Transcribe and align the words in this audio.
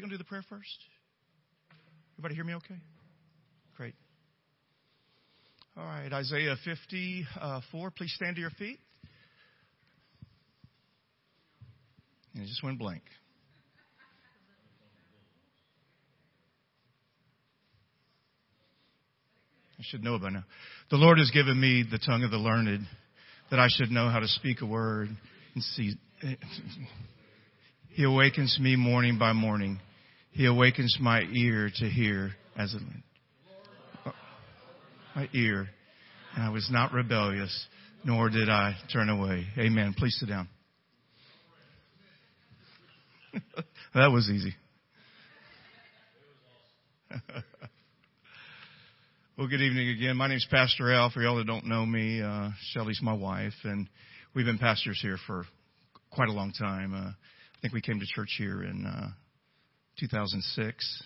we 0.00 0.08
going 0.08 0.10
to 0.12 0.16
do 0.16 0.24
the 0.24 0.28
prayer 0.28 0.44
first? 0.48 0.78
Everybody 2.14 2.34
hear 2.34 2.44
me 2.44 2.54
okay? 2.54 2.80
Great. 3.76 3.94
All 5.76 5.84
right, 5.84 6.10
Isaiah 6.10 6.56
54. 6.64 7.86
Uh, 7.86 7.90
please 7.94 8.10
stand 8.16 8.36
to 8.36 8.40
your 8.40 8.50
feet. 8.50 8.78
And 12.32 12.42
it 12.42 12.46
just 12.46 12.62
went 12.62 12.78
blank. 12.78 13.02
I 19.78 19.82
should 19.82 20.02
know 20.02 20.18
by 20.18 20.30
now. 20.30 20.44
The 20.90 20.96
Lord 20.96 21.18
has 21.18 21.30
given 21.30 21.60
me 21.60 21.84
the 21.90 21.98
tongue 21.98 22.22
of 22.22 22.30
the 22.30 22.38
learned 22.38 22.86
that 23.50 23.58
I 23.58 23.66
should 23.68 23.90
know 23.90 24.08
how 24.08 24.20
to 24.20 24.28
speak 24.28 24.62
a 24.62 24.66
word 24.66 25.10
and 25.54 25.62
see. 25.62 25.92
He 27.90 28.04
awakens 28.04 28.56
me 28.58 28.76
morning 28.76 29.18
by 29.18 29.34
morning. 29.34 29.78
He 30.32 30.46
awakens 30.46 30.96
my 31.00 31.22
ear 31.22 31.70
to 31.76 31.88
hear 31.88 32.32
as 32.56 32.74
a, 32.74 32.78
my 35.14 35.28
ear. 35.32 35.68
And 36.34 36.44
I 36.44 36.50
was 36.50 36.68
not 36.70 36.92
rebellious, 36.92 37.66
nor 38.04 38.30
did 38.30 38.48
I 38.48 38.76
turn 38.92 39.08
away. 39.08 39.46
Amen. 39.58 39.94
Please 39.96 40.16
sit 40.18 40.28
down. 40.28 40.48
that 43.94 44.10
was 44.12 44.30
easy. 44.30 44.54
Well, 49.40 49.48
good 49.48 49.62
evening 49.62 49.88
again. 49.88 50.18
My 50.18 50.28
name 50.28 50.36
is 50.36 50.46
Pastor 50.50 50.92
Al. 50.92 51.08
For 51.08 51.22
y'all 51.22 51.36
that 51.36 51.46
don't 51.46 51.64
know 51.64 51.86
me, 51.86 52.20
uh, 52.20 52.50
Shelly's 52.72 53.00
my 53.00 53.14
wife, 53.14 53.54
and 53.64 53.88
we've 54.34 54.44
been 54.44 54.58
pastors 54.58 54.98
here 55.00 55.16
for 55.26 55.46
quite 56.10 56.28
a 56.28 56.32
long 56.32 56.52
time. 56.52 56.92
Uh, 56.92 57.08
I 57.08 57.14
think 57.62 57.72
we 57.72 57.80
came 57.80 57.98
to 58.00 58.06
church 58.14 58.34
here 58.36 58.62
in 58.62 58.84
uh, 58.84 59.08
2006, 60.00 61.02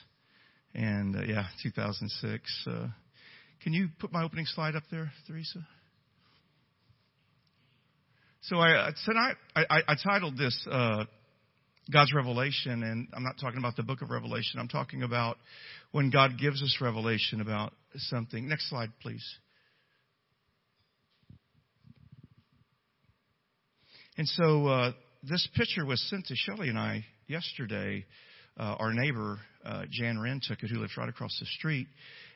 and 0.74 1.16
uh, 1.16 1.22
yeah, 1.26 1.46
2006. 1.62 2.66
Uh, 2.66 2.86
can 3.62 3.72
you 3.72 3.88
put 3.98 4.12
my 4.12 4.22
opening 4.22 4.46
slide 4.46 4.76
up 4.76 4.84
there, 4.90 5.10
Theresa? 5.26 5.66
So 8.42 8.58
I 8.58 8.90
tonight 9.04 9.34
I, 9.56 9.82
I, 9.88 9.94
titled 10.02 10.36
this 10.36 10.66
uh, 10.70 11.04
God's 11.90 12.12
revelation, 12.14 12.82
and 12.82 13.08
I'm 13.14 13.22
not 13.22 13.36
talking 13.40 13.58
about 13.58 13.74
the 13.74 13.82
book 13.82 14.02
of 14.02 14.10
Revelation. 14.10 14.60
I'm 14.60 14.68
talking 14.68 15.02
about 15.02 15.38
when 15.92 16.10
God 16.10 16.38
gives 16.38 16.62
us 16.62 16.78
revelation 16.80 17.40
about 17.40 17.72
something. 17.96 18.46
Next 18.48 18.68
slide, 18.68 18.90
please. 19.00 19.24
And 24.16 24.28
so 24.28 24.66
uh, 24.66 24.92
this 25.22 25.48
picture 25.56 25.84
was 25.84 26.00
sent 26.10 26.26
to 26.26 26.34
Shelley 26.36 26.68
and 26.68 26.78
I 26.78 27.04
yesterday. 27.26 28.04
Uh, 28.56 28.76
our 28.78 28.92
neighbor, 28.92 29.38
uh, 29.64 29.84
Jan 29.90 30.18
Wren, 30.18 30.40
took 30.42 30.62
it, 30.62 30.70
who 30.70 30.78
lives 30.78 30.96
right 30.96 31.08
across 31.08 31.36
the 31.40 31.46
street. 31.46 31.86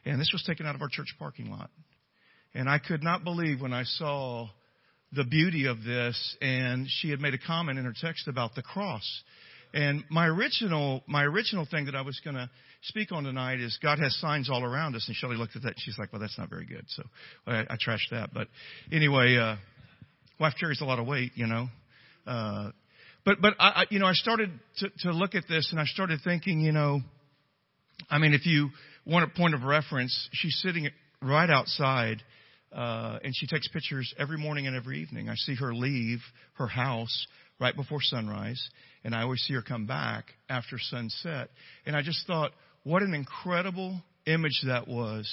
And 0.05 0.20
this 0.20 0.30
was 0.33 0.42
taken 0.44 0.66
out 0.66 0.75
of 0.75 0.83
our 0.83 0.88
church 0.88 1.14
parking 1.19 1.50
lot. 1.50 1.70
And 2.55 2.69
I 2.69 2.78
could 2.78 3.02
not 3.02 3.25
believe 3.25 3.60
when 3.60 3.72
I 3.72 3.84
saw 3.84 4.48
the 5.12 5.25
beauty 5.25 5.66
of 5.66 5.84
this, 5.84 6.36
and 6.41 6.86
she 6.88 7.10
had 7.10 7.20
made 7.20 7.34
a 7.34 7.38
comment 7.38 7.78
in 7.78 7.84
her 7.84 7.94
text 7.98 8.28
about 8.28 8.55
the 8.55 8.62
cross. 8.62 9.22
And 9.72 10.05
my 10.10 10.27
original, 10.27 11.02
my 11.06 11.25
original 11.25 11.66
thing 11.70 11.86
that 11.86 11.94
I 11.94 12.02
was 12.02 12.20
going 12.25 12.36
to 12.36 12.48
speak 12.82 13.12
on 13.12 13.25
tonight 13.25 13.60
is 13.60 13.78
God 13.82 13.98
has 13.98 14.16
signs 14.19 14.48
all 14.50 14.64
around 14.64 14.97
us. 14.97 15.05
And 15.06 15.16
Shelley 15.16 15.36
looked 15.36 15.56
at 15.56 15.62
that 15.62 15.69
and 15.69 15.78
she's 15.78 15.98
like, 15.98 16.12
well, 16.12 16.20
that's 16.20 16.38
not 16.38 16.48
very 16.48 16.64
good. 16.64 16.84
So 16.88 17.03
I, 17.47 17.60
I 17.60 17.77
trashed 17.77 18.10
that. 18.10 18.30
But 18.32 18.48
anyway, 18.91 19.36
uh, 19.36 19.56
wife 20.41 20.55
carries 20.58 20.80
a 20.80 20.84
lot 20.84 20.98
of 20.98 21.06
weight, 21.06 21.32
you 21.34 21.47
know. 21.47 21.69
Uh, 22.27 22.70
but, 23.29 23.43
but 23.43 23.55
I, 23.61 23.84
you 23.91 23.98
know, 23.98 24.07
I 24.07 24.15
started 24.15 24.51
to, 24.79 24.89
to 25.01 25.12
look 25.12 25.34
at 25.34 25.45
this 25.47 25.69
and 25.71 25.79
I 25.79 25.84
started 25.84 26.21
thinking, 26.25 26.62
you 26.62 26.73
know, 26.73 27.01
I 28.09 28.17
mean, 28.17 28.33
if 28.33 28.47
you 28.47 28.71
want 29.05 29.31
a 29.31 29.37
point 29.37 29.55
of 29.55 29.65
reference, 29.65 30.31
she's 30.33 30.59
sitting 30.62 30.89
right 31.21 31.51
outside 31.51 32.23
uh, 32.73 33.19
and 33.23 33.34
she 33.37 33.47
takes 33.47 33.69
pictures 33.69 34.15
every 34.19 34.38
morning 34.38 34.67
and 34.67 34.75
every 34.75 35.03
evening. 35.03 35.28
I 35.28 35.34
see 35.34 35.55
her 35.56 35.75
leave 35.75 36.21
her 36.55 36.69
house 36.69 37.27
right 37.61 37.77
before 37.77 37.99
sunrise, 38.00 38.67
and 39.05 39.15
I 39.15 39.25
always 39.25 39.41
see 39.41 39.53
her 39.53 39.62
come 39.62 39.84
back 39.84 40.25
after 40.49 40.78
sunset. 40.78 41.50
And 41.84 41.94
I 41.94 42.00
just 42.00 42.27
thought, 42.27 42.53
what 42.84 43.03
an 43.03 43.12
incredible 43.12 44.00
image 44.25 44.62
that 44.67 44.88
was. 44.88 45.31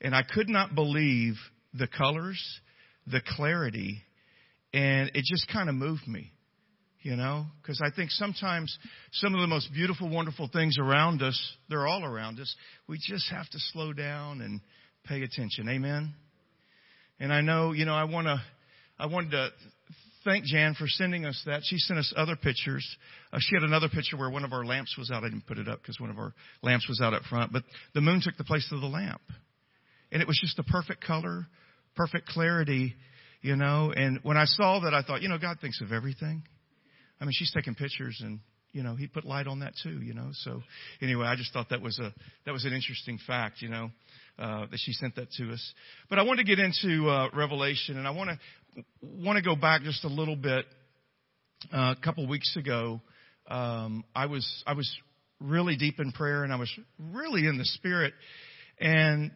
And 0.00 0.16
I 0.16 0.24
could 0.24 0.48
not 0.48 0.74
believe 0.74 1.34
the 1.74 1.86
colors, 1.86 2.42
the 3.06 3.20
clarity, 3.36 4.02
and 4.74 5.12
it 5.14 5.24
just 5.24 5.46
kind 5.52 5.68
of 5.68 5.76
moved 5.76 6.08
me, 6.08 6.32
you 7.02 7.16
know, 7.16 7.46
because 7.62 7.80
I 7.82 7.90
think 7.94 8.10
sometimes 8.10 8.76
some 9.12 9.34
of 9.34 9.40
the 9.40 9.46
most 9.46 9.72
beautiful, 9.72 10.08
wonderful 10.08 10.50
things 10.52 10.76
around 10.78 11.22
us, 11.22 11.38
they're 11.68 11.86
all 11.86 12.04
around 12.04 12.38
us. 12.40 12.54
We 12.88 12.98
just 12.98 13.30
have 13.30 13.48
to 13.48 13.58
slow 13.72 13.92
down 13.92 14.42
and 14.42 14.60
pay 15.04 15.22
attention. 15.22 15.68
Amen. 15.68 16.14
And 17.18 17.32
I 17.32 17.40
know, 17.40 17.72
you 17.72 17.86
know, 17.86 17.94
I 17.94 18.04
want 18.04 18.26
to, 18.26 18.40
I 18.98 19.06
wanted 19.06 19.30
to 19.30 19.48
thank 20.24 20.44
Jan 20.44 20.74
for 20.74 20.86
sending 20.86 21.24
us 21.24 21.40
that. 21.46 21.62
She 21.64 21.78
sent 21.78 21.98
us 21.98 22.12
other 22.16 22.36
pictures. 22.36 22.86
Uh, 23.32 23.38
she 23.40 23.56
had 23.56 23.62
another 23.62 23.88
picture 23.88 24.18
where 24.18 24.28
one 24.28 24.44
of 24.44 24.52
our 24.52 24.64
lamps 24.64 24.94
was 24.98 25.10
out. 25.10 25.24
I 25.24 25.28
didn't 25.28 25.46
put 25.46 25.58
it 25.58 25.68
up 25.68 25.80
because 25.80 25.98
one 26.00 26.10
of 26.10 26.18
our 26.18 26.34
lamps 26.62 26.86
was 26.86 27.00
out 27.00 27.14
up 27.14 27.22
front, 27.24 27.52
but 27.52 27.62
the 27.94 28.02
moon 28.02 28.20
took 28.22 28.36
the 28.36 28.44
place 28.44 28.68
of 28.72 28.80
the 28.80 28.86
lamp. 28.86 29.22
And 30.12 30.20
it 30.20 30.28
was 30.28 30.38
just 30.38 30.56
the 30.56 30.64
perfect 30.64 31.02
color, 31.02 31.46
perfect 31.94 32.26
clarity, 32.26 32.94
you 33.40 33.56
know. 33.56 33.92
And 33.94 34.18
when 34.22 34.36
I 34.36 34.44
saw 34.44 34.80
that, 34.80 34.92
I 34.92 35.02
thought, 35.02 35.22
you 35.22 35.28
know, 35.28 35.38
God 35.38 35.58
thinks 35.60 35.80
of 35.80 35.92
everything. 35.92 36.42
I 37.20 37.24
mean, 37.24 37.32
she's 37.32 37.52
taking 37.52 37.74
pictures 37.74 38.20
and 38.24 38.40
you 38.72 38.82
know, 38.82 38.94
he 38.94 39.06
put 39.06 39.24
light 39.24 39.46
on 39.46 39.60
that 39.60 39.74
too, 39.82 40.00
you 40.00 40.14
know. 40.14 40.30
So 40.32 40.62
anyway, 41.02 41.26
I 41.26 41.36
just 41.36 41.52
thought 41.52 41.70
that 41.70 41.82
was 41.82 41.98
a 41.98 42.12
that 42.46 42.52
was 42.52 42.64
an 42.64 42.72
interesting 42.72 43.18
fact, 43.26 43.62
you 43.62 43.68
know, 43.68 43.90
uh, 44.38 44.66
that 44.70 44.78
she 44.78 44.92
sent 44.92 45.16
that 45.16 45.30
to 45.32 45.52
us. 45.52 45.74
But 46.08 46.18
I 46.18 46.22
want 46.22 46.38
to 46.38 46.44
get 46.44 46.58
into 46.58 47.08
uh, 47.08 47.28
Revelation, 47.34 47.98
and 47.98 48.06
I 48.06 48.12
want 48.12 48.30
to 48.30 48.84
want 49.02 49.36
to 49.36 49.42
go 49.42 49.56
back 49.56 49.82
just 49.82 50.04
a 50.04 50.08
little 50.08 50.36
bit. 50.36 50.66
Uh, 51.70 51.94
a 51.98 52.02
couple 52.02 52.26
weeks 52.26 52.56
ago, 52.56 53.02
um, 53.48 54.02
I 54.14 54.26
was 54.26 54.48
I 54.66 54.72
was 54.72 54.90
really 55.40 55.76
deep 55.76 56.00
in 56.00 56.12
prayer, 56.12 56.42
and 56.44 56.52
I 56.52 56.56
was 56.56 56.70
really 57.12 57.46
in 57.46 57.58
the 57.58 57.66
spirit, 57.66 58.14
and 58.78 59.30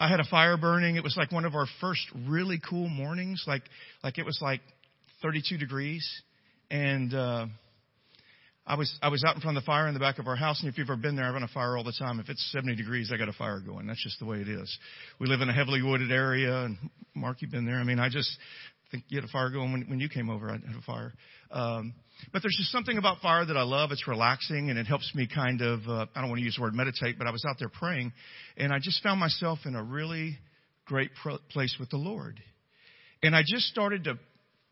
I 0.00 0.08
had 0.08 0.20
a 0.20 0.24
fire 0.24 0.56
burning. 0.56 0.96
It 0.96 1.02
was 1.02 1.16
like 1.16 1.32
one 1.32 1.44
of 1.44 1.54
our 1.54 1.66
first 1.80 2.02
really 2.26 2.60
cool 2.70 2.88
mornings, 2.88 3.44
like 3.46 3.62
like 4.02 4.18
it 4.18 4.24
was 4.24 4.38
like 4.40 4.60
32 5.24 5.56
degrees, 5.56 6.06
and 6.70 7.14
uh, 7.14 7.46
I 8.66 8.76
was 8.76 8.94
I 9.00 9.08
was 9.08 9.24
out 9.24 9.34
in 9.34 9.40
front 9.40 9.56
of 9.56 9.62
the 9.62 9.66
fire 9.66 9.88
in 9.88 9.94
the 9.94 10.00
back 10.00 10.18
of 10.18 10.26
our 10.26 10.36
house, 10.36 10.60
and 10.60 10.70
if 10.70 10.76
you've 10.76 10.84
ever 10.84 11.00
been 11.00 11.16
there, 11.16 11.24
I 11.24 11.30
run 11.30 11.42
a 11.42 11.48
fire 11.48 11.78
all 11.78 11.82
the 11.82 11.94
time. 11.98 12.20
If 12.20 12.28
it's 12.28 12.46
70 12.52 12.76
degrees, 12.76 13.10
I 13.10 13.16
got 13.16 13.30
a 13.30 13.32
fire 13.32 13.58
going. 13.58 13.86
That's 13.86 14.04
just 14.04 14.18
the 14.18 14.26
way 14.26 14.40
it 14.40 14.48
is. 14.50 14.78
We 15.18 15.26
live 15.26 15.40
in 15.40 15.48
a 15.48 15.52
heavily 15.54 15.80
wooded 15.80 16.12
area, 16.12 16.64
and 16.64 16.76
Mark, 17.14 17.40
you've 17.40 17.50
been 17.50 17.64
there. 17.64 17.76
I 17.76 17.84
mean, 17.84 18.00
I 18.00 18.10
just 18.10 18.28
think 18.90 19.04
you 19.08 19.16
had 19.16 19.26
a 19.26 19.32
fire 19.32 19.48
going 19.48 19.72
when 19.72 19.86
when 19.88 19.98
you 19.98 20.10
came 20.10 20.28
over. 20.28 20.50
I 20.50 20.52
had 20.52 20.76
a 20.78 20.82
fire. 20.82 21.14
Um, 21.50 21.94
but 22.30 22.42
there's 22.42 22.56
just 22.58 22.70
something 22.70 22.98
about 22.98 23.22
fire 23.22 23.46
that 23.46 23.56
I 23.56 23.62
love. 23.62 23.92
It's 23.92 24.06
relaxing 24.06 24.68
and 24.68 24.78
it 24.78 24.86
helps 24.86 25.10
me 25.14 25.26
kind 25.26 25.62
of 25.62 25.80
uh, 25.88 26.04
I 26.14 26.20
don't 26.20 26.28
want 26.28 26.40
to 26.40 26.44
use 26.44 26.56
the 26.56 26.62
word 26.62 26.74
meditate, 26.74 27.16
but 27.16 27.26
I 27.26 27.30
was 27.30 27.46
out 27.48 27.56
there 27.58 27.70
praying, 27.70 28.12
and 28.58 28.74
I 28.74 28.78
just 28.78 29.02
found 29.02 29.20
myself 29.20 29.60
in 29.64 29.74
a 29.74 29.82
really 29.82 30.36
great 30.84 31.12
place 31.48 31.76
with 31.80 31.88
the 31.88 31.96
Lord, 31.96 32.42
and 33.22 33.34
I 33.34 33.40
just 33.40 33.68
started 33.68 34.04
to 34.04 34.18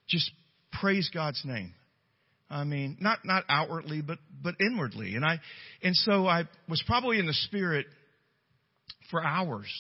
just 0.09 0.31
praise 0.81 1.11
God's 1.13 1.43
name. 1.45 1.75
I 2.51 2.65
mean, 2.65 2.99
not 3.01 3.21
not 3.25 3.45
outwardly, 3.49 4.03
but 4.03 4.19
but 4.43 4.57
inwardly. 4.61 5.15
And 5.15 5.25
I 5.25 5.41
and 5.83 5.97
so 5.97 6.27
I 6.27 6.45
was 6.69 6.83
probably 6.87 7.19
in 7.19 7.27
the 7.27 7.33
spirit 7.33 7.87
for 9.11 9.25
hours. 9.25 9.73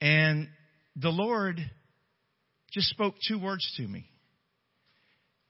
And 0.00 0.48
the 0.96 1.10
Lord 1.10 1.58
just 2.72 2.88
spoke 2.88 3.14
two 3.26 3.40
words 3.40 3.68
to 3.76 3.86
me. 3.86 4.04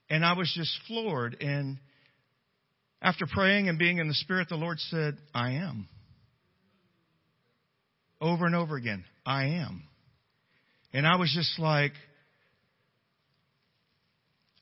And 0.08 0.24
I 0.24 0.32
was 0.34 0.50
just 0.54 0.72
floored 0.86 1.36
and 1.40 1.78
after 3.02 3.26
praying 3.26 3.68
and 3.68 3.78
being 3.78 3.98
in 3.98 4.08
the 4.08 4.14
spirit 4.14 4.48
the 4.48 4.56
Lord 4.56 4.80
said, 4.80 5.18
"I 5.34 5.52
am." 5.52 5.88
Over 8.20 8.46
and 8.46 8.54
over 8.54 8.76
again, 8.76 9.04
"I 9.26 9.46
am." 9.46 9.86
And 10.94 11.06
I 11.06 11.16
was 11.16 11.30
just 11.34 11.58
like, 11.58 11.92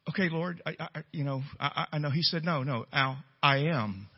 okay, 0.08 0.28
Lord, 0.30 0.62
I, 0.66 0.74
I 0.78 0.88
you 1.12 1.24
know, 1.24 1.42
I, 1.58 1.86
I 1.92 1.98
know. 1.98 2.10
He 2.10 2.22
said, 2.22 2.44
no, 2.44 2.62
no, 2.62 2.86
Al, 2.92 3.18
I 3.42 3.58
am. 3.68 4.08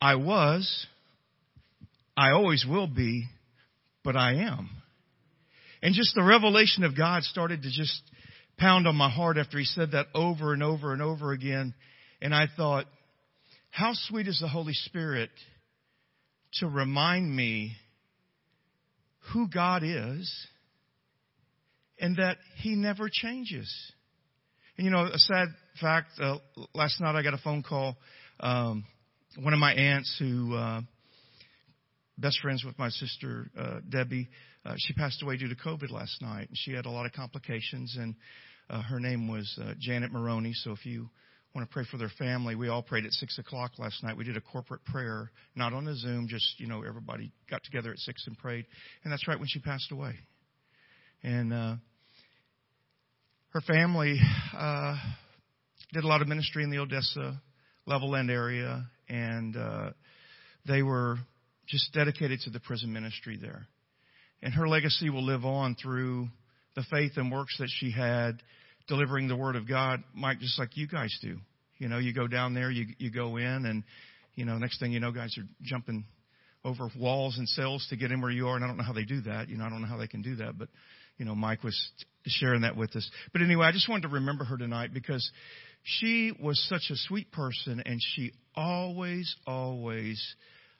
I 0.00 0.16
was. 0.16 0.86
I 2.16 2.32
always 2.32 2.66
will 2.68 2.86
be, 2.86 3.24
but 4.04 4.16
I 4.16 4.34
am. 4.34 4.70
And 5.82 5.94
just 5.94 6.14
the 6.14 6.22
revelation 6.22 6.84
of 6.84 6.96
God 6.96 7.22
started 7.22 7.62
to 7.62 7.70
just 7.70 8.02
pound 8.58 8.86
on 8.86 8.94
my 8.94 9.08
heart 9.08 9.38
after 9.38 9.58
he 9.58 9.64
said 9.64 9.92
that 9.92 10.06
over 10.14 10.52
and 10.52 10.62
over 10.62 10.92
and 10.92 11.00
over 11.00 11.32
again. 11.32 11.74
And 12.20 12.34
I 12.34 12.46
thought, 12.54 12.84
how 13.70 13.92
sweet 13.94 14.28
is 14.28 14.38
the 14.40 14.48
Holy 14.48 14.74
Spirit 14.74 15.30
to 16.54 16.66
remind 16.66 17.34
me 17.34 17.72
who 19.32 19.48
God 19.48 19.82
is 19.84 20.30
and 21.98 22.16
that 22.16 22.36
he 22.56 22.74
never 22.74 23.08
changes. 23.10 23.72
You 24.80 24.88
know, 24.88 25.04
a 25.04 25.18
sad 25.18 25.48
fact, 25.78 26.12
uh, 26.18 26.38
last 26.74 27.02
night 27.02 27.14
I 27.14 27.22
got 27.22 27.34
a 27.34 27.38
phone 27.44 27.62
call. 27.62 27.98
Um, 28.40 28.86
one 29.38 29.52
of 29.52 29.58
my 29.58 29.74
aunts 29.74 30.16
who, 30.18 30.54
uh, 30.54 30.80
best 32.16 32.40
friends 32.40 32.64
with 32.64 32.78
my 32.78 32.88
sister, 32.88 33.50
uh, 33.58 33.80
Debbie, 33.86 34.30
uh, 34.64 34.76
she 34.78 34.94
passed 34.94 35.22
away 35.22 35.36
due 35.36 35.50
to 35.50 35.54
COVID 35.54 35.90
last 35.90 36.22
night 36.22 36.48
and 36.48 36.56
she 36.56 36.72
had 36.72 36.86
a 36.86 36.90
lot 36.90 37.04
of 37.04 37.12
complications 37.12 37.94
and, 38.00 38.14
uh, 38.70 38.80
her 38.80 38.98
name 38.98 39.28
was, 39.28 39.54
uh, 39.62 39.74
Janet 39.78 40.12
Maroney. 40.12 40.54
So 40.54 40.72
if 40.72 40.86
you 40.86 41.10
want 41.54 41.68
to 41.68 41.72
pray 41.74 41.84
for 41.90 41.98
their 41.98 42.12
family, 42.18 42.54
we 42.54 42.68
all 42.68 42.82
prayed 42.82 43.04
at 43.04 43.12
six 43.12 43.38
o'clock 43.38 43.72
last 43.78 44.02
night. 44.02 44.16
We 44.16 44.24
did 44.24 44.38
a 44.38 44.40
corporate 44.40 44.86
prayer, 44.86 45.30
not 45.54 45.74
on 45.74 45.86
a 45.88 45.94
Zoom, 45.94 46.26
just, 46.26 46.58
you 46.58 46.68
know, 46.68 46.84
everybody 46.84 47.32
got 47.50 47.62
together 47.64 47.90
at 47.90 47.98
six 47.98 48.26
and 48.26 48.38
prayed. 48.38 48.64
And 49.04 49.12
that's 49.12 49.28
right 49.28 49.38
when 49.38 49.48
she 49.48 49.58
passed 49.58 49.92
away. 49.92 50.14
And, 51.22 51.52
uh, 51.52 51.74
her 53.50 53.60
family, 53.62 54.18
uh, 54.56 54.96
did 55.92 56.04
a 56.04 56.06
lot 56.06 56.22
of 56.22 56.28
ministry 56.28 56.62
in 56.62 56.70
the 56.70 56.78
Odessa 56.78 57.40
Levelland 57.86 58.30
area, 58.30 58.86
and 59.08 59.56
uh, 59.56 59.90
they 60.66 60.82
were 60.82 61.16
just 61.66 61.92
dedicated 61.92 62.40
to 62.40 62.50
the 62.50 62.60
prison 62.60 62.92
ministry 62.92 63.38
there. 63.40 63.66
And 64.42 64.54
her 64.54 64.68
legacy 64.68 65.10
will 65.10 65.24
live 65.24 65.44
on 65.44 65.74
through 65.74 66.28
the 66.76 66.84
faith 66.90 67.12
and 67.16 67.30
works 67.30 67.56
that 67.58 67.68
she 67.68 67.90
had 67.90 68.40
delivering 68.86 69.28
the 69.28 69.36
word 69.36 69.56
of 69.56 69.68
God, 69.68 70.02
Mike, 70.14 70.38
just 70.38 70.58
like 70.58 70.76
you 70.76 70.86
guys 70.86 71.16
do. 71.20 71.36
You 71.78 71.88
know, 71.88 71.98
you 71.98 72.14
go 72.14 72.28
down 72.28 72.54
there, 72.54 72.70
you 72.70 72.86
you 72.98 73.10
go 73.10 73.36
in, 73.36 73.66
and 73.66 73.82
you 74.36 74.44
know, 74.44 74.58
next 74.58 74.78
thing 74.78 74.92
you 74.92 75.00
know, 75.00 75.10
guys 75.10 75.36
are 75.38 75.44
jumping 75.62 76.04
over 76.64 76.88
walls 76.96 77.36
and 77.38 77.48
cells 77.48 77.86
to 77.90 77.96
get 77.96 78.12
in 78.12 78.20
where 78.20 78.30
you 78.30 78.46
are. 78.46 78.54
And 78.54 78.64
I 78.64 78.68
don't 78.68 78.76
know 78.76 78.84
how 78.84 78.92
they 78.92 79.04
do 79.04 79.22
that. 79.22 79.48
You 79.48 79.56
know, 79.56 79.64
I 79.64 79.70
don't 79.70 79.82
know 79.82 79.88
how 79.88 79.96
they 79.96 80.06
can 80.06 80.22
do 80.22 80.36
that, 80.36 80.56
but 80.56 80.68
you 81.18 81.24
know, 81.24 81.34
Mike 81.34 81.64
was 81.64 81.76
sharing 82.26 82.62
that 82.62 82.76
with 82.76 82.94
us. 82.96 83.08
But 83.32 83.42
anyway, 83.42 83.66
I 83.66 83.72
just 83.72 83.88
wanted 83.88 84.02
to 84.02 84.14
remember 84.14 84.44
her 84.44 84.56
tonight 84.56 84.92
because 84.92 85.28
she 85.82 86.32
was 86.40 86.62
such 86.68 86.90
a 86.90 86.96
sweet 86.96 87.32
person 87.32 87.82
and 87.84 88.00
she 88.14 88.32
always, 88.54 89.34
always, 89.46 90.22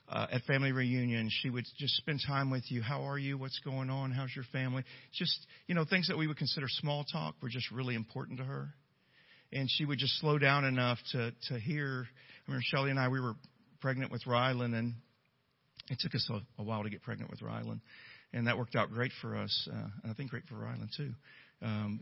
uh, 0.07 0.27
at 0.31 0.43
family 0.43 0.71
reunions, 0.71 1.33
she 1.41 1.49
would 1.49 1.65
just 1.77 1.95
spend 1.95 2.19
time 2.25 2.51
with 2.51 2.63
you. 2.69 2.81
How 2.81 3.03
are 3.03 3.17
you? 3.17 3.37
What's 3.37 3.59
going 3.59 3.89
on? 3.89 4.11
How's 4.11 4.35
your 4.35 4.45
family? 4.51 4.83
Just, 5.13 5.37
you 5.67 5.75
know, 5.75 5.85
things 5.85 6.09
that 6.09 6.17
we 6.17 6.27
would 6.27 6.37
consider 6.37 6.67
small 6.67 7.05
talk 7.05 7.35
were 7.41 7.49
just 7.49 7.71
really 7.71 7.95
important 7.95 8.39
to 8.39 8.43
her. 8.43 8.69
And 9.53 9.69
she 9.69 9.85
would 9.85 9.99
just 9.99 10.19
slow 10.19 10.37
down 10.37 10.65
enough 10.65 10.97
to, 11.13 11.31
to 11.49 11.59
hear. 11.59 12.05
I 12.47 12.51
mean, 12.51 12.61
Shelly 12.63 12.89
and 12.89 12.99
I, 12.99 13.07
we 13.07 13.19
were 13.19 13.35
pregnant 13.79 14.11
with 14.11 14.23
Rylan 14.25 14.77
and 14.77 14.93
it 15.89 15.97
took 15.99 16.13
us 16.13 16.29
a, 16.29 16.61
a 16.61 16.63
while 16.63 16.83
to 16.83 16.89
get 16.89 17.01
pregnant 17.01 17.31
with 17.31 17.39
Rylan. 17.39 17.79
And 18.33 18.47
that 18.47 18.57
worked 18.57 18.75
out 18.75 18.91
great 18.91 19.11
for 19.21 19.35
us. 19.35 19.69
Uh, 19.71 19.87
and 20.03 20.11
I 20.11 20.13
think 20.13 20.29
great 20.29 20.45
for 20.47 20.55
Rylan 20.55 20.89
too. 20.95 21.11
Um, 21.61 21.99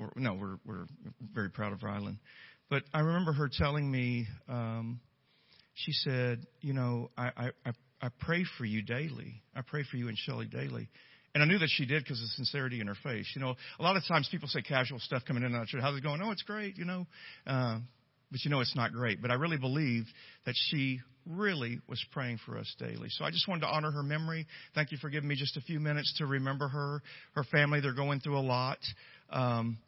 or, 0.00 0.12
no, 0.16 0.34
we're 0.34 0.56
we're 0.66 0.86
very 1.34 1.50
proud 1.50 1.72
of 1.72 1.80
Rylan. 1.80 2.18
But 2.68 2.82
I 2.94 3.00
remember 3.00 3.32
her 3.32 3.50
telling 3.52 3.90
me, 3.90 4.26
um, 4.48 5.00
she 5.74 5.92
said, 5.92 6.46
you 6.60 6.72
know, 6.72 7.10
I, 7.16 7.50
I, 7.66 7.72
I 8.00 8.08
pray 8.20 8.44
for 8.58 8.64
you 8.64 8.82
daily. 8.82 9.42
I 9.54 9.60
pray 9.60 9.84
for 9.90 9.96
you 9.96 10.08
and 10.08 10.16
Shelly 10.16 10.46
daily. 10.46 10.88
And 11.34 11.42
I 11.42 11.46
knew 11.46 11.58
that 11.58 11.68
she 11.70 11.86
did 11.86 12.02
because 12.02 12.18
of 12.18 12.24
the 12.24 12.32
sincerity 12.34 12.80
in 12.80 12.86
her 12.86 12.96
face. 13.02 13.30
You 13.34 13.40
know, 13.40 13.54
a 13.78 13.82
lot 13.82 13.96
of 13.96 14.02
times 14.06 14.28
people 14.30 14.48
say 14.48 14.60
casual 14.60 14.98
stuff 14.98 15.22
coming 15.26 15.42
in 15.42 15.54
and 15.54 15.62
out. 15.62 15.68
How's 15.80 15.96
it 15.96 16.02
going? 16.02 16.20
Oh, 16.22 16.30
it's 16.30 16.42
great, 16.42 16.76
you 16.76 16.84
know. 16.84 17.06
Uh, 17.46 17.78
but 18.32 18.44
you 18.44 18.50
know 18.50 18.60
it's 18.60 18.74
not 18.74 18.92
great. 18.92 19.22
But 19.22 19.30
I 19.30 19.34
really 19.34 19.58
believe 19.58 20.04
that 20.46 20.54
she 20.70 21.00
really 21.26 21.80
was 21.88 22.04
praying 22.10 22.38
for 22.44 22.58
us 22.58 22.74
daily. 22.78 23.08
So 23.10 23.24
I 23.24 23.30
just 23.30 23.46
wanted 23.46 23.60
to 23.60 23.68
honor 23.68 23.92
her 23.92 24.02
memory. 24.02 24.46
Thank 24.74 24.90
you 24.90 24.98
for 24.98 25.10
giving 25.10 25.28
me 25.28 25.36
just 25.36 25.56
a 25.56 25.60
few 25.60 25.78
minutes 25.78 26.14
to 26.18 26.26
remember 26.26 26.66
her, 26.66 27.00
her 27.34 27.44
family. 27.44 27.80
They're 27.80 27.94
going 27.94 28.20
through 28.20 28.38
a 28.38 28.40
lot. 28.40 28.78
Um, 29.30 29.78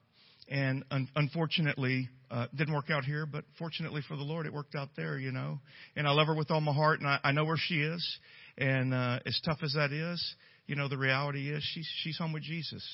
and 0.49 0.85
un- 0.91 1.08
unfortunately, 1.17 2.08
uh, 2.31 2.46
didn't 2.55 2.75
work 2.75 2.91
out 2.91 3.05
here, 3.05 3.26
but 3.26 3.44
fortunately 3.58 4.02
for 4.06 4.17
the 4.17 4.23
Lord, 4.23 4.46
it 4.46 4.52
worked 4.52 4.75
out 4.75 4.91
there, 4.96 5.19
you 5.19 5.32
know. 5.32 5.58
And 5.96 6.06
I 6.06 6.12
love 6.12 6.26
her 6.26 6.35
with 6.35 6.50
all 6.50 6.61
my 6.61 6.73
heart, 6.73 7.00
and 7.00 7.08
I, 7.08 7.19
I 7.25 7.32
know 7.32 7.44
where 7.44 7.56
she 7.58 7.81
is. 7.81 8.19
And 8.58 8.93
uh, 8.93 9.20
as 9.26 9.41
tough 9.44 9.58
as 9.62 9.73
that 9.75 9.93
is, 9.93 10.35
you 10.67 10.76
know, 10.76 10.88
the 10.88 10.99
reality 10.99 11.50
is 11.50 11.62
she's 11.75 11.88
she's 12.02 12.19
home 12.19 12.32
with 12.32 12.43
Jesus. 12.43 12.85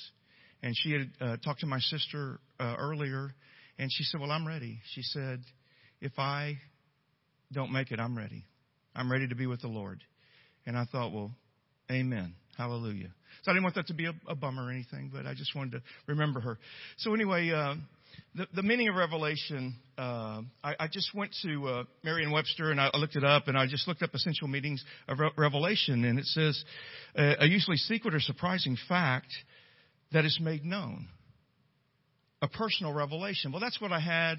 And 0.62 0.76
she 0.76 0.93
had 0.93 1.11
uh, 1.20 1.37
talked 1.38 1.61
to 1.61 1.67
my 1.67 1.79
sister 1.79 2.38
uh, 2.58 2.76
earlier, 2.79 3.35
and 3.81 3.91
she 3.91 4.05
said, 4.05 4.21
"Well, 4.21 4.31
I'm 4.31 4.47
ready." 4.47 4.79
She 4.93 5.03
said, 5.03 5.41
"If 6.00 6.19
I 6.19 6.59
don't 7.50 7.73
make 7.73 7.91
it, 7.91 7.99
I'm 7.99 8.17
ready. 8.17 8.44
I'm 8.94 9.11
ready 9.11 9.27
to 9.29 9.35
be 9.35 9.47
with 9.47 9.62
the 9.62 9.69
Lord." 9.69 10.05
And 10.67 10.77
I 10.77 10.85
thought, 10.85 11.12
"Well, 11.12 11.32
Amen, 11.91 12.35
Hallelujah." 12.56 13.11
So 13.43 13.50
I 13.50 13.55
didn't 13.55 13.65
want 13.65 13.75
that 13.77 13.87
to 13.87 13.94
be 13.94 14.05
a, 14.05 14.12
a 14.29 14.35
bummer 14.35 14.67
or 14.67 14.71
anything, 14.71 15.11
but 15.12 15.27
I 15.27 15.35
just 15.35 15.56
wanted 15.56 15.73
to 15.73 15.82
remember 16.06 16.41
her. 16.41 16.59
So 16.99 17.15
anyway, 17.15 17.50
uh, 17.50 17.75
the, 18.35 18.47
the 18.55 18.62
meaning 18.62 18.88
of 18.88 18.97
Revelation, 18.97 19.75
uh, 19.97 20.43
I, 20.62 20.75
I 20.79 20.88
just 20.93 21.15
went 21.15 21.35
to 21.43 21.69
uh, 21.69 21.85
Merriam-Webster 22.05 22.71
and 22.71 22.81
I 22.81 22.91
looked 22.94 23.17
it 23.17 23.25
up, 23.25 23.49
and 23.49 23.56
I 23.56 23.67
just 23.67 23.88
looked 23.88 24.03
up 24.03 24.15
essential 24.15 24.47
meanings 24.47 24.85
of 25.09 25.19
Re- 25.19 25.33
Revelation, 25.37 26.05
and 26.05 26.19
it 26.19 26.26
says 26.26 26.62
uh, 27.17 27.37
a 27.41 27.47
usually 27.47 27.79
secret 27.79 28.15
or 28.15 28.21
surprising 28.21 28.76
fact 28.88 29.33
that 30.12 30.25
is 30.25 30.38
made 30.41 30.65
known, 30.65 31.09
a 32.42 32.48
personal 32.48 32.92
revelation. 32.92 33.52
Well, 33.52 33.60
that's 33.60 33.81
what 33.81 33.92
I 33.92 34.00
had 34.00 34.37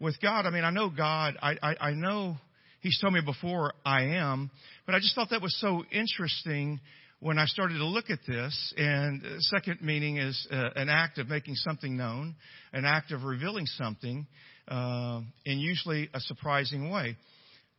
with 0.00 0.20
God. 0.20 0.46
I 0.46 0.50
mean, 0.50 0.64
I 0.64 0.70
know 0.70 0.90
God. 0.90 1.36
I, 1.40 1.56
I, 1.62 1.76
I 1.88 1.90
know 1.92 2.36
He's 2.84 3.00
told 3.00 3.14
me 3.14 3.22
before 3.24 3.72
I 3.86 4.02
am, 4.02 4.50
but 4.84 4.94
I 4.94 4.98
just 4.98 5.14
thought 5.14 5.30
that 5.30 5.40
was 5.40 5.58
so 5.58 5.84
interesting 5.90 6.80
when 7.20 7.38
I 7.38 7.46
started 7.46 7.78
to 7.78 7.86
look 7.86 8.10
at 8.10 8.18
this, 8.28 8.74
and 8.76 9.22
second 9.40 9.80
meaning 9.80 10.18
is 10.18 10.46
uh, 10.50 10.68
an 10.76 10.90
act 10.90 11.16
of 11.16 11.26
making 11.30 11.54
something 11.54 11.96
known, 11.96 12.34
an 12.74 12.84
act 12.84 13.10
of 13.10 13.22
revealing 13.24 13.64
something, 13.64 14.26
uh, 14.68 15.22
in 15.46 15.60
usually 15.60 16.10
a 16.12 16.20
surprising 16.20 16.90
way. 16.90 17.16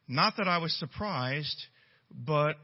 Not 0.08 0.34
that 0.38 0.48
I 0.48 0.58
was 0.58 0.74
surprised, 0.80 1.58
but 2.12 2.56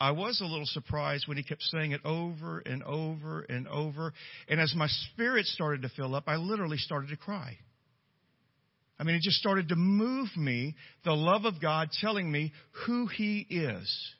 I 0.00 0.10
was 0.10 0.40
a 0.40 0.44
little 0.44 0.66
surprised 0.66 1.28
when 1.28 1.36
he 1.36 1.42
kept 1.42 1.62
saying 1.62 1.92
it 1.92 2.00
over 2.04 2.58
and 2.60 2.82
over 2.82 3.42
and 3.42 3.68
over. 3.68 4.12
And 4.48 4.60
as 4.60 4.74
my 4.74 4.88
spirit 4.88 5.46
started 5.46 5.82
to 5.82 5.88
fill 5.90 6.14
up, 6.14 6.24
I 6.26 6.36
literally 6.36 6.78
started 6.78 7.10
to 7.10 7.16
cry. 7.16 7.56
I 8.98 9.04
mean, 9.04 9.16
it 9.16 9.22
just 9.22 9.38
started 9.38 9.68
to 9.68 9.76
move 9.76 10.28
me, 10.36 10.74
the 11.04 11.12
love 11.12 11.44
of 11.44 11.60
God 11.60 11.90
telling 12.00 12.30
me 12.30 12.52
who 12.86 13.06
He 13.06 13.46
is 13.50 14.14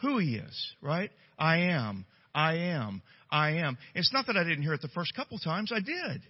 who 0.00 0.18
he 0.18 0.36
is, 0.36 0.74
right? 0.80 1.10
I 1.38 1.58
am. 1.58 2.04
I 2.34 2.54
am. 2.54 3.02
I 3.30 3.50
am. 3.52 3.78
It's 3.94 4.12
not 4.12 4.26
that 4.26 4.36
I 4.36 4.44
didn't 4.44 4.62
hear 4.62 4.74
it 4.74 4.82
the 4.82 4.88
first 4.88 5.14
couple 5.14 5.38
times. 5.38 5.72
I 5.74 5.80
did. 5.80 6.22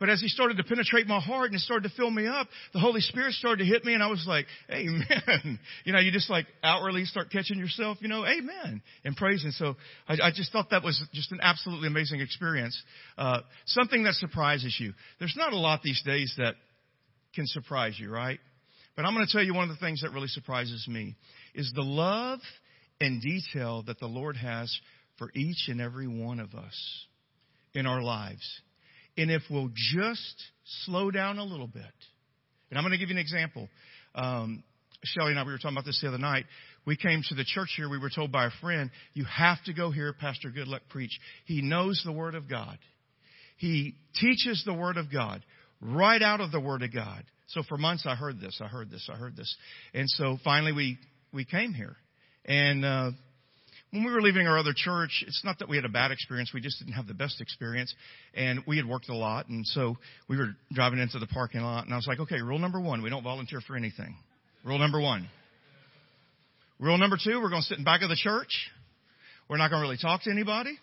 But 0.00 0.10
as 0.10 0.20
he 0.20 0.28
started 0.28 0.56
to 0.56 0.64
penetrate 0.64 1.06
my 1.06 1.20
heart 1.20 1.46
and 1.46 1.54
it 1.54 1.60
started 1.60 1.88
to 1.88 1.94
fill 1.94 2.10
me 2.10 2.26
up, 2.26 2.48
the 2.72 2.80
Holy 2.80 3.00
Spirit 3.00 3.34
started 3.34 3.64
to 3.64 3.70
hit 3.70 3.84
me 3.84 3.94
and 3.94 4.02
I 4.02 4.08
was 4.08 4.24
like, 4.26 4.46
Amen. 4.70 5.58
You 5.84 5.92
know, 5.92 6.00
you 6.00 6.10
just 6.10 6.28
like 6.28 6.46
outwardly 6.62 7.04
start 7.04 7.30
catching 7.30 7.58
yourself, 7.58 7.98
you 8.00 8.08
know, 8.08 8.26
Amen. 8.26 8.82
And 9.04 9.16
praising. 9.16 9.52
So 9.52 9.76
I, 10.08 10.14
I 10.14 10.30
just 10.34 10.52
thought 10.52 10.70
that 10.70 10.82
was 10.82 11.00
just 11.12 11.30
an 11.32 11.38
absolutely 11.42 11.86
amazing 11.86 12.20
experience. 12.20 12.80
Uh, 13.16 13.40
something 13.66 14.02
that 14.04 14.14
surprises 14.14 14.76
you. 14.80 14.94
There's 15.20 15.34
not 15.36 15.52
a 15.52 15.58
lot 15.58 15.82
these 15.82 16.02
days 16.02 16.34
that 16.38 16.54
can 17.34 17.46
surprise 17.46 17.94
you, 17.98 18.10
right? 18.10 18.40
But 18.96 19.04
I'm 19.04 19.14
going 19.14 19.26
to 19.26 19.32
tell 19.32 19.42
you 19.42 19.54
one 19.54 19.68
of 19.68 19.76
the 19.76 19.84
things 19.84 20.02
that 20.02 20.12
really 20.12 20.28
surprises 20.28 20.86
me 20.88 21.16
is 21.54 21.70
the 21.74 21.82
love 21.82 22.40
and 23.00 23.20
detail 23.20 23.82
that 23.86 23.98
the 24.00 24.06
Lord 24.06 24.36
has 24.36 24.76
for 25.18 25.30
each 25.34 25.68
and 25.68 25.80
every 25.80 26.06
one 26.06 26.40
of 26.40 26.54
us 26.54 27.06
in 27.74 27.86
our 27.86 28.02
lives. 28.02 28.60
And 29.16 29.30
if 29.30 29.42
we'll 29.50 29.70
just 29.74 30.42
slow 30.84 31.10
down 31.10 31.38
a 31.38 31.44
little 31.44 31.66
bit, 31.66 31.82
and 32.70 32.78
I'm 32.78 32.82
going 32.82 32.92
to 32.92 32.98
give 32.98 33.08
you 33.08 33.16
an 33.16 33.20
example. 33.20 33.68
Um, 34.14 34.64
Shelly 35.04 35.30
and 35.30 35.38
I, 35.38 35.44
we 35.44 35.52
were 35.52 35.58
talking 35.58 35.76
about 35.76 35.84
this 35.84 36.00
the 36.00 36.08
other 36.08 36.18
night. 36.18 36.46
We 36.86 36.96
came 36.96 37.22
to 37.28 37.34
the 37.34 37.44
church 37.44 37.74
here. 37.76 37.88
We 37.88 37.98
were 37.98 38.10
told 38.10 38.32
by 38.32 38.46
a 38.46 38.50
friend, 38.60 38.90
you 39.12 39.24
have 39.24 39.62
to 39.64 39.72
go 39.72 39.90
hear 39.90 40.12
Pastor 40.12 40.50
Goodluck 40.50 40.80
preach. 40.88 41.18
He 41.44 41.62
knows 41.62 42.02
the 42.04 42.12
Word 42.12 42.34
of 42.34 42.48
God. 42.48 42.78
He 43.56 43.94
teaches 44.20 44.62
the 44.66 44.74
Word 44.74 44.96
of 44.96 45.12
God 45.12 45.44
right 45.80 46.20
out 46.20 46.40
of 46.40 46.50
the 46.50 46.60
Word 46.60 46.82
of 46.82 46.92
God. 46.92 47.24
So 47.48 47.62
for 47.68 47.76
months 47.76 48.04
I 48.06 48.14
heard 48.14 48.40
this, 48.40 48.60
I 48.62 48.66
heard 48.66 48.90
this, 48.90 49.08
I 49.12 49.16
heard 49.16 49.36
this. 49.36 49.54
And 49.92 50.08
so 50.08 50.38
finally 50.42 50.72
we, 50.72 50.98
we 51.32 51.44
came 51.44 51.72
here. 51.72 51.96
And 52.44 52.84
uh, 52.84 53.10
when 53.94 54.04
we 54.04 54.10
were 54.10 54.20
leaving 54.20 54.48
our 54.48 54.58
other 54.58 54.72
church, 54.74 55.24
it's 55.24 55.42
not 55.44 55.60
that 55.60 55.68
we 55.68 55.76
had 55.76 55.84
a 55.84 55.88
bad 55.88 56.10
experience. 56.10 56.50
We 56.52 56.60
just 56.60 56.80
didn't 56.80 56.94
have 56.94 57.06
the 57.06 57.14
best 57.14 57.40
experience. 57.40 57.94
And 58.34 58.58
we 58.66 58.76
had 58.76 58.86
worked 58.86 59.08
a 59.08 59.14
lot. 59.14 59.46
And 59.48 59.64
so 59.64 59.96
we 60.28 60.36
were 60.36 60.48
driving 60.72 60.98
into 60.98 61.20
the 61.20 61.28
parking 61.28 61.60
lot. 61.60 61.84
And 61.84 61.92
I 61.92 61.96
was 61.96 62.06
like, 62.08 62.18
okay, 62.18 62.42
rule 62.42 62.58
number 62.58 62.80
one, 62.80 63.02
we 63.02 63.10
don't 63.10 63.22
volunteer 63.22 63.60
for 63.60 63.76
anything. 63.76 64.16
Rule 64.64 64.80
number 64.80 65.00
one. 65.00 65.28
Rule 66.80 66.98
number 66.98 67.16
two, 67.22 67.40
we're 67.40 67.50
going 67.50 67.62
to 67.62 67.66
sit 67.68 67.78
in 67.78 67.84
back 67.84 68.02
of 68.02 68.08
the 68.08 68.16
church. 68.16 68.68
We're 69.48 69.58
not 69.58 69.70
going 69.70 69.80
to 69.80 69.86
really 69.86 69.98
talk 69.98 70.24
to 70.24 70.30
anybody. 70.30 70.76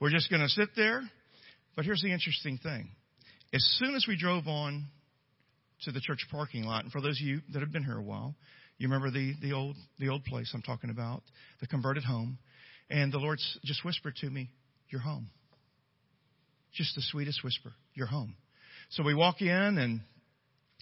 We're 0.00 0.10
just 0.10 0.30
going 0.30 0.42
to 0.42 0.48
sit 0.48 0.68
there. 0.76 1.02
But 1.74 1.84
here's 1.84 2.00
the 2.00 2.12
interesting 2.12 2.58
thing. 2.62 2.90
As 3.52 3.64
soon 3.80 3.96
as 3.96 4.04
we 4.06 4.16
drove 4.16 4.46
on 4.46 4.84
to 5.82 5.90
the 5.90 6.00
church 6.00 6.28
parking 6.30 6.62
lot, 6.62 6.84
and 6.84 6.92
for 6.92 7.00
those 7.00 7.20
of 7.20 7.26
you 7.26 7.40
that 7.52 7.58
have 7.58 7.72
been 7.72 7.82
here 7.82 7.98
a 7.98 8.02
while, 8.02 8.36
you 8.80 8.88
remember 8.88 9.10
the, 9.10 9.34
the 9.42 9.52
old 9.52 9.76
the 9.98 10.08
old 10.08 10.24
place 10.24 10.50
I'm 10.54 10.62
talking 10.62 10.88
about, 10.88 11.22
the 11.60 11.66
converted 11.66 12.02
home. 12.02 12.38
And 12.88 13.12
the 13.12 13.18
Lord 13.18 13.38
just 13.62 13.84
whispered 13.84 14.16
to 14.16 14.30
me, 14.30 14.48
You're 14.88 15.02
home. 15.02 15.28
Just 16.72 16.94
the 16.94 17.02
sweetest 17.02 17.44
whisper, 17.44 17.72
You're 17.92 18.06
home. 18.06 18.34
So 18.88 19.02
we 19.02 19.14
walk 19.14 19.42
in 19.42 19.48
and 19.50 20.00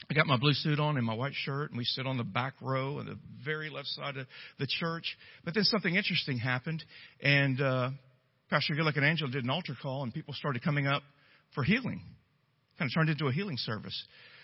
I 0.08 0.14
got 0.14 0.28
my 0.28 0.36
blue 0.36 0.52
suit 0.52 0.78
on 0.78 0.96
and 0.96 1.04
my 1.04 1.14
white 1.14 1.32
shirt, 1.34 1.70
and 1.70 1.76
we 1.76 1.84
sit 1.84 2.06
on 2.06 2.16
the 2.16 2.24
back 2.24 2.54
row 2.62 2.98
on 2.98 3.06
the 3.06 3.18
very 3.44 3.68
left 3.68 3.88
side 3.88 4.16
of 4.16 4.28
the 4.60 4.68
church. 4.78 5.16
But 5.44 5.54
then 5.54 5.64
something 5.64 5.92
interesting 5.92 6.38
happened, 6.38 6.84
and 7.20 7.60
uh, 7.60 7.90
Pastor 8.48 8.74
Goodluck 8.74 8.94
and 8.94 9.04
Angela 9.04 9.28
did 9.28 9.42
an 9.42 9.50
altar 9.50 9.74
call, 9.82 10.04
and 10.04 10.14
people 10.14 10.34
started 10.34 10.62
coming 10.62 10.86
up 10.86 11.02
for 11.52 11.64
healing. 11.64 12.00
Kind 12.78 12.88
of 12.88 12.94
turned 12.94 13.10
into 13.10 13.26
a 13.26 13.32
healing 13.32 13.56
service. 13.56 14.00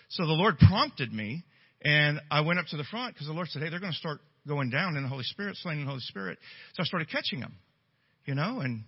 So 0.09 0.25
the 0.25 0.33
Lord 0.33 0.57
prompted 0.59 1.13
me, 1.13 1.45
and 1.85 2.19
I 2.29 2.41
went 2.41 2.59
up 2.59 2.65
to 2.67 2.77
the 2.77 2.83
front 2.83 3.13
because 3.13 3.27
the 3.27 3.33
Lord 3.33 3.47
said, 3.49 3.61
"Hey, 3.61 3.69
they're 3.69 3.79
going 3.79 3.93
to 3.93 3.97
start 3.97 4.19
going 4.47 4.69
down 4.69 4.97
in 4.97 5.03
the 5.03 5.09
Holy 5.09 5.23
Spirit, 5.23 5.55
slain 5.57 5.79
in 5.79 5.85
the 5.85 5.89
Holy 5.91 6.01
Spirit." 6.01 6.37
So 6.73 6.83
I 6.83 6.85
started 6.85 7.09
catching 7.09 7.39
them, 7.39 7.55
you 8.25 8.35
know, 8.35 8.59
and 8.59 8.83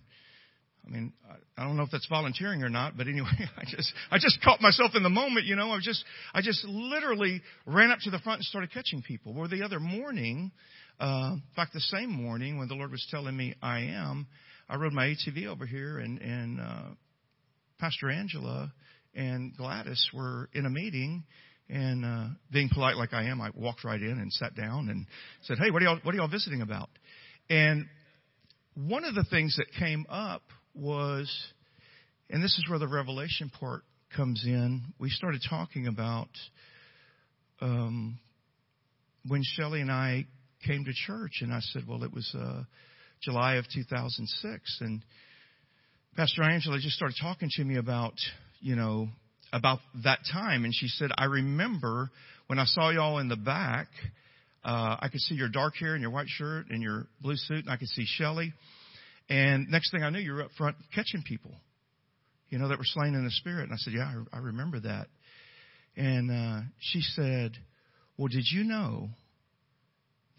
I 0.86 0.90
mean, 0.90 1.12
I 1.56 1.64
don't 1.64 1.76
know 1.76 1.82
if 1.82 1.90
that's 1.90 2.06
volunteering 2.08 2.62
or 2.62 2.68
not, 2.68 2.96
but 2.96 3.08
anyway, 3.08 3.28
I 3.56 3.64
just, 3.64 3.92
I 4.10 4.18
just 4.18 4.40
caught 4.42 4.60
myself 4.60 4.92
in 4.94 5.02
the 5.02 5.10
moment, 5.10 5.44
you 5.46 5.54
know, 5.54 5.70
I 5.70 5.78
just, 5.82 6.02
I 6.32 6.40
just 6.40 6.64
literally 6.64 7.42
ran 7.66 7.90
up 7.90 7.98
to 8.04 8.10
the 8.10 8.18
front 8.20 8.38
and 8.38 8.44
started 8.44 8.72
catching 8.72 9.02
people. 9.02 9.38
Or 9.38 9.48
the 9.48 9.62
other 9.62 9.80
morning, 9.80 10.50
uh, 10.98 11.32
in 11.34 11.42
fact, 11.54 11.74
the 11.74 11.80
same 11.80 12.10
morning 12.10 12.58
when 12.58 12.68
the 12.68 12.74
Lord 12.74 12.90
was 12.90 13.06
telling 13.10 13.36
me 13.36 13.54
I 13.62 13.80
am, 13.80 14.26
I 14.68 14.76
rode 14.76 14.92
my 14.92 15.14
ATV 15.14 15.46
over 15.46 15.66
here 15.66 15.98
and, 15.98 16.20
and, 16.20 16.60
uh, 16.60 16.88
Pastor 17.78 18.10
Angela 18.10 18.72
and 19.14 19.56
Gladys 19.56 20.08
were 20.12 20.48
in 20.52 20.66
a 20.66 20.70
meeting 20.70 21.24
and, 21.68 22.04
uh, 22.04 22.26
being 22.52 22.68
polite 22.72 22.96
like 22.96 23.12
I 23.12 23.24
am, 23.24 23.40
I 23.40 23.50
walked 23.54 23.84
right 23.84 24.00
in 24.00 24.18
and 24.18 24.32
sat 24.32 24.54
down 24.54 24.88
and 24.88 25.06
said, 25.42 25.58
Hey, 25.58 25.70
what 25.70 25.82
are 25.82 25.84
y'all, 25.84 25.98
what 26.02 26.14
are 26.14 26.18
y'all 26.18 26.28
visiting 26.28 26.62
about? 26.62 26.88
And 27.50 27.86
one 28.74 29.04
of 29.04 29.14
the 29.14 29.24
things 29.24 29.56
that 29.56 29.66
came 29.78 30.06
up 30.08 30.42
was, 30.74 31.30
and 32.30 32.42
this 32.42 32.56
is 32.58 32.64
where 32.68 32.78
the 32.78 32.88
revelation 32.88 33.50
part 33.50 33.82
comes 34.14 34.44
in. 34.44 34.82
We 34.98 35.10
started 35.10 35.42
talking 35.48 35.86
about 35.86 36.28
um, 37.60 38.18
when 39.26 39.42
Shelly 39.44 39.80
and 39.80 39.90
I 39.90 40.26
came 40.66 40.84
to 40.84 40.92
church, 41.06 41.40
and 41.40 41.52
I 41.52 41.60
said, 41.60 41.86
"Well, 41.86 42.04
it 42.04 42.12
was 42.12 42.32
uh, 42.38 42.62
July 43.22 43.56
of 43.56 43.64
2006," 43.74 44.78
and 44.80 45.02
Pastor 46.16 46.42
Angela 46.42 46.78
just 46.78 46.96
started 46.96 47.16
talking 47.20 47.48
to 47.52 47.64
me 47.64 47.76
about, 47.76 48.14
you 48.60 48.76
know, 48.76 49.08
about 49.52 49.80
that 50.04 50.20
time, 50.30 50.64
and 50.64 50.74
she 50.74 50.88
said, 50.88 51.10
"I 51.16 51.24
remember 51.24 52.10
when 52.46 52.58
I 52.58 52.64
saw 52.64 52.90
y'all 52.90 53.18
in 53.18 53.28
the 53.28 53.36
back." 53.36 53.88
Uh, 54.64 54.96
I 55.00 55.08
could 55.08 55.20
see 55.20 55.34
your 55.34 55.48
dark 55.48 55.76
hair 55.76 55.94
and 55.94 56.02
your 56.02 56.10
white 56.10 56.28
shirt 56.28 56.66
and 56.70 56.82
your 56.82 57.06
blue 57.22 57.36
suit, 57.36 57.64
and 57.64 57.70
I 57.70 57.76
could 57.76 57.88
see 57.88 58.04
Shelly. 58.04 58.52
And 59.28 59.68
next 59.68 59.90
thing 59.90 60.02
I 60.02 60.10
knew, 60.10 60.18
you 60.18 60.32
were 60.32 60.42
up 60.42 60.50
front 60.56 60.76
catching 60.94 61.22
people, 61.22 61.52
you 62.48 62.58
know, 62.58 62.68
that 62.68 62.78
were 62.78 62.84
slain 62.84 63.14
in 63.14 63.24
the 63.24 63.30
spirit. 63.30 63.64
And 63.64 63.72
I 63.72 63.76
said, 63.76 63.92
Yeah, 63.94 64.22
I, 64.32 64.36
I 64.36 64.40
remember 64.40 64.80
that. 64.80 65.08
And 65.96 66.30
uh, 66.30 66.60
she 66.80 67.00
said, 67.00 67.52
Well, 68.16 68.28
did 68.28 68.44
you 68.50 68.64
know 68.64 69.08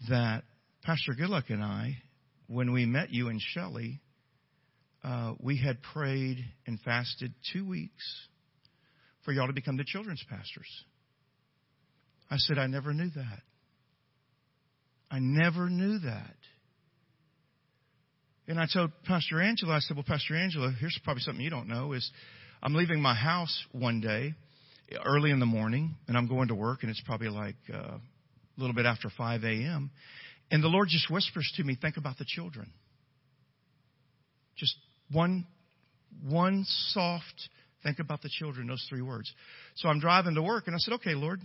that 0.08 0.44
Pastor 0.82 1.12
Goodluck 1.18 1.50
and 1.50 1.62
I, 1.62 1.98
when 2.48 2.72
we 2.72 2.84
met 2.84 3.12
you 3.12 3.28
and 3.28 3.40
Shelly, 3.40 4.00
uh, 5.04 5.34
we 5.38 5.56
had 5.56 5.78
prayed 5.82 6.44
and 6.66 6.80
fasted 6.80 7.32
two 7.52 7.66
weeks 7.66 8.04
for 9.24 9.32
y'all 9.32 9.46
to 9.46 9.52
become 9.52 9.76
the 9.76 9.84
children's 9.84 10.24
pastors. 10.28 10.68
I 12.30 12.36
said, 12.36 12.58
I 12.58 12.66
never 12.66 12.94
knew 12.94 13.10
that. 13.14 13.40
I 15.10 15.18
never 15.18 15.68
knew 15.68 15.98
that. 16.00 16.36
And 18.46 18.58
I 18.58 18.66
told 18.72 18.90
Pastor 19.04 19.40
Angela, 19.40 19.74
I 19.76 19.80
said, 19.80 19.96
well, 19.96 20.04
Pastor 20.06 20.36
Angela, 20.36 20.72
here's 20.78 20.98
probably 21.04 21.22
something 21.22 21.42
you 21.42 21.50
don't 21.50 21.68
know 21.68 21.92
is 21.92 22.08
I'm 22.62 22.74
leaving 22.74 23.00
my 23.00 23.14
house 23.14 23.64
one 23.72 24.00
day 24.00 24.34
early 25.04 25.30
in 25.30 25.38
the 25.38 25.46
morning 25.46 25.94
and 26.08 26.16
I'm 26.16 26.26
going 26.26 26.48
to 26.48 26.54
work 26.54 26.82
and 26.82 26.90
it's 26.90 27.02
probably 27.06 27.28
like 27.28 27.56
uh, 27.72 27.76
a 27.76 28.00
little 28.56 28.74
bit 28.74 28.86
after 28.86 29.08
5 29.16 29.44
a.m. 29.44 29.90
And 30.50 30.62
the 30.62 30.68
Lord 30.68 30.88
just 30.88 31.10
whispers 31.10 31.50
to 31.56 31.64
me, 31.64 31.76
think 31.80 31.96
about 31.96 32.18
the 32.18 32.24
children. 32.26 32.72
Just 34.56 34.74
one, 35.12 35.46
one 36.28 36.64
soft, 36.88 37.48
think 37.82 37.98
about 37.98 38.22
the 38.22 38.28
children, 38.30 38.66
those 38.66 38.84
three 38.88 39.02
words. 39.02 39.32
So 39.76 39.88
I'm 39.88 40.00
driving 40.00 40.34
to 40.34 40.42
work 40.42 40.66
and 40.66 40.74
I 40.74 40.78
said, 40.78 40.94
okay, 40.94 41.14
Lord, 41.14 41.40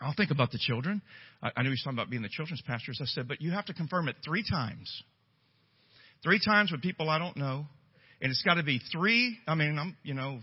I'll 0.00 0.14
think 0.14 0.30
about 0.30 0.50
the 0.50 0.58
children. 0.58 1.02
I, 1.42 1.50
I 1.56 1.62
knew 1.62 1.68
he 1.68 1.72
was 1.72 1.82
talking 1.84 1.98
about 1.98 2.10
being 2.10 2.22
the 2.22 2.28
children's 2.28 2.62
pastors. 2.62 2.98
I 3.02 3.06
said, 3.06 3.28
but 3.28 3.40
you 3.40 3.52
have 3.52 3.66
to 3.66 3.74
confirm 3.74 4.08
it 4.08 4.16
three 4.24 4.44
times. 4.48 5.02
Three 6.22 6.40
times 6.44 6.72
with 6.72 6.82
people 6.82 7.10
I 7.10 7.18
don't 7.18 7.36
know. 7.36 7.66
And 8.20 8.30
it's 8.30 8.42
got 8.42 8.54
to 8.54 8.62
be 8.62 8.80
three. 8.92 9.38
I 9.46 9.54
mean, 9.54 9.78
I'm, 9.78 9.96
you 10.02 10.14
know, 10.14 10.40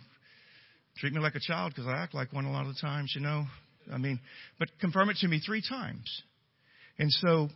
treat 0.97 1.13
me 1.13 1.19
like 1.19 1.35
a 1.35 1.39
child 1.39 1.73
because 1.73 1.87
I 1.87 1.97
act 1.97 2.13
like 2.13 2.31
one 2.33 2.45
a 2.45 2.51
lot 2.51 2.67
of 2.67 2.75
the 2.75 2.79
times, 2.79 3.13
you 3.15 3.21
know. 3.21 3.45
I 3.91 3.97
mean, 3.97 4.19
but 4.59 4.69
confirm 4.79 5.09
it 5.09 5.17
to 5.21 5.27
me 5.27 5.41
three 5.43 5.63
times. 5.67 6.21
And 6.99 7.11
so 7.11 7.49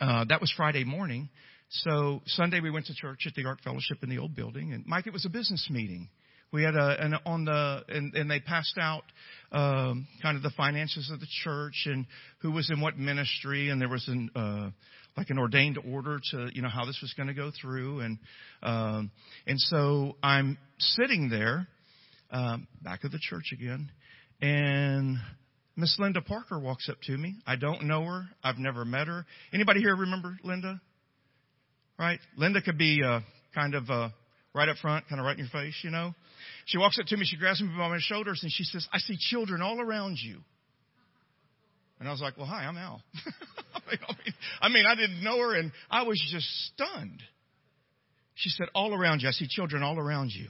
uh, 0.00 0.24
that 0.28 0.40
was 0.40 0.52
Friday 0.56 0.84
morning. 0.84 1.28
So 1.68 2.22
Sunday 2.26 2.60
we 2.60 2.70
went 2.70 2.86
to 2.86 2.94
church 2.94 3.24
at 3.26 3.34
the 3.34 3.44
Ark 3.44 3.58
Fellowship 3.62 3.98
in 4.02 4.08
the 4.08 4.18
old 4.18 4.36
building, 4.36 4.72
and 4.72 4.84
Mike, 4.86 5.06
it 5.06 5.12
was 5.12 5.26
a 5.26 5.30
business 5.30 5.68
meeting. 5.70 6.08
We 6.52 6.62
had 6.62 6.76
a 6.76 6.96
an 7.02 7.14
on 7.26 7.44
the 7.44 7.82
and, 7.88 8.14
and 8.14 8.30
they 8.30 8.38
passed 8.38 8.78
out 8.78 9.02
um, 9.50 10.06
kind 10.22 10.36
of 10.36 10.44
the 10.44 10.52
finances 10.56 11.10
of 11.12 11.18
the 11.18 11.26
church 11.42 11.82
and 11.86 12.06
who 12.38 12.52
was 12.52 12.70
in 12.70 12.80
what 12.80 12.96
ministry, 12.96 13.68
and 13.68 13.80
there 13.80 13.88
was 13.88 14.06
an 14.06 14.30
uh, 14.36 14.70
like 15.16 15.30
an 15.30 15.38
ordained 15.38 15.78
order 15.90 16.20
to 16.30 16.48
you 16.52 16.62
know 16.62 16.68
how 16.68 16.84
this 16.84 16.98
was 17.02 17.12
going 17.14 17.26
to 17.26 17.34
go 17.34 17.50
through, 17.60 18.00
and 18.00 18.18
um, 18.62 19.10
and 19.46 19.58
so 19.58 20.16
I'm 20.22 20.56
sitting 20.78 21.28
there 21.28 21.66
um, 22.30 22.68
back 22.80 23.02
of 23.02 23.10
the 23.10 23.18
church 23.20 23.50
again, 23.52 23.90
and 24.40 25.16
Miss 25.74 25.96
Linda 25.98 26.22
Parker 26.22 26.60
walks 26.60 26.88
up 26.88 27.00
to 27.02 27.16
me. 27.16 27.34
I 27.44 27.56
don't 27.56 27.82
know 27.82 28.04
her. 28.04 28.28
I've 28.44 28.58
never 28.58 28.84
met 28.84 29.08
her. 29.08 29.26
Anybody 29.52 29.80
here 29.80 29.96
remember 29.96 30.38
Linda? 30.44 30.80
Right? 31.98 32.20
Linda 32.36 32.60
could 32.60 32.78
be 32.78 33.02
uh, 33.02 33.20
kind 33.54 33.74
of 33.74 33.88
uh, 33.88 34.08
right 34.54 34.68
up 34.68 34.76
front, 34.78 35.08
kind 35.08 35.20
of 35.20 35.24
right 35.24 35.38
in 35.38 35.44
your 35.44 35.48
face, 35.48 35.76
you 35.82 35.90
know. 35.90 36.14
She 36.66 36.78
walks 36.78 36.98
up 36.98 37.06
to 37.06 37.16
me. 37.16 37.24
She 37.24 37.36
grabs 37.36 37.60
me 37.60 37.68
by 37.68 37.88
my 37.88 37.98
shoulders 38.00 38.40
and 38.42 38.52
she 38.52 38.64
says, 38.64 38.86
"I 38.92 38.98
see 38.98 39.16
children 39.18 39.62
all 39.62 39.80
around 39.80 40.18
you." 40.20 40.40
And 41.98 42.08
I 42.08 42.12
was 42.12 42.20
like, 42.20 42.36
well, 42.36 42.46
hi, 42.46 42.64
I'm 42.64 42.76
Al. 42.76 43.02
I, 44.60 44.68
mean, 44.68 44.84
I 44.86 44.94
didn't 44.94 45.22
know 45.22 45.38
her 45.38 45.54
and 45.54 45.72
I 45.90 46.02
was 46.02 46.22
just 46.30 46.46
stunned. 46.66 47.22
She 48.34 48.50
said, 48.50 48.66
all 48.74 48.94
around 48.94 49.22
you. 49.22 49.28
I 49.28 49.32
see 49.32 49.46
children 49.48 49.82
all 49.82 49.98
around 49.98 50.30
you. 50.30 50.48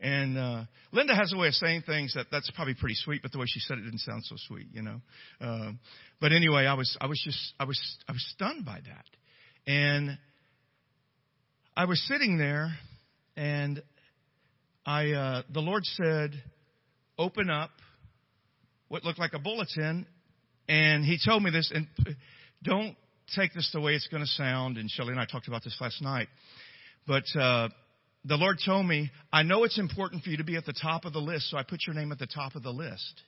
And 0.00 0.38
uh, 0.38 0.64
Linda 0.92 1.14
has 1.14 1.32
a 1.32 1.38
way 1.38 1.48
of 1.48 1.54
saying 1.54 1.82
things 1.86 2.14
that 2.14 2.26
that's 2.30 2.50
probably 2.52 2.74
pretty 2.74 2.94
sweet, 2.94 3.22
but 3.22 3.32
the 3.32 3.38
way 3.38 3.46
she 3.48 3.60
said 3.60 3.78
it 3.78 3.82
didn't 3.82 4.00
sound 4.00 4.24
so 4.24 4.36
sweet, 4.46 4.68
you 4.72 4.82
know. 4.82 5.00
Uh, 5.40 5.72
but 6.20 6.30
anyway, 6.30 6.66
I 6.66 6.74
was 6.74 6.96
I 7.00 7.06
was 7.06 7.20
just 7.24 7.54
I 7.58 7.64
was 7.64 7.80
I 8.08 8.12
was 8.12 8.24
stunned 8.32 8.64
by 8.64 8.78
that, 8.86 9.04
and 9.66 10.16
I 11.78 11.86
was 11.86 12.02
sitting 12.06 12.36
there, 12.36 12.76
and 13.36 13.82
I 14.84 15.12
uh, 15.12 15.42
the 15.54 15.60
Lord 15.60 15.84
said, 15.86 16.32
"Open 17.16 17.48
up 17.48 17.70
what 18.88 19.04
looked 19.04 19.18
like 19.18 19.32
a 19.32 19.38
bulletin 19.38 20.06
and 20.68 21.04
he 21.04 21.18
told 21.24 21.42
me 21.42 21.50
this, 21.50 21.72
and 21.74 21.86
don't 22.62 22.94
take 23.34 23.54
this 23.54 23.70
the 23.72 23.80
way 23.80 23.94
it's 23.94 24.06
going 24.08 24.22
to 24.22 24.28
sound. 24.28 24.76
And 24.76 24.90
Shelly 24.90 25.10
and 25.10 25.20
I 25.20 25.24
talked 25.24 25.48
about 25.48 25.64
this 25.64 25.76
last 25.80 26.02
night. 26.02 26.28
But 27.06 27.24
uh, 27.34 27.70
the 28.24 28.36
Lord 28.36 28.58
told 28.64 28.86
me, 28.86 29.10
I 29.32 29.42
know 29.42 29.64
it's 29.64 29.78
important 29.78 30.22
for 30.22 30.30
you 30.30 30.36
to 30.36 30.44
be 30.44 30.56
at 30.56 30.66
the 30.66 30.74
top 30.74 31.06
of 31.06 31.14
the 31.14 31.20
list, 31.20 31.50
so 31.50 31.56
I 31.56 31.62
put 31.62 31.80
your 31.86 31.94
name 31.94 32.12
at 32.12 32.18
the 32.18 32.26
top 32.26 32.54
of 32.54 32.62
the 32.62 32.70
list. 32.70 33.22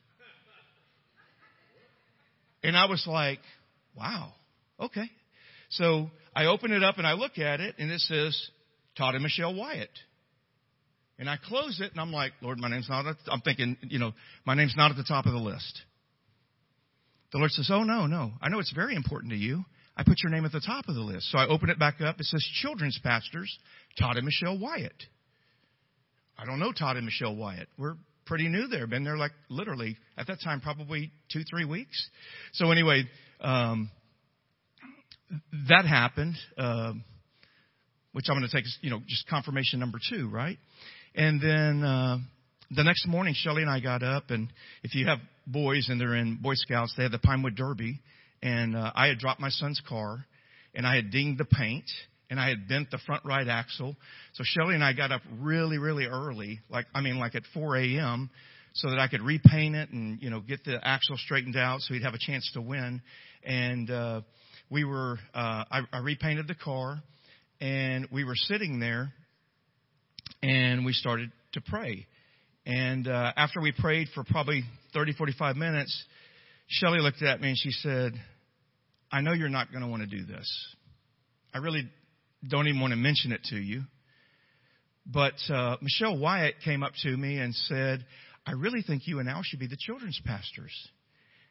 And 2.63 2.77
I 2.77 2.85
was 2.87 3.07
like, 3.07 3.39
wow, 3.97 4.35
okay. 4.79 5.11
So 5.71 6.11
I 6.35 6.47
open 6.47 6.73
it 6.73 6.83
up 6.83 6.99
and 6.99 7.07
I 7.07 7.15
look 7.15 7.39
at 7.39 7.61
it, 7.61 7.77
and 7.79 7.91
it 7.91 8.01
says, 8.01 8.51
Todd 8.97 9.15
and 9.15 9.23
Michelle 9.23 9.55
Wyatt. 9.55 9.91
And 11.19 11.29
I 11.29 11.37
close 11.37 11.81
it, 11.81 11.91
and 11.93 12.01
I'm 12.01 12.13
like, 12.13 12.33
Lord, 12.41 12.59
my 12.59 12.69
name's 12.69 12.89
not. 12.89 13.07
At, 13.07 13.17
I'm 13.29 13.41
thinking, 13.41 13.77
you 13.83 13.99
know, 13.99 14.13
my 14.45 14.55
name's 14.55 14.75
not 14.77 14.91
at 14.91 14.97
the 14.97 15.05
top 15.05 15.27
of 15.27 15.33
the 15.33 15.39
list. 15.39 15.83
The 17.33 17.39
Lord 17.39 17.51
says, 17.51 17.71
Oh, 17.73 17.85
no, 17.85 18.07
no. 18.07 18.33
I 18.41 18.49
know 18.49 18.59
it's 18.59 18.73
very 18.73 18.97
important 18.97 19.33
to 19.33 19.39
you. 19.39 19.65
I 19.97 20.03
put 20.03 20.23
your 20.23 20.33
name 20.33 20.45
at 20.45 20.53
the 20.53 20.61
top 20.61 20.89
of 20.89 20.95
the 20.95 21.03
list. 21.03 21.31
So 21.31 21.39
I 21.39 21.47
open 21.47 21.69
it 21.69 21.79
back 21.79 22.01
up. 22.01 22.19
It 22.19 22.25
says 22.25 22.43
Children's 22.63 22.99
Pastors, 23.03 23.55
Todd 23.99 24.17
and 24.17 24.25
Michelle 24.25 24.59
Wyatt. 24.59 24.95
I 26.39 26.47
don't 26.47 26.59
know 26.59 26.73
Todd 26.73 26.97
and 26.97 27.05
Michelle 27.05 27.37
Wyatt. 27.37 27.69
We're 27.77 27.97
pretty 28.25 28.49
new 28.49 28.67
there. 28.67 28.87
Been 28.87 29.05
there 29.05 29.19
like 29.19 29.33
literally, 29.51 29.99
at 30.17 30.27
that 30.29 30.39
time, 30.43 30.61
probably 30.63 31.13
two, 31.31 31.43
three 31.49 31.67
weeks. 31.67 32.09
So 32.53 32.71
anyway, 32.71 33.05
um, 33.41 33.91
that 35.69 35.87
happened, 35.87 36.37
uh, 36.59 36.93
which 38.13 38.27
I'm 38.29 38.37
going 38.37 38.49
to 38.49 38.55
take, 38.55 38.65
as 38.65 38.77
you 38.81 38.91
know, 38.91 39.01
just 39.07 39.29
confirmation 39.29 39.81
number 39.81 39.99
two, 40.11 40.29
right? 40.29 40.59
And 41.15 41.41
then, 41.41 41.85
uh, 41.85 42.19
the 42.73 42.85
next 42.85 43.07
morning, 43.09 43.35
Shelly 43.37 43.63
and 43.63 43.71
I 43.71 43.81
got 43.81 44.03
up, 44.03 44.31
and 44.31 44.49
if 44.85 44.95
you 44.95 45.07
have 45.07 45.19
boys 45.47 45.89
and 45.89 46.01
they're 46.01 46.15
in 46.15 46.37
Boy 46.37 46.55
Scouts, 46.55 46.95
they 46.97 47.03
have 47.03 47.11
the 47.13 47.19
Pinewood 47.19 47.57
Derby, 47.57 48.01
and 48.43 48.77
uh, 48.77 48.93
I 48.95 49.09
had 49.09 49.19
dropped 49.19 49.41
my 49.41 49.49
son's 49.49 49.81
car, 49.89 50.25
and 50.75 50.87
I 50.87 50.95
had 50.95 51.11
dinged 51.11 51.39
the 51.39 51.45
paint, 51.45 51.91
and 52.31 52.39
I 52.39 52.49
had 52.49 52.69
bent 52.69 52.91
the 52.93 52.99
front 52.99 53.25
right 53.25 53.47
axle. 53.47 53.97
So 54.35 54.45
Shelly 54.47 54.77
and 54.77 54.85
I 54.85 54.93
got 54.93 55.11
up 55.11 55.23
really, 55.41 55.79
really 55.79 56.07
early, 56.07 56.61
like 56.71 56.87
I 56.95 57.01
mean, 57.01 57.19
like 57.19 57.35
at 57.35 57.43
4 57.53 57.77
a.m. 57.77 58.31
so 58.75 58.91
that 58.91 59.01
I 59.01 59.09
could 59.09 59.23
repaint 59.23 59.75
it 59.75 59.91
and, 59.91 60.23
you 60.23 60.31
know, 60.31 60.41
get 60.41 60.65
the 60.65 60.79
axle 60.87 61.17
straightened 61.17 61.57
out 61.57 61.81
so 61.81 61.93
he'd 61.95 62.05
have 62.05 62.15
a 62.15 62.21
chance 62.21 62.49
to 62.55 62.61
win. 62.61 63.03
And, 63.45 63.91
uh, 63.91 64.21
we 64.71 64.85
were, 64.85 65.19
uh, 65.35 65.65
I, 65.71 65.81
I 65.93 65.99
repainted 65.99 66.47
the 66.47 66.55
car 66.55 67.03
and 67.61 68.07
we 68.13 68.25
were 68.25 68.37
sitting 68.37 68.79
there 68.79 69.13
and 70.43 70.85
we 70.85 70.93
started 70.93 71.33
to 71.53 71.61
pray. 71.61 72.07
And, 72.65 73.09
uh, 73.09 73.33
after 73.37 73.61
we 73.61 73.73
prayed 73.73 74.09
for 74.15 74.23
probably 74.23 74.63
30, 74.95 75.15
45 75.15 75.57
minutes, 75.57 76.05
Shelly 76.69 77.01
looked 77.01 77.23
at 77.23 77.41
me 77.41 77.49
and 77.49 77.59
she 77.59 77.73
said, 77.73 78.13
I 79.11 79.23
know 79.23 79.33
you're 79.33 79.49
not 79.49 79.73
going 79.73 79.83
to 79.83 79.89
want 79.89 80.09
to 80.09 80.09
do 80.09 80.25
this. 80.25 80.49
I 81.53 81.59
really 81.59 81.83
don't 82.49 82.69
even 82.69 82.81
want 82.81 82.93
to 82.93 82.97
mention 82.97 83.33
it 83.33 83.43
to 83.51 83.57
you. 83.57 83.83
But 85.05 85.35
uh, 85.53 85.77
Michelle 85.83 86.17
Wyatt 86.17 86.57
came 86.65 86.85
up 86.85 86.93
to 87.03 87.17
me 87.17 87.39
and 87.39 87.53
said, 87.55 88.05
I 88.47 88.53
really 88.53 88.83
think 88.83 89.03
you 89.07 89.19
and 89.19 89.29
Al 89.29 89.43
should 89.43 89.59
be 89.59 89.67
the 89.67 89.77
children's 89.77 90.21
pastors. 90.25 90.73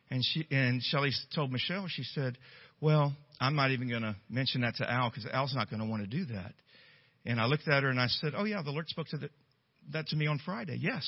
And 0.09 0.23
she 0.23 0.47
and 0.49 0.81
Shelly 0.81 1.11
told 1.35 1.51
Michelle, 1.51 1.85
she 1.89 2.03
said, 2.03 2.37
"Well, 2.81 3.15
I'm 3.39 3.55
not 3.55 3.71
even 3.71 3.89
going 3.89 4.01
to 4.01 4.15
mention 4.29 4.61
that 4.61 4.75
to 4.77 4.91
Al 4.91 5.09
because 5.09 5.25
Al's 5.31 5.55
not 5.55 5.69
going 5.69 5.81
to 5.81 5.85
want 5.87 6.03
to 6.03 6.07
do 6.07 6.25
that." 6.33 6.53
And 7.25 7.39
I 7.39 7.45
looked 7.45 7.67
at 7.67 7.83
her 7.83 7.89
and 7.89 7.99
I 7.99 8.07
said, 8.07 8.33
"Oh 8.35 8.45
yeah, 8.45 8.61
the 8.61 8.71
Lord 8.71 8.87
spoke 8.87 9.07
to 9.09 9.17
the, 9.17 9.29
that 9.91 10.07
to 10.07 10.15
me 10.15 10.27
on 10.27 10.39
Friday. 10.43 10.77
Yes, 10.79 11.07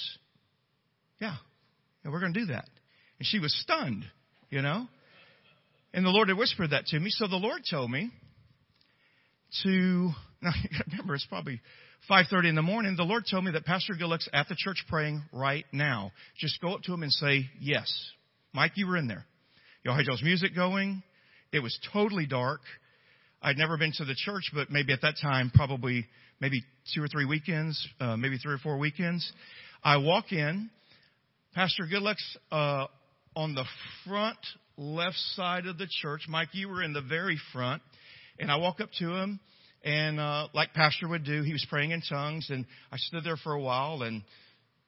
yeah, 1.20 1.36
yeah, 2.04 2.12
we're 2.12 2.20
going 2.20 2.34
to 2.34 2.40
do 2.40 2.46
that." 2.48 2.66
And 3.20 3.28
she 3.28 3.40
was 3.40 3.56
stunned, 3.62 4.06
you 4.50 4.62
know. 4.62 4.88
And 5.94 6.06
the 6.06 6.10
Lord 6.10 6.30
had 6.30 6.38
whispered 6.38 6.72
that 6.72 6.86
to 6.88 7.00
me, 7.00 7.10
so 7.10 7.28
the 7.28 7.36
Lord 7.36 7.62
told 7.70 7.92
me 7.92 8.12
to. 9.64 10.12
Now, 10.44 10.50
remember, 10.90 11.14
it's 11.14 11.28
probably 11.28 11.62
5.30 12.10 12.50
in 12.50 12.56
the 12.56 12.64
morning, 12.64 12.96
the 12.98 13.04
Lord 13.04 13.26
told 13.30 13.46
me 13.46 13.52
that 13.52 13.64
Pastor 13.64 13.94
Goodluck's 13.94 14.28
at 14.34 14.48
the 14.48 14.56
church 14.58 14.84
praying 14.90 15.22
right 15.32 15.66
now. 15.72 16.12
Just 16.38 16.60
go 16.60 16.74
up 16.74 16.82
to 16.84 16.94
him 16.94 17.04
and 17.04 17.12
say, 17.12 17.46
yes. 17.60 17.92
Mike, 18.54 18.72
you 18.76 18.88
were 18.88 18.98
in 18.98 19.08
there. 19.08 19.24
Y'all 19.84 19.96
had 19.96 20.06
y'all's 20.06 20.24
music 20.24 20.56
going. 20.56 21.04
It 21.52 21.60
was 21.60 21.78
totally 21.92 22.26
dark. 22.26 22.62
I'd 23.42 23.58
never 23.58 23.78
been 23.78 23.92
to 23.98 24.06
the 24.06 24.16
church, 24.16 24.52
but 24.54 24.70
maybe 24.70 24.94
at 24.94 25.02
that 25.02 25.16
time, 25.22 25.52
probably 25.54 26.06
maybe 26.40 26.64
two 26.94 27.04
or 27.04 27.08
three 27.08 27.26
weekends, 27.26 27.88
uh, 28.00 28.16
maybe 28.16 28.38
three 28.38 28.54
or 28.54 28.58
four 28.58 28.78
weekends. 28.78 29.30
I 29.84 29.98
walk 29.98 30.32
in. 30.32 30.70
Pastor 31.54 31.84
Goodluck's 31.90 32.38
uh, 32.52 32.86
on 33.36 33.54
the 33.54 33.66
front 34.08 34.38
left 34.78 35.18
side 35.36 35.66
of 35.66 35.78
the 35.78 35.88
church. 36.02 36.22
Mike, 36.30 36.50
you 36.54 36.70
were 36.70 36.82
in 36.82 36.94
the 36.94 37.02
very 37.02 37.38
front. 37.52 37.82
And 38.40 38.50
I 38.50 38.56
walk 38.56 38.80
up 38.80 38.90
to 39.00 39.14
him 39.14 39.40
and 39.84 40.20
uh, 40.20 40.48
like 40.54 40.74
Pastor 40.74 41.08
would 41.08 41.26
do, 41.26 41.42
he 41.42 41.54
was 41.54 41.66
praying 41.70 41.92
in 41.92 42.02
tongues, 42.08 42.48
and 42.50 42.66
I 42.92 42.98
stood 42.98 43.24
there 43.24 43.38
for 43.38 43.54
a 43.54 43.60
while, 43.60 44.04
and 44.04 44.22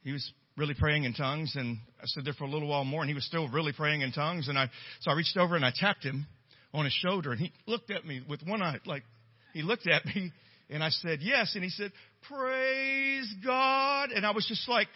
he 0.03 0.11
was 0.11 0.31
really 0.55 0.75
praying 0.75 1.03
in 1.05 1.13
tongues, 1.13 1.53
and 1.55 1.77
I 1.99 2.05
stood 2.05 2.25
there 2.25 2.33
for 2.33 2.43
a 2.43 2.49
little 2.49 2.67
while 2.67 2.83
more, 2.83 3.01
and 3.01 3.09
he 3.09 3.15
was 3.15 3.25
still 3.25 3.47
really 3.47 3.73
praying 3.73 4.01
in 4.01 4.11
tongues, 4.11 4.49
and 4.49 4.57
I 4.57 4.69
so 5.01 5.11
I 5.11 5.15
reached 5.15 5.35
over 5.35 5.55
and 5.55 5.65
I 5.65 5.71
tapped 5.75 6.03
him 6.03 6.27
on 6.73 6.85
his 6.85 6.93
shoulder, 6.93 7.31
and 7.31 7.39
he 7.39 7.51
looked 7.67 7.91
at 7.91 8.05
me 8.05 8.21
with 8.27 8.41
one 8.45 8.61
eye, 8.61 8.79
like 8.85 9.03
he 9.53 9.61
looked 9.61 9.87
at 9.87 10.05
me, 10.05 10.31
and 10.69 10.83
I 10.83 10.89
said 10.89 11.19
yes, 11.21 11.53
and 11.55 11.63
he 11.63 11.69
said, 11.69 11.91
"Praise 12.27 13.31
God," 13.45 14.11
and 14.11 14.25
I 14.25 14.31
was 14.31 14.45
just 14.47 14.67
like 14.67 14.87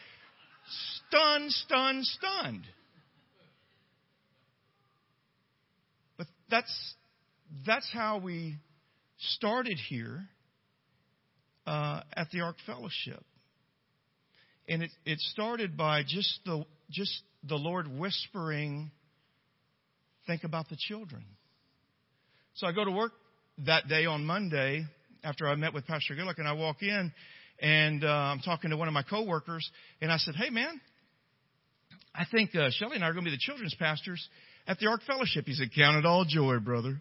stunned, 1.07 1.51
stunned, 1.51 2.05
stunned. 2.05 2.65
But 6.17 6.27
that's 6.49 6.95
that's 7.65 7.89
how 7.93 8.17
we 8.17 8.55
started 9.17 9.77
here 9.89 10.27
uh, 11.67 12.01
at 12.13 12.31
the 12.31 12.41
Ark 12.41 12.57
Fellowship, 12.65 13.23
and 14.67 14.81
it, 14.81 14.91
it 15.05 15.19
started 15.19 15.77
by 15.77 16.01
just 16.01 16.39
the 16.43 16.65
just 16.89 17.21
the 17.43 17.55
Lord 17.55 17.87
whispering, 17.87 18.89
"Think 20.25 20.43
about 20.43 20.69
the 20.69 20.77
children." 20.77 21.23
So 22.57 22.65
I 22.65 22.71
go 22.71 22.83
to 22.83 22.91
work 22.91 23.11
that 23.65 23.87
day 23.87 24.07
on 24.07 24.25
Monday 24.25 24.83
after 25.23 25.47
I 25.47 25.53
met 25.53 25.75
with 25.75 25.85
Pastor 25.85 26.15
Goodluck, 26.15 26.39
and 26.39 26.47
I 26.47 26.53
walk 26.53 26.81
in, 26.81 27.13
and 27.59 28.03
uh, 28.03 28.07
I'm 28.07 28.39
talking 28.39 28.71
to 28.71 28.77
one 28.77 28.87
of 28.87 28.95
my 28.95 29.03
coworkers, 29.03 29.69
and 30.01 30.11
I 30.11 30.17
said, 30.17 30.35
"Hey, 30.35 30.49
man." 30.49 30.81
I 32.15 32.25
think 32.31 32.55
uh, 32.55 32.71
Shelly 32.71 32.95
and 32.95 33.03
I 33.03 33.09
are 33.09 33.13
going 33.13 33.25
to 33.25 33.29
be 33.29 33.35
the 33.35 33.39
children's 33.39 33.75
pastors 33.75 34.27
at 34.65 34.79
the 34.79 34.87
Ark 34.87 35.01
Fellowship. 35.05 35.45
He 35.45 35.53
said, 35.53 35.67
Count 35.75 35.97
it 35.97 36.05
all 36.07 36.25
joy, 36.27 36.57
brother. 36.57 36.99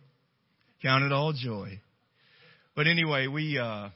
Count 0.83 1.05
it 1.05 1.13
all 1.13 1.33
joy. 1.33 1.81
But 2.75 2.87
anyway, 2.87 3.27
we, 3.27 3.59
uh, 3.59 3.89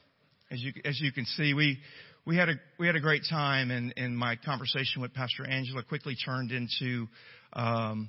as 0.51 0.63
you, 0.63 0.73
as 0.83 0.99
you 0.99 1.13
can 1.13 1.27
see, 1.27 1.53
we, 1.53 1.79
we 2.25 2.39
had 2.39 2.49
a, 2.49 2.55
we 2.79 2.87
had 2.87 2.97
a 2.97 3.01
great 3.01 3.25
time 3.29 3.71
and, 3.71 3.93
and 3.99 4.17
my 4.17 4.37
conversation 4.43 5.03
with 5.03 5.13
Pastor 5.13 5.47
Angela 5.47 5.83
quickly 5.83 6.17
turned 6.25 6.53
into, 6.53 7.07
um, 7.53 8.09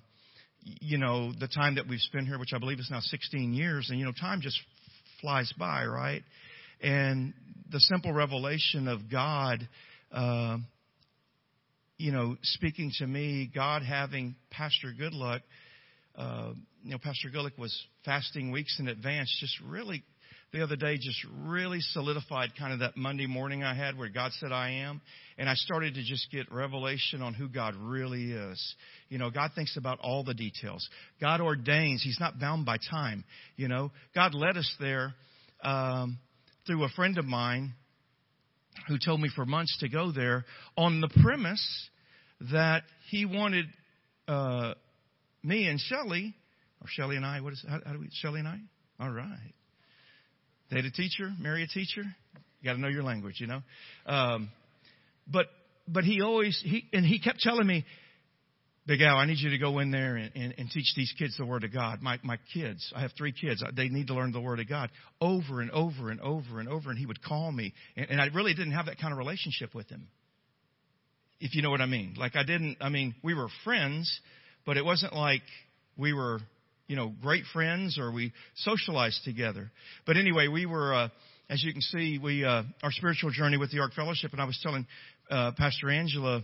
you 0.64 0.98
know, 0.98 1.32
the 1.40 1.48
time 1.48 1.76
that 1.76 1.88
we've 1.88 2.00
spent 2.00 2.28
here, 2.28 2.38
which 2.38 2.54
I 2.54 2.60
believe 2.60 2.80
is 2.80 2.90
now 2.92 3.00
16 3.00 3.54
years. 3.54 3.90
And, 3.90 4.00
you 4.00 4.06
know, 4.06 4.12
time 4.12 4.42
just 4.42 4.60
flies 5.20 5.52
by, 5.58 5.86
right? 5.86 6.24
And 6.82 7.34
the 7.72 7.80
simple 7.80 8.12
revelation 8.12 8.88
of 8.88 9.10
God, 9.10 9.68
uh, 10.12 10.58
you 11.98 12.12
know, 12.12 12.36
speaking 12.42 12.92
to 13.00 13.08
me, 13.08 13.50
God 13.54 13.84
having 13.84 14.36
Pastor 14.50 14.94
Goodluck, 15.00 15.42
uh, 16.16 16.54
you 16.84 16.92
know, 16.92 16.98
Pastor 16.98 17.30
Goodluck 17.34 17.58
was 17.58 17.76
fasting 18.04 18.52
weeks 18.52 18.78
in 18.80 18.88
advance, 18.88 19.36
just 19.40 19.56
really 19.68 20.04
the 20.54 20.62
other 20.62 20.76
day 20.76 20.98
just 20.98 21.26
really 21.46 21.80
solidified 21.80 22.52
kind 22.60 22.74
of 22.74 22.80
that 22.80 22.98
Monday 22.98 23.26
morning 23.26 23.64
I 23.64 23.74
had 23.74 23.98
where 23.98 24.10
God 24.10 24.32
said 24.34 24.52
I 24.52 24.84
am. 24.84 25.02
And 25.38 25.50
I 25.50 25.54
started 25.56 25.96
to 25.96 26.04
just 26.04 26.30
get 26.30 26.52
revelation 26.52 27.22
on 27.22 27.34
who 27.34 27.48
God 27.48 27.74
really 27.76 28.32
is. 28.34 28.76
You 29.08 29.18
know, 29.18 29.32
God 29.32 29.52
thinks 29.56 29.78
about 29.78 30.00
all 30.02 30.24
the 30.24 30.34
details. 30.34 30.88
God 31.22 31.40
ordains. 31.40 32.04
He's 32.04 32.20
not 32.20 32.38
bound 32.40 32.66
by 32.66 32.78
time. 32.90 33.24
You 33.56 33.70
know, 33.70 33.92
God 34.14 34.34
led 34.34 34.58
us 34.58 34.76
there 34.80 35.14
um, 35.64 36.20
through 36.68 36.84
a 36.84 36.90
friend 36.90 37.18
of 37.18 37.26
mine 37.26 37.74
who 38.88 38.98
told 39.04 39.22
me 39.22 39.30
for 39.34 39.46
months 39.46 39.78
to 39.80 39.90
go 39.90 40.12
there 40.12 40.46
on 40.76 41.00
the 41.00 41.10
premise 41.22 41.90
that 42.52 42.84
he 43.10 43.26
wanted 43.26 43.66
uh, 44.28 44.74
me 45.44 45.68
and 45.68 45.80
Shelly, 45.80 46.36
or 46.82 46.88
Shelly 46.88 47.16
and 47.16 47.26
I, 47.26 47.42
what 47.42 47.54
is 47.54 47.66
how, 47.68 47.80
how 47.86 47.94
do 47.94 48.00
we, 48.00 48.10
Shelly 48.12 48.40
and 48.40 48.48
I? 48.48 48.60
All 49.00 49.12
right. 49.12 49.54
Date 50.72 50.86
a 50.86 50.92
teacher, 50.92 51.30
marry 51.38 51.64
a 51.64 51.68
teacher. 51.68 52.02
You 52.02 52.66
got 52.66 52.74
to 52.74 52.80
know 52.80 52.88
your 52.88 53.04
language, 53.04 53.36
you 53.40 53.48
know. 53.48 53.62
Um, 54.06 54.50
but 55.28 55.48
but 55.86 56.06
he 56.06 56.22
always 56.22 56.60
he 56.64 56.86
and 56.94 57.06
he 57.06 57.20
kept 57.20 57.40
telling 57.40 57.68
me, 57.68 57.84
Big 58.88 59.02
Al, 59.02 59.18
I 59.18 59.26
need 59.26 59.40
you 59.40 59.50
to 59.50 59.58
go 59.58 59.80
in 59.80 59.92
there 59.92 60.16
and, 60.16 60.32
and, 60.34 60.54
and 60.58 60.70
teach 60.70 60.94
these 60.96 61.14
kids 61.20 61.36
the 61.38 61.46
Word 61.46 61.66
of 61.66 61.74
God. 61.74 62.02
My 62.02 62.20
my 62.24 62.38
kids, 62.54 62.90
I 62.96 63.02
have 63.02 63.12
three 63.18 63.34
kids. 63.34 63.62
They 63.76 63.90
need 63.90 64.08
to 64.08 64.14
learn 64.14 64.32
the 64.32 64.40
Word 64.40 64.62
of 64.62 64.70
God 64.70 64.90
over 65.20 65.60
and 65.60 65.72
over 65.72 66.10
and 66.10 66.22
over 66.22 66.62
and 66.62 66.70
over. 66.70 66.90
And 66.90 66.98
he 66.98 67.06
would 67.06 67.22
call 67.22 67.52
me, 67.52 67.74
and, 67.98 68.10
and 68.10 68.22
I 68.22 68.28
really 68.28 68.54
didn't 68.54 68.74
have 68.74 68.86
that 68.86 68.98
kind 68.98 69.12
of 69.12 69.18
relationship 69.18 69.76
with 69.76 69.90
him. 69.90 70.08
If 71.42 71.54
you 71.54 71.64
know 71.64 71.72
what 71.72 71.82
I 71.82 71.86
mean. 71.86 72.16
Like 72.18 72.38
I 72.38 72.44
didn't. 72.44 72.78
I 72.80 72.88
mean, 72.88 73.14
we 73.22 73.34
were 73.34 73.50
friends, 73.66 74.10
but 74.66 74.78
it 74.78 74.86
wasn't 74.86 75.14
like 75.14 75.44
we 75.98 76.14
were 76.14 76.40
you 76.92 76.98
know, 76.98 77.14
great 77.22 77.46
friends 77.54 77.98
or 77.98 78.12
we 78.12 78.34
socialized 78.58 79.24
together. 79.24 79.72
But 80.06 80.18
anyway, 80.18 80.50
we 80.50 80.66
were, 80.66 80.94
uh, 80.94 81.08
as 81.50 81.64
you 81.64 81.72
can 81.72 81.82
see, 81.82 82.20
we, 82.22 82.44
uh, 82.44 82.64
our 82.84 82.92
spiritual 82.92 83.32
journey 83.32 83.56
with 83.56 83.72
the 83.72 83.80
Ark 83.80 83.94
Fellowship, 83.94 84.34
and 84.34 84.42
I 84.42 84.44
was 84.44 84.60
telling, 84.62 84.86
uh, 85.30 85.54
Pastor 85.58 85.90
Angela 85.90 86.44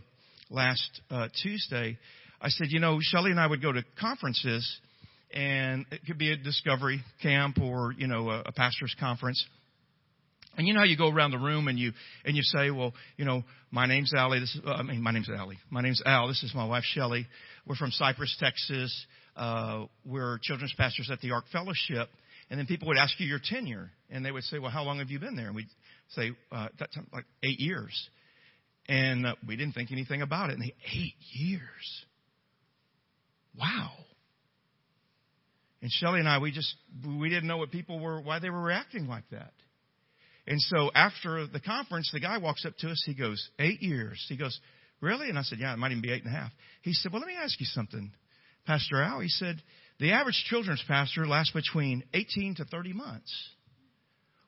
last, 0.50 1.02
uh, 1.12 1.28
Tuesday, 1.44 1.98
I 2.40 2.48
said, 2.48 2.68
you 2.70 2.80
know, 2.80 3.00
Shelley 3.02 3.32
and 3.32 3.42
I 3.42 3.46
would 3.46 3.62
go 3.62 3.74
to 3.74 3.84
conferences 4.00 4.80
and 5.32 5.86
it 5.92 6.06
could 6.08 6.18
be 6.18 6.32
a 6.32 6.38
discovery 6.38 7.02
camp 7.22 7.60
or, 7.62 7.94
you 7.98 8.08
know, 8.08 8.30
a, 8.30 8.44
a 8.46 8.52
pastor's 8.54 8.96
conference. 8.98 9.46
And 10.56 10.66
you 10.66 10.74
know 10.74 10.80
how 10.80 10.86
you 10.86 10.98
go 10.98 11.12
around 11.12 11.32
the 11.32 11.40
room 11.40 11.68
and 11.68 11.78
you 11.78 11.92
and 12.24 12.38
you 12.38 12.44
say, 12.44 12.72
well, 12.72 12.94
you 13.18 13.26
know, 13.26 13.44
my 13.70 13.86
name's 13.86 14.14
Allie. 14.16 14.40
This 14.40 14.56
is, 14.56 14.62
uh, 14.66 14.72
I 14.72 14.84
mean, 14.84 15.02
my 15.04 15.12
name's 15.12 15.30
Allie. 15.30 15.60
My 15.70 15.82
name's 15.82 16.02
Al. 16.06 16.30
This 16.30 16.42
is 16.42 16.56
my 16.56 16.66
wife 16.66 16.84
Shelley. 16.86 17.28
We're 17.68 17.76
from 17.76 17.92
Cypress, 17.92 18.36
Texas. 18.40 19.06
Uh, 19.38 19.86
we're 20.04 20.39
children's 20.41 20.73
pastors 20.78 21.10
at 21.12 21.21
the 21.21 21.32
Ark 21.32 21.45
Fellowship. 21.52 22.10
And 22.50 22.58
then 22.58 22.65
people 22.65 22.88
would 22.88 22.97
ask 22.97 23.19
you 23.19 23.28
your 23.28 23.41
tenure, 23.43 23.91
and 24.10 24.26
they 24.26 24.32
would 24.32 24.43
say, 24.43 24.58
"Well, 24.58 24.71
how 24.71 24.84
long 24.84 25.00
have 25.00 25.10
you 25.10 25.19
been 25.19 25.36
there?" 25.36 25.47
And 25.47 25.56
we'd 25.56 25.67
say, 26.10 26.32
uh, 26.52 26.69
"That's 26.80 26.97
like 27.12 27.26
eight 27.43 27.60
years." 27.60 28.10
And 28.88 29.26
uh, 29.26 29.36
we 29.45 29.58
didn't 29.58 29.73
think 29.73 29.91
anything 29.91 30.21
about 30.21 30.50
it. 30.50 30.54
And 30.54 30.63
they 30.63 30.73
eight 30.93 31.15
years. 31.34 32.06
Wow. 33.60 33.91
And 35.82 35.91
Shelley 35.91 36.19
and 36.19 36.30
I, 36.30 36.39
we 36.39 36.52
just 36.52 36.73
we 37.06 37.30
didn't 37.30 37.47
know 37.47 37.58
what 37.58 37.71
people 37.71 38.00
were, 38.00 38.21
why 38.21 38.39
they 38.39 38.50
were 38.50 38.62
reacting 38.62 39.08
like 39.08 39.30
that. 39.32 39.52
And 40.47 40.62
so 40.62 40.89
after 40.95 41.45
the 41.45 41.60
conference, 41.60 42.10
the 42.13 42.21
guy 42.21 42.38
walks 42.38 42.65
up 42.65 42.78
to 42.78 42.89
us. 42.89 43.04
He 43.06 43.13
goes, 43.13 43.50
eight 43.60 43.82
years. 43.82 44.26
He 44.30 44.38
goes, 44.38 44.58
really? 45.02 45.28
And 45.30 45.38
I 45.38 45.41
said, 45.41 45.60
yeah, 45.60 45.73
it 45.73 45.78
might 45.78 45.91
even 45.91 46.02
be 46.02 46.12
eight 46.12 46.23
and 46.23 46.34
a 46.34 46.38
half. 46.38 46.52
He 46.82 46.93
said, 46.93 47.12
well, 47.12 47.19
let 47.19 47.28
me 47.28 47.36
ask 47.36 47.60
you 47.60 47.65
something. 47.65 48.12
Pastor 48.67 49.01
Al, 49.01 49.21
he 49.21 49.30
said, 49.30 49.62
the 49.99 50.12
average 50.12 50.43
children's 50.47 50.84
pastor 50.88 51.25
lasts 51.25 51.53
between 51.53 52.03
18 52.13 52.56
to 52.56 52.65
30 52.65 52.93
months. 52.93 53.34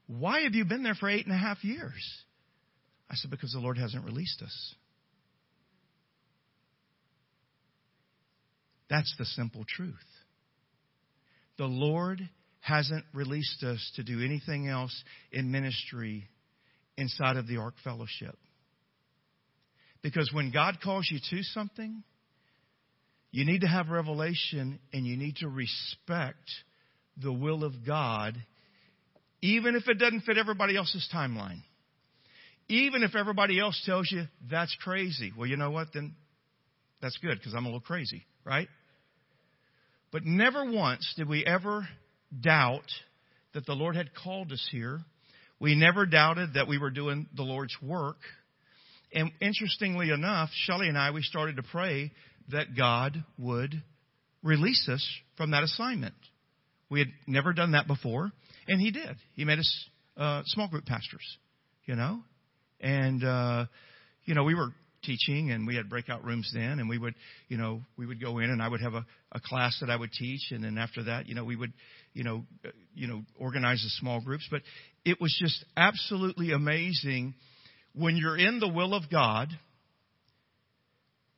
Why 0.08 0.42
have 0.42 0.54
you 0.54 0.66
been 0.66 0.84
there 0.84 0.94
for 0.94 1.10
eight 1.10 1.26
and 1.26 1.34
a 1.34 1.38
half 1.38 1.64
years? 1.64 2.04
I 3.10 3.16
said, 3.16 3.32
because 3.32 3.52
the 3.54 3.60
Lord 3.60 3.78
hasn't 3.78 4.06
released 4.06 4.42
us. 4.44 4.76
That's 8.90 9.14
the 9.18 9.26
simple 9.26 9.64
truth. 9.68 9.96
The 11.58 11.66
Lord 11.66 12.28
hasn't 12.60 13.06
released 13.14 13.64
us 13.64 13.92
to 13.96 14.04
do 14.04 14.24
anything 14.24 14.68
else 14.68 15.04
in 15.32 15.52
ministry 15.52 16.28
inside 16.98 17.38
of 17.38 17.48
the 17.48 17.58
Ark 17.58 17.76
Fellowship. 17.84 18.36
Because 20.02 20.30
when 20.34 20.52
God 20.52 20.80
calls 20.84 21.08
you 21.10 21.20
to 21.30 21.44
something, 21.44 22.04
you 23.32 23.46
need 23.46 23.62
to 23.62 23.68
have 23.68 23.90
revelation 23.90 24.80
and 24.92 25.06
you 25.06 25.16
need 25.16 25.38
to 25.38 25.48
respect 25.48 26.50
the 27.22 27.32
will 27.32 27.64
of 27.64 27.86
God, 27.86 28.36
even 29.42 29.76
if 29.76 29.88
it 29.88 30.00
doesn't 30.00 30.22
fit 30.22 30.38
everybody 30.38 30.76
else's 30.76 31.08
timeline. 31.14 31.62
Even 32.68 33.02
if 33.02 33.16
everybody 33.16 33.60
else 33.60 33.82
tells 33.86 34.12
you 34.12 34.24
that's 34.50 34.76
crazy. 34.84 35.32
Well, 35.36 35.48
you 35.48 35.58
know 35.58 35.72
what? 35.72 35.88
Then 35.94 36.14
that's 37.02 37.18
good 37.18 37.38
because 37.38 37.54
I'm 37.56 37.66
a 37.66 37.68
little 37.68 37.80
crazy, 37.80 38.24
right? 38.46 38.68
But 40.12 40.24
never 40.26 40.70
once 40.72 41.14
did 41.18 41.28
we 41.28 41.46
ever 41.46 41.88
doubt 42.40 42.86
that 43.54 43.66
the 43.66 43.74
Lord 43.74 43.96
had 43.96 44.14
called 44.14 44.52
us 44.52 44.68
here. 44.72 45.00
We 45.60 45.76
never 45.76 46.06
doubted 46.06 46.54
that 46.54 46.68
we 46.68 46.78
were 46.78 46.92
doing 46.92 47.28
the 47.36 47.44
Lord's 47.44 47.76
work. 47.82 48.18
And 49.12 49.32
interestingly 49.42 50.12
enough, 50.12 50.50
Shelley 50.54 50.88
and 50.88 50.98
I, 50.98 51.12
we 51.12 51.22
started 51.24 51.56
to 51.56 51.64
pray 51.64 52.12
that 52.52 52.76
God 52.76 53.24
would 53.38 53.74
release 54.44 54.88
us 54.92 55.06
from 55.38 55.52
that 55.52 55.64
assignment. 55.64 56.16
We 56.90 57.00
had 57.00 57.10
never 57.28 57.54
done 57.54 57.74
that 57.74 57.88
before, 57.88 58.32
and 58.68 58.82
He 58.82 58.92
did. 58.92 59.16
He 59.36 59.46
made 59.46 59.60
us 59.60 59.90
uh, 60.18 60.42
small 60.46 60.68
group 60.68 60.86
pastors, 60.86 61.38
you 61.86 61.96
know, 61.96 62.20
and 62.82 63.24
uh, 63.24 63.66
you 64.26 64.36
know 64.36 64.44
we 64.44 64.56
were 64.56 64.70
teaching 65.04 65.52
and 65.52 65.66
we 65.66 65.76
had 65.76 65.90
breakout 65.90 66.26
rooms 66.26 66.52
then 66.54 66.80
and 66.80 66.90
we 66.90 66.98
would 66.98 67.16
you 67.48 67.58
know 67.58 67.82
we 67.98 68.06
would 68.06 68.22
go 68.22 68.40
in 68.40 68.50
and 68.50 68.62
I 68.62 68.68
would 68.68 68.82
have 68.82 68.94
a, 68.94 69.06
a 69.32 69.40
class 69.40 69.78
that 69.80 69.90
I 69.90 69.96
would 69.96 70.12
teach 70.12 70.52
and 70.52 70.64
then 70.64 70.78
after 70.78 71.04
that 71.04 71.28
you 71.28 71.36
know 71.36 71.46
we 71.46 71.56
would 71.56 71.72
you 72.14 72.24
know 72.24 72.44
uh, 72.66 72.70
you 72.94 73.08
know 73.08 73.22
organize 73.40 73.82
the 73.82 73.90
small 74.02 74.22
groups 74.22 74.48
but 74.52 74.62
it 75.06 75.22
was 75.22 75.36
just 75.42 75.64
absolutely 75.78 76.52
amazing 76.52 77.34
when 77.96 78.18
you're 78.18 78.38
in 78.38 78.60
the 78.60 78.68
will 78.68 78.94
of 78.94 79.04
God 79.10 79.50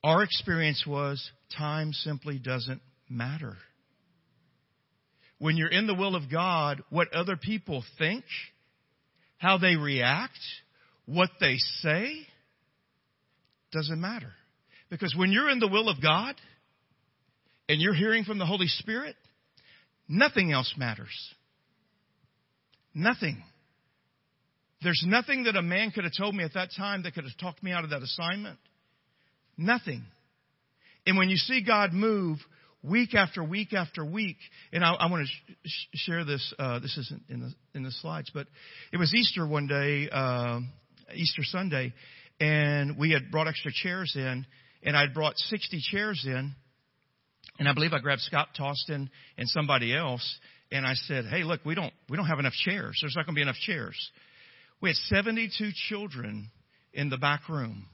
our 0.04 0.24
experience 0.24 0.84
was 0.88 1.32
time 1.58 1.94
simply 1.94 2.40
doesn't 2.40 2.82
matter 3.10 3.58
when 5.42 5.58
you're 5.58 5.70
in 5.70 5.88
the 5.88 5.96
will 5.96 6.16
of 6.16 6.30
God 6.32 6.84
what 6.92 7.12
other 7.14 7.36
people 7.36 7.84
think 7.98 8.24
how 9.40 9.58
they 9.58 9.76
react 9.76 10.38
what 11.08 11.32
they 11.40 11.56
say 11.58 12.14
doesn't 13.72 14.00
matter. 14.00 14.32
Because 14.92 15.16
when 15.18 15.32
you're 15.32 15.50
in 15.50 15.60
the 15.60 15.68
will 15.68 15.90
of 15.90 16.00
God 16.00 16.36
and 17.68 17.82
you're 17.82 17.96
hearing 17.96 18.24
from 18.24 18.38
the 18.38 18.46
Holy 18.46 18.68
Spirit, 18.68 19.16
nothing 20.08 20.52
else 20.52 20.72
matters. 20.78 21.34
Nothing. 22.94 23.42
There's 24.84 25.04
nothing 25.08 25.46
that 25.46 25.56
a 25.56 25.64
man 25.64 25.90
could 25.90 26.04
have 26.04 26.14
told 26.16 26.36
me 26.36 26.44
at 26.44 26.54
that 26.54 26.70
time 26.78 27.02
that 27.02 27.16
could 27.16 27.24
have 27.24 27.38
talked 27.40 27.64
me 27.64 27.72
out 27.72 27.84
of 27.84 27.90
that 27.90 28.04
assignment. 28.04 28.60
Nothing. 29.58 30.04
And 31.06 31.18
when 31.18 31.30
you 31.30 31.38
see 31.38 31.64
God 31.66 31.94
move 31.94 32.38
week 32.84 33.14
after 33.14 33.44
week 33.44 33.74
after 33.74 34.04
week, 34.04 34.38
and 34.72 34.84
I, 34.84 34.94
I 34.94 35.10
want 35.10 35.28
to 35.28 35.70
sh- 35.70 35.88
share 35.94 36.26
this. 36.26 36.54
Uh, 36.58 36.80
this 36.80 36.98
isn't 36.98 37.24
in 37.30 37.42
the 37.42 37.54
in 37.74 37.84
the 37.84 37.92
slides, 37.92 38.32
but 38.34 38.48
it 38.92 38.98
was 38.98 39.14
Easter 39.14 39.46
one 39.48 39.68
day, 39.68 40.10
uh, 40.12 40.60
Easter 41.14 41.44
Sunday, 41.44 41.94
and 42.40 42.98
we 42.98 43.12
had 43.12 43.32
brought 43.32 43.48
extra 43.48 43.72
chairs 43.74 44.14
in, 44.16 44.46
and 44.84 44.98
I'd 44.98 45.14
brought 45.14 45.38
60 45.38 45.80
chairs 45.92 46.24
in, 46.26 46.54
and 47.60 47.68
I 47.70 47.74
believe 47.74 47.94
I 47.94 48.00
grabbed 48.00 48.22
Scott 48.22 48.50
Toston 48.60 49.10
and 49.38 49.50
somebody 49.50 49.96
else, 49.96 50.40
and 50.72 50.86
I 50.86 50.94
said, 50.94 51.26
"Hey, 51.26 51.44
look, 51.44 51.62
we 51.66 51.76
don't 51.76 51.94
we 52.10 52.18
don't 52.18 52.28
have 52.28 52.40
enough 52.40 52.54
chairs. 52.54 52.98
There's 53.02 53.16
not 53.16 53.26
going 53.26 53.36
to 53.36 53.40
be 53.40 53.44
enough 53.44 53.60
chairs." 53.66 53.98
We 54.82 54.90
had 54.90 54.96
72 54.96 55.72
children 55.90 56.50
in 56.92 57.10
the 57.10 57.18
back 57.18 57.48
room, 57.48 57.86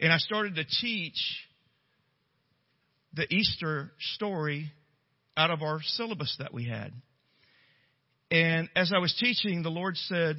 and 0.00 0.12
I 0.12 0.18
started 0.18 0.56
to 0.56 0.64
teach 0.64 1.18
the 3.14 3.32
Easter 3.32 3.92
story 4.14 4.72
out 5.36 5.50
of 5.50 5.62
our 5.62 5.80
syllabus 5.82 6.34
that 6.38 6.54
we 6.54 6.66
had. 6.66 6.92
And 8.30 8.68
as 8.76 8.92
I 8.94 8.98
was 8.98 9.14
teaching, 9.18 9.62
the 9.62 9.70
Lord 9.70 9.96
said, 9.96 10.36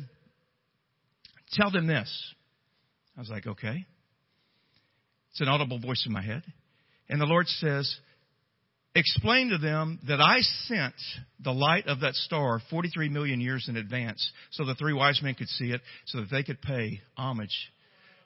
Tell 1.54 1.69
them 1.69 1.86
this. 1.86 2.10
I 3.17 3.19
was 3.19 3.30
like, 3.30 3.45
okay. 3.45 3.86
It's 5.32 5.41
an 5.41 5.50
audible 5.50 5.80
voice 5.80 6.04
in 6.06 6.13
my 6.13 6.21
head. 6.21 6.43
And 7.10 7.19
the 7.19 7.26
Lord 7.26 7.47
says, 7.47 7.93
explain 8.95 9.50
to 9.50 9.58
them 9.58 10.00
that 10.08 10.21
I 10.21 10.39
sent 10.67 10.93
the 11.43 11.52
light 11.52 11.88
of 11.88 12.02
that 12.02 12.15
star 12.15 12.62
43 12.69 13.10
million 13.10 13.41
years 13.41 13.67
in 13.67 13.76
advance 13.76 14.32
so 14.52 14.65
the 14.65 14.76
three 14.76 14.93
wise 14.93 15.19
men 15.21 15.36
could 15.36 15.50
see 15.50 15.71
it, 15.71 15.82
so 16.06 16.21
that 16.21 16.32
they 16.32 16.43
could 16.43 16.62
pay 16.62 17.02
homage 17.17 17.71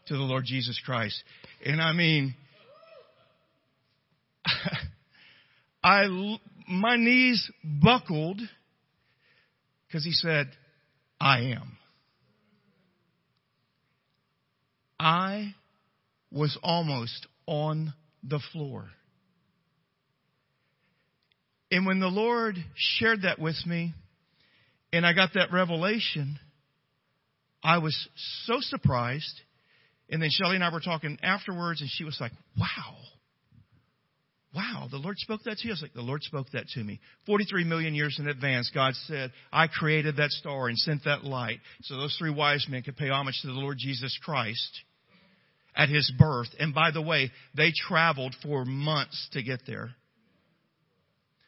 to 0.08 0.14
the 0.14 0.24
Lord 0.24 0.46
Jesus 0.46 0.80
Christ. 0.86 1.22
And 1.66 1.82
I 1.82 1.94
mean, 1.94 2.36
I, 5.84 6.38
my 6.68 6.96
knees 6.96 7.50
buckled 7.64 8.42
because 9.88 10.04
he 10.04 10.12
said, 10.12 10.50
I 11.20 11.40
am. 11.40 11.78
I 15.00 15.56
was 16.32 16.58
almost 16.64 17.28
on 17.48 17.94
the 18.24 18.40
floor. 18.52 18.90
And 21.72 21.86
when 21.86 22.00
the 22.00 22.08
Lord 22.08 22.56
shared 22.76 23.24
that 23.24 23.40
with 23.40 23.58
me 23.66 23.94
and 24.94 25.06
I 25.06 25.14
got 25.14 25.34
that 25.34 25.52
revelation, 25.52 26.40
I 27.64 27.80
was 27.80 28.08
so 28.46 28.58
surprised. 28.60 29.42
And 30.10 30.22
then 30.22 30.30
Shelly 30.32 30.56
and 30.56 30.64
I 30.64 30.72
were 30.72 30.80
talking 30.80 31.18
afterwards 31.24 31.82
and 31.82 31.90
she 31.90 32.04
was 32.04 32.18
like, 32.20 32.32
wow. 32.58 32.96
Wow, 34.56 34.88
the 34.90 34.98
Lord 34.98 35.18
spoke 35.18 35.44
that 35.44 35.58
to 35.58 35.68
you? 35.68 35.72
I 35.72 35.74
was 35.74 35.82
like, 35.82 35.94
the 35.94 36.02
Lord 36.02 36.24
spoke 36.24 36.48
that 36.54 36.68
to 36.70 36.84
me. 36.84 37.02
43 37.26 37.66
million 37.66 37.94
years 37.94 38.18
in 38.20 38.28
advance, 38.28 38.72
God 38.74 38.94
said, 39.08 39.34
I 39.52 39.68
created 39.68 40.16
that 40.18 40.32
star 40.32 40.68
and 40.70 40.78
sent 40.78 41.04
that 41.04 41.26
light 41.26 41.60
so 41.82 41.98
those 41.98 42.16
three 42.18 42.32
wise 42.32 42.66
men 42.70 42.84
could 42.84 42.96
pay 42.96 43.10
homage 43.10 43.38
to 43.42 43.48
the 43.48 43.54
Lord 43.54 43.78
Jesus 43.78 44.18
Christ 44.24 44.82
at 45.76 45.90
his 45.90 46.12
birth. 46.18 46.48
And 46.58 46.74
by 46.74 46.92
the 46.92 47.02
way, 47.02 47.32
they 47.56 47.72
traveled 47.76 48.34
for 48.42 48.64
months 48.64 49.28
to 49.34 49.44
get 49.44 49.62
there. 49.68 49.90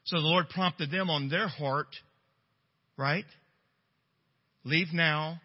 So 0.04 0.17
the 0.17 0.28
Lord 0.28 0.50
prompted 0.50 0.91
them 0.91 1.10
on 1.10 1.30
their 1.30 1.48
heart, 1.48 1.96
right? 2.98 3.26
Leave 4.65 4.88
now 4.93 5.39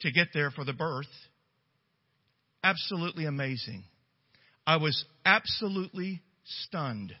to 0.00 0.12
get 0.12 0.28
there 0.32 0.52
for 0.52 0.64
the 0.64 0.72
birth. 0.72 1.06
Absolutely 2.62 3.24
amazing. 3.26 3.84
I 4.66 4.76
was 4.76 5.04
absolutely 5.24 6.20
stunned 6.44 7.12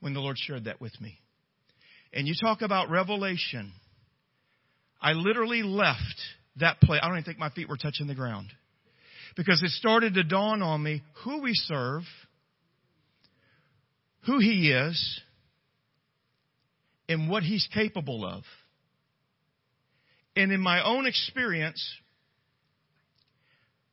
when 0.00 0.14
the 0.14 0.20
Lord 0.20 0.36
shared 0.38 0.64
that 0.64 0.80
with 0.80 0.98
me. 1.00 1.18
And 2.12 2.26
you 2.26 2.34
talk 2.40 2.62
about 2.62 2.90
revelation. 2.90 3.72
I 5.00 5.12
literally 5.12 5.62
left 5.62 6.20
that 6.56 6.80
place. 6.80 7.00
I 7.02 7.06
don't 7.06 7.16
even 7.16 7.24
think 7.24 7.38
my 7.38 7.50
feet 7.50 7.68
were 7.68 7.76
touching 7.76 8.06
the 8.06 8.14
ground. 8.14 8.48
Because 9.36 9.62
it 9.62 9.70
started 9.70 10.14
to 10.14 10.24
dawn 10.24 10.60
on 10.62 10.82
me 10.82 11.02
who 11.24 11.40
we 11.40 11.54
serve, 11.54 12.02
who 14.26 14.38
He 14.38 14.72
is, 14.72 15.20
and 17.08 17.30
what 17.30 17.42
He's 17.42 17.66
capable 17.72 18.24
of. 18.24 18.42
And 20.36 20.52
in 20.52 20.60
my 20.60 20.84
own 20.84 21.06
experience, 21.06 21.82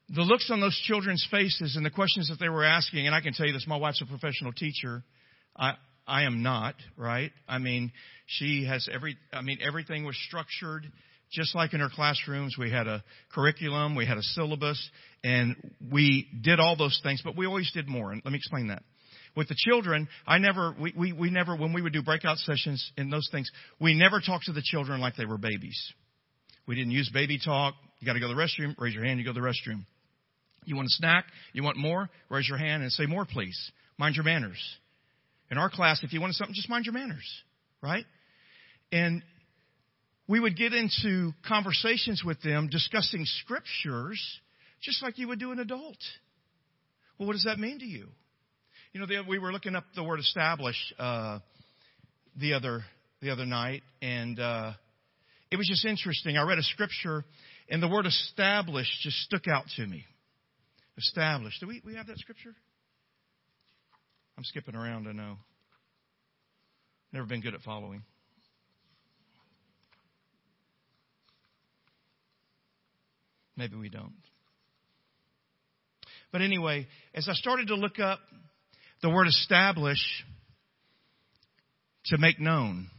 the 0.10 0.22
looks 0.22 0.50
on 0.52 0.62
those 0.62 0.78
children's 0.86 1.26
faces 1.30 1.76
and 1.76 1.86
the 1.86 1.90
questions 1.90 2.30
that 2.30 2.40
they 2.40 2.50
were 2.50 2.64
asking, 2.64 3.08
and 3.08 3.16
I 3.16 3.22
can 3.22 3.34
tell 3.34 3.46
you 3.46 3.54
this, 3.54 3.66
my 3.68 3.78
wife's 3.78 4.02
a 4.02 4.06
professional 4.06 4.54
teacher. 4.54 5.04
I, 5.56 5.74
I 6.08 6.24
am 6.24 6.44
not, 6.44 6.76
right? 6.96 7.32
I 7.48 7.58
mean, 7.58 7.92
she 8.26 8.66
has 8.66 8.88
every, 8.92 9.18
I 9.34 9.42
mean, 9.42 9.58
everything 9.66 10.06
was 10.06 10.16
structured 10.28 10.86
just 11.32 11.54
like 11.56 11.74
in 11.74 11.82
her 11.82 11.90
classrooms. 11.94 12.56
We 12.58 12.72
had 12.72 12.88
a 12.88 13.04
curriculum, 13.34 13.96
we 13.96 14.06
had 14.06 14.18
a 14.18 14.24
syllabus, 14.24 14.90
and 15.26 15.56
we 15.92 16.28
did 16.42 16.62
all 16.62 16.78
those 16.78 17.00
things, 17.04 17.22
but 17.22 17.36
we 17.36 17.46
always 17.46 17.70
did 17.74 17.90
more. 17.90 18.14
And 18.14 18.22
let 18.24 18.32
me 18.32 18.38
explain 18.38 18.70
that. 18.70 18.84
With 19.36 19.50
the 19.50 19.56
children, 19.58 20.08
I 20.26 20.38
never, 20.38 20.74
we, 20.80 20.94
we, 20.98 21.12
we 21.12 21.30
never, 21.30 21.56
when 21.56 21.74
we 21.74 21.82
would 21.82 21.94
do 21.94 22.02
breakout 22.02 22.38
sessions 22.38 22.92
and 22.98 23.12
those 23.12 23.28
things, 23.32 23.52
we 23.80 23.94
never 23.94 24.22
talked 24.22 24.46
to 24.46 24.54
the 24.54 24.64
children 24.64 25.02
like 25.02 25.16
they 25.18 25.26
were 25.26 25.38
babies. 25.38 25.78
We 26.66 26.76
didn't 26.76 26.92
use 26.92 27.10
baby 27.14 27.40
talk. 27.44 27.76
You 28.00 28.06
got 28.06 28.14
to 28.14 28.20
go 28.20 28.30
to 28.30 28.34
the 28.34 28.40
restroom. 28.40 28.74
Raise 28.80 28.94
your 28.94 29.04
hand. 29.04 29.20
You 29.20 29.26
go 29.26 29.34
to 29.34 29.40
the 29.40 29.46
restroom. 29.46 29.86
You 30.68 30.76
want 30.76 30.88
a 30.88 30.92
snack? 30.92 31.26
You 31.54 31.64
want 31.64 31.78
more? 31.78 32.10
Raise 32.30 32.48
your 32.48 32.58
hand 32.58 32.84
and 32.84 32.92
say 32.92 33.06
more, 33.06 33.26
please. 33.26 33.58
Mind 33.98 34.16
your 34.16 34.26
manners. 34.26 34.60
In 35.50 35.58
our 35.58 35.70
class, 35.70 36.04
if 36.04 36.12
you 36.12 36.20
want 36.20 36.36
something, 36.36 36.54
just 36.54 36.70
mind 36.70 36.86
your 36.86 36.94
manners, 36.94 37.26
right? 37.82 38.04
And 38.92 39.24
we 40.28 40.42
would 40.42 40.58
get 40.58 40.74
into 40.74 41.32
conversations 41.48 42.22
with 42.26 42.42
them 42.42 42.68
discussing 42.70 43.24
scriptures 43.24 44.22
just 44.82 45.02
like 45.02 45.18
you 45.18 45.30
would 45.30 45.40
do 45.40 45.54
an 45.54 45.60
adult. 45.60 45.98
Well, 47.18 47.28
what 47.28 47.34
does 47.34 47.46
that 47.46 47.60
mean 47.60 47.80
to 47.80 47.86
you? 47.86 48.08
You 48.92 49.00
know, 49.00 49.24
we 49.28 49.40
were 49.40 49.54
looking 49.54 49.74
up 49.74 49.86
the 49.96 50.04
word 50.04 50.20
establish 50.20 50.76
uh, 51.00 51.40
the 52.40 52.54
other 52.54 52.82
the 53.22 53.32
other 53.32 53.46
night, 53.46 53.84
and 54.02 54.38
uh, 54.40 54.74
it 55.50 55.56
was 55.56 55.68
just 55.68 55.86
interesting. 55.86 56.38
I 56.38 56.44
read 56.44 56.60
a 56.60 56.64
scripture, 56.64 57.24
and 57.70 57.82
the 57.82 57.88
word 57.88 58.06
establish 58.06 58.88
just 59.02 59.18
stuck 59.22 59.48
out 59.48 59.64
to 59.78 59.88
me. 59.88 60.04
Establish. 60.98 61.60
Do 61.60 61.68
we 61.68 61.82
we 61.86 61.96
have 61.96 62.08
that 62.08 62.18
scripture? 62.18 62.56
I'm 64.38 64.44
skipping 64.44 64.76
around. 64.76 65.08
I 65.08 65.12
know. 65.12 65.38
Never 67.14 67.26
been 67.26 67.42
good 67.42 67.54
at 67.54 67.62
following. 67.62 68.04
Maybe 73.56 73.76
we 73.76 73.90
don't. 73.90 74.14
But 76.32 76.42
anyway, 76.42 76.88
as 77.16 77.28
I 77.28 77.34
started 77.34 77.70
to 77.70 77.76
look 77.76 78.00
up 78.00 78.20
the 79.02 79.10
word 79.10 79.28
establish, 79.28 79.98
to 82.06 82.18
make 82.18 82.40
known, 82.40 82.90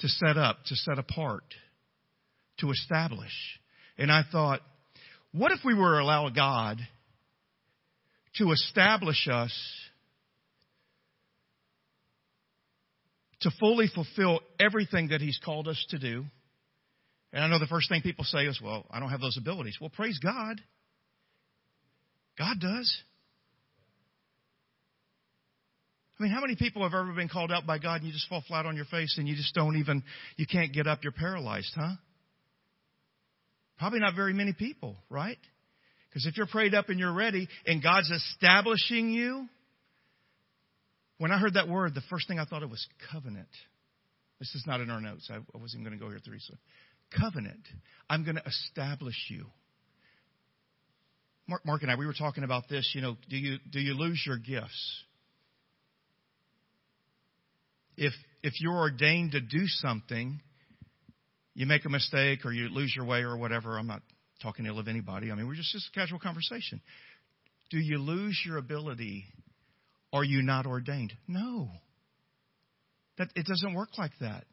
to 0.00 0.08
set 0.08 0.36
up, 0.36 0.58
to 0.66 0.76
set 0.76 0.98
apart, 0.98 1.44
to 2.58 2.70
establish. 2.70 3.32
And 3.96 4.10
I 4.10 4.22
thought, 4.30 4.60
what 5.32 5.52
if 5.52 5.60
we 5.64 5.74
were 5.74 5.98
to 5.98 6.02
allow 6.02 6.28
God 6.30 6.78
to 8.36 8.52
establish 8.52 9.28
us 9.30 9.52
to 13.40 13.50
fully 13.60 13.88
fulfill 13.94 14.40
everything 14.58 15.08
that 15.08 15.20
He's 15.20 15.38
called 15.44 15.68
us 15.68 15.84
to 15.90 15.98
do? 15.98 16.24
And 17.32 17.44
I 17.44 17.48
know 17.48 17.58
the 17.58 17.66
first 17.66 17.88
thing 17.88 18.00
people 18.02 18.24
say 18.24 18.46
is, 18.46 18.60
well, 18.62 18.86
I 18.90 19.00
don't 19.00 19.10
have 19.10 19.20
those 19.20 19.36
abilities. 19.38 19.76
Well, 19.80 19.90
praise 19.90 20.18
God. 20.18 20.60
God 22.38 22.58
does. 22.60 23.02
I 26.18 26.22
mean, 26.22 26.32
how 26.32 26.40
many 26.40 26.56
people 26.56 26.82
have 26.82 26.94
ever 26.94 27.12
been 27.12 27.28
called 27.28 27.52
out 27.52 27.66
by 27.66 27.78
God 27.78 27.96
and 27.96 28.06
you 28.06 28.12
just 28.12 28.28
fall 28.28 28.42
flat 28.48 28.66
on 28.66 28.74
your 28.74 28.86
face 28.86 29.16
and 29.18 29.28
you 29.28 29.36
just 29.36 29.54
don't 29.54 29.76
even, 29.76 30.02
you 30.36 30.46
can't 30.46 30.72
get 30.72 30.86
up, 30.86 31.00
you're 31.02 31.12
paralyzed, 31.12 31.72
huh? 31.76 31.92
Probably 33.78 34.00
not 34.00 34.14
very 34.16 34.32
many 34.32 34.52
people, 34.52 34.96
right? 35.08 35.38
Because 36.08 36.26
if 36.26 36.36
you're 36.36 36.46
prayed 36.46 36.74
up 36.74 36.88
and 36.88 36.98
you're 36.98 37.12
ready 37.12 37.48
and 37.66 37.82
God's 37.82 38.10
establishing 38.10 39.10
you, 39.10 39.46
when 41.18 41.32
I 41.32 41.38
heard 41.38 41.54
that 41.54 41.68
word, 41.68 41.94
the 41.94 42.02
first 42.10 42.28
thing 42.28 42.38
I 42.38 42.44
thought 42.44 42.62
of 42.62 42.70
was 42.70 42.86
covenant. 43.12 43.48
This 44.38 44.54
is 44.54 44.64
not 44.66 44.80
in 44.80 44.90
our 44.90 45.00
notes. 45.00 45.28
I 45.32 45.38
wasn't 45.58 45.84
going 45.84 45.98
to 45.98 46.02
go 46.02 46.08
here, 46.10 46.20
Teresa. 46.24 46.54
Covenant. 47.18 47.66
I'm 48.08 48.24
going 48.24 48.36
to 48.36 48.46
establish 48.46 49.16
you. 49.28 49.46
Mark, 51.48 51.64
Mark 51.64 51.82
and 51.82 51.90
I, 51.90 51.96
we 51.96 52.06
were 52.06 52.12
talking 52.12 52.44
about 52.44 52.68
this. 52.68 52.92
You 52.94 53.00
know, 53.00 53.16
do 53.28 53.36
you 53.36 53.58
do 53.70 53.80
you 53.80 53.94
lose 53.94 54.22
your 54.26 54.36
gifts? 54.36 55.04
If 57.96 58.12
if 58.42 58.52
you're 58.60 58.76
ordained 58.76 59.32
to 59.32 59.40
do 59.40 59.62
something, 59.66 60.40
you 61.58 61.66
make 61.66 61.84
a 61.84 61.88
mistake 61.88 62.46
or 62.46 62.52
you 62.52 62.68
lose 62.68 62.94
your 62.94 63.04
way 63.04 63.22
or 63.22 63.36
whatever. 63.36 63.76
I'm 63.78 63.88
not 63.88 64.02
talking 64.40 64.64
ill 64.64 64.78
of 64.78 64.86
anybody. 64.86 65.32
I 65.32 65.34
mean, 65.34 65.48
we're 65.48 65.56
just 65.56 65.72
just 65.72 65.88
a 65.88 65.98
casual 65.98 66.20
conversation. 66.20 66.80
Do 67.70 67.78
you 67.78 67.98
lose 67.98 68.40
your 68.46 68.58
ability? 68.58 69.24
Are 70.12 70.22
you 70.22 70.40
not 70.42 70.66
ordained? 70.66 71.12
No. 71.26 71.68
That 73.18 73.30
it 73.34 73.44
doesn't 73.44 73.74
work 73.74 73.88
like 73.98 74.12
that. 74.20 74.44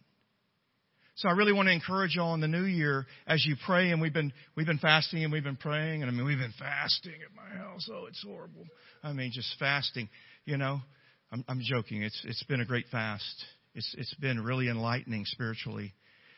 So 1.18 1.30
I 1.30 1.34
really 1.34 1.54
want 1.54 1.68
to 1.68 1.74
encourage 1.74 2.16
y'all 2.16 2.34
in 2.34 2.42
the 2.42 2.48
new 2.48 2.66
year 2.66 3.06
as 3.28 3.46
you 3.46 3.56
pray, 3.68 3.92
and 3.92 4.02
we've 4.02 4.12
been 4.12 4.34
we've 4.56 4.66
been 4.66 4.80
fasting 4.80 5.24
and 5.24 5.32
we've 5.32 5.44
been 5.44 5.58
praying, 5.58 6.02
and 6.02 6.10
I 6.10 6.14
mean 6.14 6.26
we've 6.26 6.40
been 6.40 6.56
fasting 6.58 7.14
at 7.14 7.36
my 7.36 7.56
house. 7.56 7.88
Oh, 7.94 8.08
it's 8.08 8.24
horrible. 8.26 8.66
I 9.04 9.14
mean, 9.14 9.30
just 9.32 9.56
fasting. 9.60 10.10
You 10.46 10.58
know, 10.58 10.80
I'm, 11.32 11.46
I'm 11.48 11.62
joking. 11.62 12.02
It's 12.02 12.20
it's 12.28 12.44
been 12.46 12.62
a 12.62 12.66
great 12.66 12.88
fast. 12.92 13.46
It's 13.76 13.94
it's 13.96 14.16
been 14.16 14.44
really 14.44 14.70
enlightening 14.70 15.26
spiritually. 15.26 15.94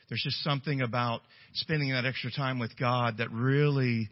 There's 0.09 0.21
just 0.23 0.43
something 0.43 0.81
about 0.81 1.21
spending 1.53 1.91
that 1.91 2.05
extra 2.05 2.31
time 2.31 2.59
with 2.59 2.77
God 2.77 3.17
that 3.17 3.31
really 3.31 4.09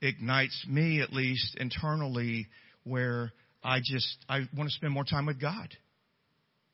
ignites 0.00 0.66
me, 0.68 1.00
at 1.00 1.12
least 1.12 1.56
internally, 1.58 2.46
where 2.84 3.32
I 3.62 3.78
just 3.82 4.16
I 4.28 4.40
want 4.56 4.68
to 4.68 4.74
spend 4.74 4.92
more 4.92 5.04
time 5.04 5.26
with 5.26 5.40
God. 5.40 5.68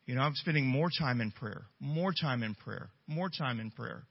You 0.07 0.15
know, 0.15 0.21
I'm 0.21 0.35
spending 0.35 0.67
more 0.67 0.91
time 0.99 1.21
in 1.21 1.31
prayer, 1.31 1.63
more 1.81 2.13
time 2.13 2.43
in 2.43 2.55
prayer, 2.55 2.91
more 3.07 3.31
time 3.31 3.59
in 3.61 3.71
prayer. 3.71 4.03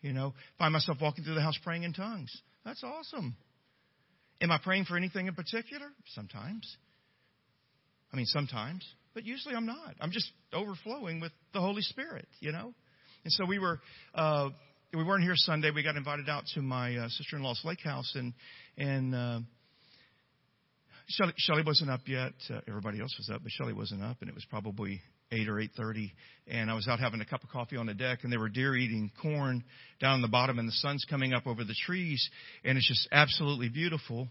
You 0.00 0.12
know, 0.12 0.34
find 0.58 0.72
myself 0.72 0.98
walking 1.00 1.24
through 1.24 1.34
the 1.34 1.42
house 1.42 1.58
praying 1.62 1.82
in 1.82 1.92
tongues. 1.92 2.32
That's 2.64 2.82
awesome. 2.82 3.36
Am 4.40 4.50
I 4.50 4.58
praying 4.62 4.86
for 4.86 4.96
anything 4.96 5.26
in 5.26 5.34
particular? 5.34 5.86
Sometimes. 6.14 6.76
I 8.12 8.16
mean, 8.16 8.26
sometimes, 8.26 8.84
but 9.14 9.24
usually 9.24 9.54
I'm 9.54 9.66
not. 9.66 9.94
I'm 10.00 10.10
just 10.10 10.30
overflowing 10.52 11.20
with 11.20 11.32
the 11.52 11.60
Holy 11.60 11.82
Spirit, 11.82 12.26
you 12.40 12.52
know? 12.52 12.74
And 13.24 13.32
so 13.32 13.44
we 13.46 13.58
were, 13.58 13.80
uh, 14.14 14.50
we 14.92 15.04
weren't 15.04 15.22
here 15.22 15.34
Sunday. 15.36 15.70
We 15.70 15.82
got 15.82 15.96
invited 15.96 16.28
out 16.28 16.44
to 16.54 16.62
my 16.62 16.96
uh, 16.96 17.08
sister-in-law's 17.08 17.62
lake 17.64 17.80
house 17.82 18.12
and, 18.14 18.32
and, 18.76 19.14
uh, 19.14 19.40
Shelly, 21.36 21.62
wasn't 21.66 21.90
up 21.90 22.00
yet. 22.06 22.32
Uh, 22.48 22.60
everybody 22.66 23.00
else 23.00 23.14
was 23.18 23.28
up, 23.34 23.42
but 23.42 23.52
Shelly 23.52 23.72
wasn't 23.72 24.02
up, 24.02 24.18
and 24.20 24.30
it 24.30 24.34
was 24.34 24.46
probably 24.48 25.02
eight 25.30 25.48
or 25.48 25.60
eight 25.60 25.72
thirty, 25.76 26.12
and 26.46 26.70
I 26.70 26.74
was 26.74 26.88
out 26.88 27.00
having 27.00 27.20
a 27.20 27.24
cup 27.24 27.42
of 27.42 27.50
coffee 27.50 27.76
on 27.76 27.86
the 27.86 27.92
deck, 27.92 28.20
and 28.22 28.32
there 28.32 28.38
were 28.38 28.48
deer 28.48 28.76
eating 28.76 29.10
corn 29.20 29.64
down 30.00 30.16
in 30.16 30.22
the 30.22 30.28
bottom, 30.28 30.58
and 30.58 30.68
the 30.68 30.72
sun's 30.72 31.04
coming 31.10 31.34
up 31.34 31.46
over 31.46 31.64
the 31.64 31.74
trees, 31.84 32.26
and 32.64 32.78
it's 32.78 32.88
just 32.88 33.08
absolutely 33.12 33.68
beautiful. 33.68 34.28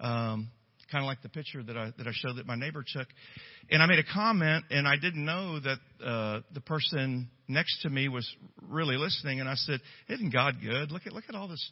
Um, 0.00 0.50
kind 0.94 1.04
of 1.04 1.08
like 1.08 1.22
the 1.22 1.28
picture 1.28 1.60
that 1.60 1.76
I 1.76 1.92
that 1.98 2.06
I 2.06 2.12
showed 2.12 2.36
that 2.36 2.46
my 2.46 2.54
neighbor 2.54 2.84
took. 2.86 3.08
And 3.68 3.82
I 3.82 3.86
made 3.86 3.98
a 3.98 4.04
comment, 4.04 4.66
and 4.70 4.86
I 4.86 4.94
didn't 4.94 5.24
know 5.24 5.58
that 5.58 5.78
uh, 6.04 6.40
the 6.52 6.60
person 6.60 7.28
next 7.48 7.82
to 7.82 7.90
me 7.90 8.08
was 8.08 8.28
really 8.62 8.96
listening. 8.96 9.40
And 9.40 9.48
I 9.48 9.56
said, 9.56 9.80
"Isn't 10.08 10.32
God 10.32 10.56
good? 10.62 10.92
Look 10.92 11.08
at 11.08 11.12
look 11.12 11.24
at 11.28 11.34
all 11.34 11.48
this. 11.48 11.68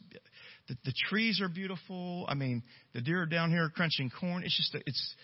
The, 0.67 0.75
the 0.83 0.93
trees 1.09 1.39
are 1.41 1.47
beautiful. 1.47 2.25
I 2.27 2.33
mean, 2.33 2.63
the 2.93 2.99
deer 2.99 3.21
are 3.21 3.25
down 3.25 3.49
here 3.49 3.69
crunching 3.73 4.11
corn. 4.19 4.43
It's 4.43 4.57
just 4.57 4.75
it's 4.85 5.15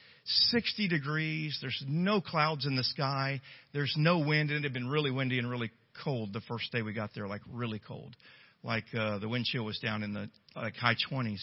60 0.52 0.88
degrees. 0.88 1.58
There's 1.60 1.84
no 1.86 2.22
clouds 2.22 2.66
in 2.66 2.78
the 2.78 2.84
sky. 2.84 3.42
There's 3.74 3.94
no 3.98 4.20
wind, 4.20 4.52
it 4.52 4.64
had 4.64 4.74
been 4.74 4.88
really 4.88 5.12
windy 5.12 5.40
and 5.40 5.50
really 5.50 5.72
cold 6.04 6.34
the 6.34 6.42
first 6.42 6.72
day 6.72 6.82
we 6.82 6.94
got 6.94 7.10
there, 7.16 7.28
like 7.28 7.42
really 7.52 7.82
cold. 7.86 8.16
Like 8.64 8.86
uh, 8.98 9.20
the 9.20 9.28
wind 9.28 9.46
chill 9.46 9.66
was 9.66 9.80
down 9.80 10.04
in 10.04 10.14
the 10.14 10.30
like 10.56 10.76
high 10.76 10.96
20s. 11.12 11.42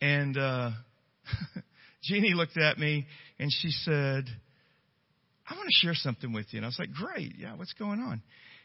And 0.00 0.36
uh, 0.36 0.70
Jeannie 2.02 2.34
looked 2.34 2.56
at 2.56 2.78
me 2.78 3.06
and 3.38 3.50
she 3.52 3.70
said, 3.70 4.24
I 5.48 5.54
want 5.54 5.68
to 5.68 5.86
share 5.86 5.94
something 5.94 6.32
with 6.32 6.46
you. 6.50 6.58
And 6.58 6.66
I 6.66 6.68
was 6.68 6.78
like, 6.78 6.92
great. 6.92 7.34
Yeah, 7.38 7.54
what's 7.56 7.74
going 7.74 8.00
on? 8.00 8.22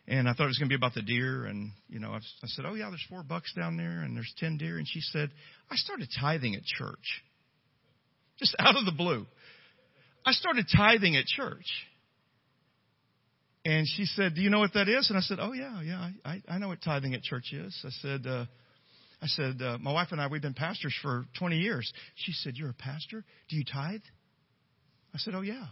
And 0.08 0.28
I 0.28 0.34
thought 0.34 0.46
it 0.46 0.48
was 0.48 0.58
going 0.58 0.70
to 0.70 0.74
be 0.74 0.80
about 0.80 0.94
the 0.94 1.02
deer. 1.02 1.46
And, 1.46 1.72
you 1.88 2.00
know, 2.00 2.12
I, 2.12 2.18
I 2.18 2.48
said, 2.48 2.66
oh, 2.66 2.74
yeah, 2.74 2.90
there's 2.90 3.06
four 3.10 3.24
bucks 3.24 3.54
down 3.54 3.78
there 3.78 4.02
and 4.02 4.16
there's 4.16 4.34
10 4.38 4.58
deer. 4.58 4.78
And 4.78 4.88
she 4.88 5.02
said, 5.02 5.30
I 5.70 5.76
started 5.76 6.10
tithing 6.20 6.56
at 6.56 6.64
church 6.64 7.24
just 8.40 8.56
out 8.60 8.78
of 8.78 8.86
the 8.86 8.92
blue. 8.92 9.26
I 10.26 10.32
started 10.32 10.66
tithing 10.76 11.16
at 11.16 11.26
church. 11.26 11.66
And 13.66 13.86
she 13.88 14.06
said, 14.06 14.36
Do 14.36 14.42
you 14.42 14.50
know 14.50 14.60
what 14.60 14.74
that 14.74 14.88
is? 14.88 15.10
And 15.10 15.18
I 15.18 15.22
said, 15.22 15.38
Oh, 15.42 15.54
yeah, 15.54 15.82
yeah, 15.82 16.10
I, 16.24 16.42
I 16.48 16.58
know 16.58 16.70
what 16.70 16.82
tithing 16.82 17.14
at 17.14 17.22
church 17.22 17.52
is. 17.52 17.78
I 17.86 17.90
said, 18.02 18.26
uh, 18.26 18.46
I 19.22 19.28
said, 19.28 19.62
uh, 19.62 19.78
My 19.80 19.92
wife 19.92 20.10
and 20.12 20.22
I, 20.22 20.28
we've 20.28 20.42
been 20.42 20.54
pastors 20.54 20.96
for 21.02 21.26
20 21.38 21.58
years. 21.58 21.92
She 22.16 22.32
said, 22.32 22.56
You're 22.56 22.70
a 22.70 22.74
pastor? 22.74 23.24
Do 23.50 23.56
you 23.56 23.64
tithe? 23.64 24.02
I 25.14 25.18
said, 25.18 25.36
Oh, 25.36 25.42
yeah. 25.42 25.66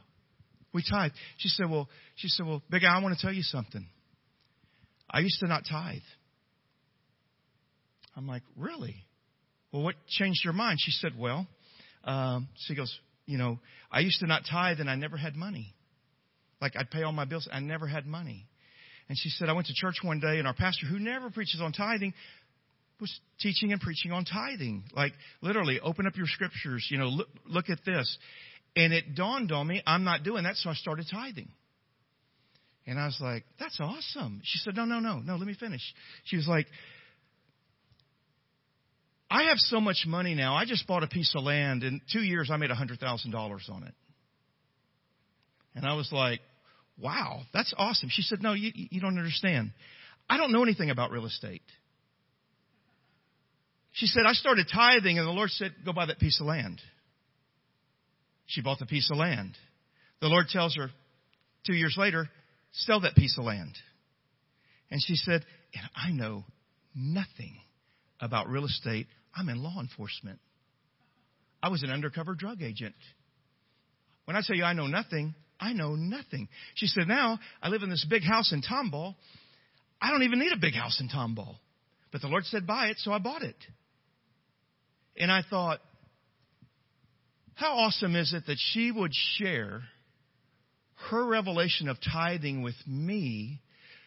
We 0.73 0.83
tithe. 0.87 1.11
She 1.37 1.49
said, 1.49 1.69
Well, 1.69 1.87
she 2.15 2.27
said, 2.27 2.45
Well, 2.45 2.61
Big 2.69 2.83
Al, 2.83 2.99
I 2.99 3.01
want 3.01 3.17
to 3.17 3.21
tell 3.21 3.33
you 3.33 3.43
something. 3.43 3.85
I 5.09 5.19
used 5.19 5.39
to 5.39 5.47
not 5.47 5.63
tithe. 5.69 6.01
I'm 8.15 8.27
like, 8.27 8.43
Really? 8.55 8.95
Well, 9.71 9.83
what 9.83 9.95
changed 10.07 10.41
your 10.43 10.53
mind? 10.53 10.79
She 10.81 10.91
said, 10.91 11.11
Well, 11.17 11.47
um, 12.03 12.47
she 12.55 12.75
goes, 12.75 12.93
you 13.25 13.37
know, 13.37 13.59
I 13.91 13.99
used 13.99 14.19
to 14.21 14.27
not 14.27 14.43
tithe 14.49 14.79
and 14.79 14.89
I 14.89 14.95
never 14.95 15.17
had 15.17 15.35
money. 15.35 15.73
Like 16.61 16.73
I'd 16.77 16.89
pay 16.89 17.03
all 17.03 17.11
my 17.11 17.25
bills. 17.25 17.47
I 17.51 17.59
never 17.59 17.87
had 17.87 18.05
money. 18.05 18.47
And 19.09 19.17
she 19.17 19.29
said, 19.29 19.49
I 19.49 19.53
went 19.53 19.67
to 19.67 19.73
church 19.73 19.97
one 20.01 20.19
day 20.19 20.39
and 20.39 20.47
our 20.47 20.53
pastor, 20.53 20.85
who 20.85 20.99
never 20.99 21.29
preaches 21.29 21.61
on 21.61 21.71
tithing, 21.71 22.13
was 22.99 23.19
teaching 23.39 23.71
and 23.71 23.81
preaching 23.81 24.11
on 24.11 24.25
tithing. 24.25 24.83
Like 24.93 25.13
literally, 25.41 25.79
open 25.79 26.07
up 26.07 26.15
your 26.15 26.27
scriptures, 26.27 26.87
you 26.89 26.97
know, 26.97 27.07
look, 27.07 27.27
look 27.45 27.69
at 27.69 27.79
this. 27.85 28.17
And 28.75 28.93
it 28.93 29.15
dawned 29.15 29.51
on 29.51 29.67
me, 29.67 29.81
I'm 29.85 30.03
not 30.03 30.23
doing 30.23 30.43
that, 30.43 30.55
so 30.55 30.69
I 30.69 30.73
started 30.73 31.07
tithing. 31.11 31.49
And 32.85 32.99
I 32.99 33.05
was 33.05 33.17
like, 33.19 33.43
that's 33.59 33.79
awesome. 33.81 34.41
She 34.43 34.59
said, 34.59 34.75
no, 34.75 34.85
no, 34.85 34.99
no, 34.99 35.19
no, 35.19 35.35
let 35.35 35.45
me 35.45 35.55
finish. 35.59 35.81
She 36.25 36.37
was 36.37 36.47
like, 36.47 36.67
I 39.29 39.43
have 39.49 39.57
so 39.57 39.81
much 39.81 40.05
money 40.07 40.35
now. 40.35 40.55
I 40.55 40.65
just 40.65 40.87
bought 40.87 41.03
a 41.03 41.07
piece 41.07 41.33
of 41.35 41.43
land. 41.43 41.83
In 41.83 42.01
two 42.13 42.21
years, 42.21 42.49
I 42.51 42.55
made 42.55 42.69
$100,000 42.69 43.69
on 43.69 43.83
it. 43.83 43.93
And 45.75 45.85
I 45.85 45.95
was 45.95 46.09
like, 46.13 46.39
wow, 46.97 47.41
that's 47.53 47.73
awesome. 47.77 48.09
She 48.09 48.21
said, 48.21 48.41
no, 48.41 48.53
you, 48.53 48.71
you 48.73 49.01
don't 49.01 49.17
understand. 49.17 49.71
I 50.29 50.37
don't 50.37 50.51
know 50.51 50.63
anything 50.63 50.89
about 50.89 51.11
real 51.11 51.25
estate. 51.25 51.61
She 53.97 54.05
said, 54.05 54.23
I 54.27 54.33
started 54.33 54.67
tithing, 54.71 55.17
and 55.17 55.27
the 55.27 55.31
Lord 55.31 55.49
said, 55.49 55.73
go 55.83 55.91
buy 55.91 56.05
that 56.05 56.19
piece 56.19 56.39
of 56.39 56.45
land. 56.45 56.79
She 58.45 58.61
bought 58.61 58.77
the 58.77 58.85
piece 58.85 59.09
of 59.11 59.17
land. 59.17 59.57
The 60.21 60.27
Lord 60.27 60.49
tells 60.49 60.75
her 60.75 60.89
two 61.65 61.73
years 61.73 61.95
later, 61.97 62.29
sell 62.73 63.01
that 63.01 63.15
piece 63.15 63.39
of 63.39 63.45
land. 63.45 63.73
And 64.91 65.01
she 65.01 65.15
said, 65.15 65.43
and 65.73 65.89
I 65.95 66.11
know 66.11 66.45
nothing 66.95 67.57
about 68.19 68.49
real 68.49 68.65
estate. 68.65 69.07
I'm 69.35 69.49
in 69.49 69.63
law 69.63 69.79
enforcement. 69.79 70.37
I 71.63 71.69
was 71.69 71.81
an 71.81 71.89
undercover 71.89 72.35
drug 72.35 72.61
agent. 72.61 72.93
When 74.25 74.37
I 74.37 74.41
tell 74.45 74.55
you 74.55 74.63
I 74.63 74.73
know 74.73 74.85
nothing, 74.85 75.33
I 75.59 75.73
know 75.73 75.95
nothing. 75.95 76.49
She 76.75 76.85
said, 76.85 77.07
now 77.07 77.39
I 77.63 77.69
live 77.69 77.81
in 77.81 77.89
this 77.89 78.05
big 78.07 78.23
house 78.23 78.53
in 78.53 78.61
Tomball. 78.61 79.15
I 79.99 80.11
don't 80.11 80.21
even 80.21 80.37
need 80.37 80.51
a 80.51 80.61
big 80.61 80.75
house 80.75 81.01
in 81.01 81.09
Tomball. 81.09 81.55
But 82.11 82.21
the 82.21 82.27
Lord 82.27 82.45
said 82.45 82.67
buy 82.67 82.89
it, 82.89 82.97
so 82.99 83.11
I 83.11 83.17
bought 83.17 83.41
it. 83.41 83.55
And 85.17 85.31
I 85.31 85.41
thought, 85.49 85.79
how 87.55 87.73
awesome 87.77 88.15
is 88.15 88.33
it 88.33 88.45
that 88.45 88.57
she 88.59 88.91
would 88.91 89.11
share 89.37 89.81
her 91.09 91.25
revelation 91.25 91.89
of 91.89 91.97
tithing 92.13 92.61
with 92.61 92.75
me 92.85 93.61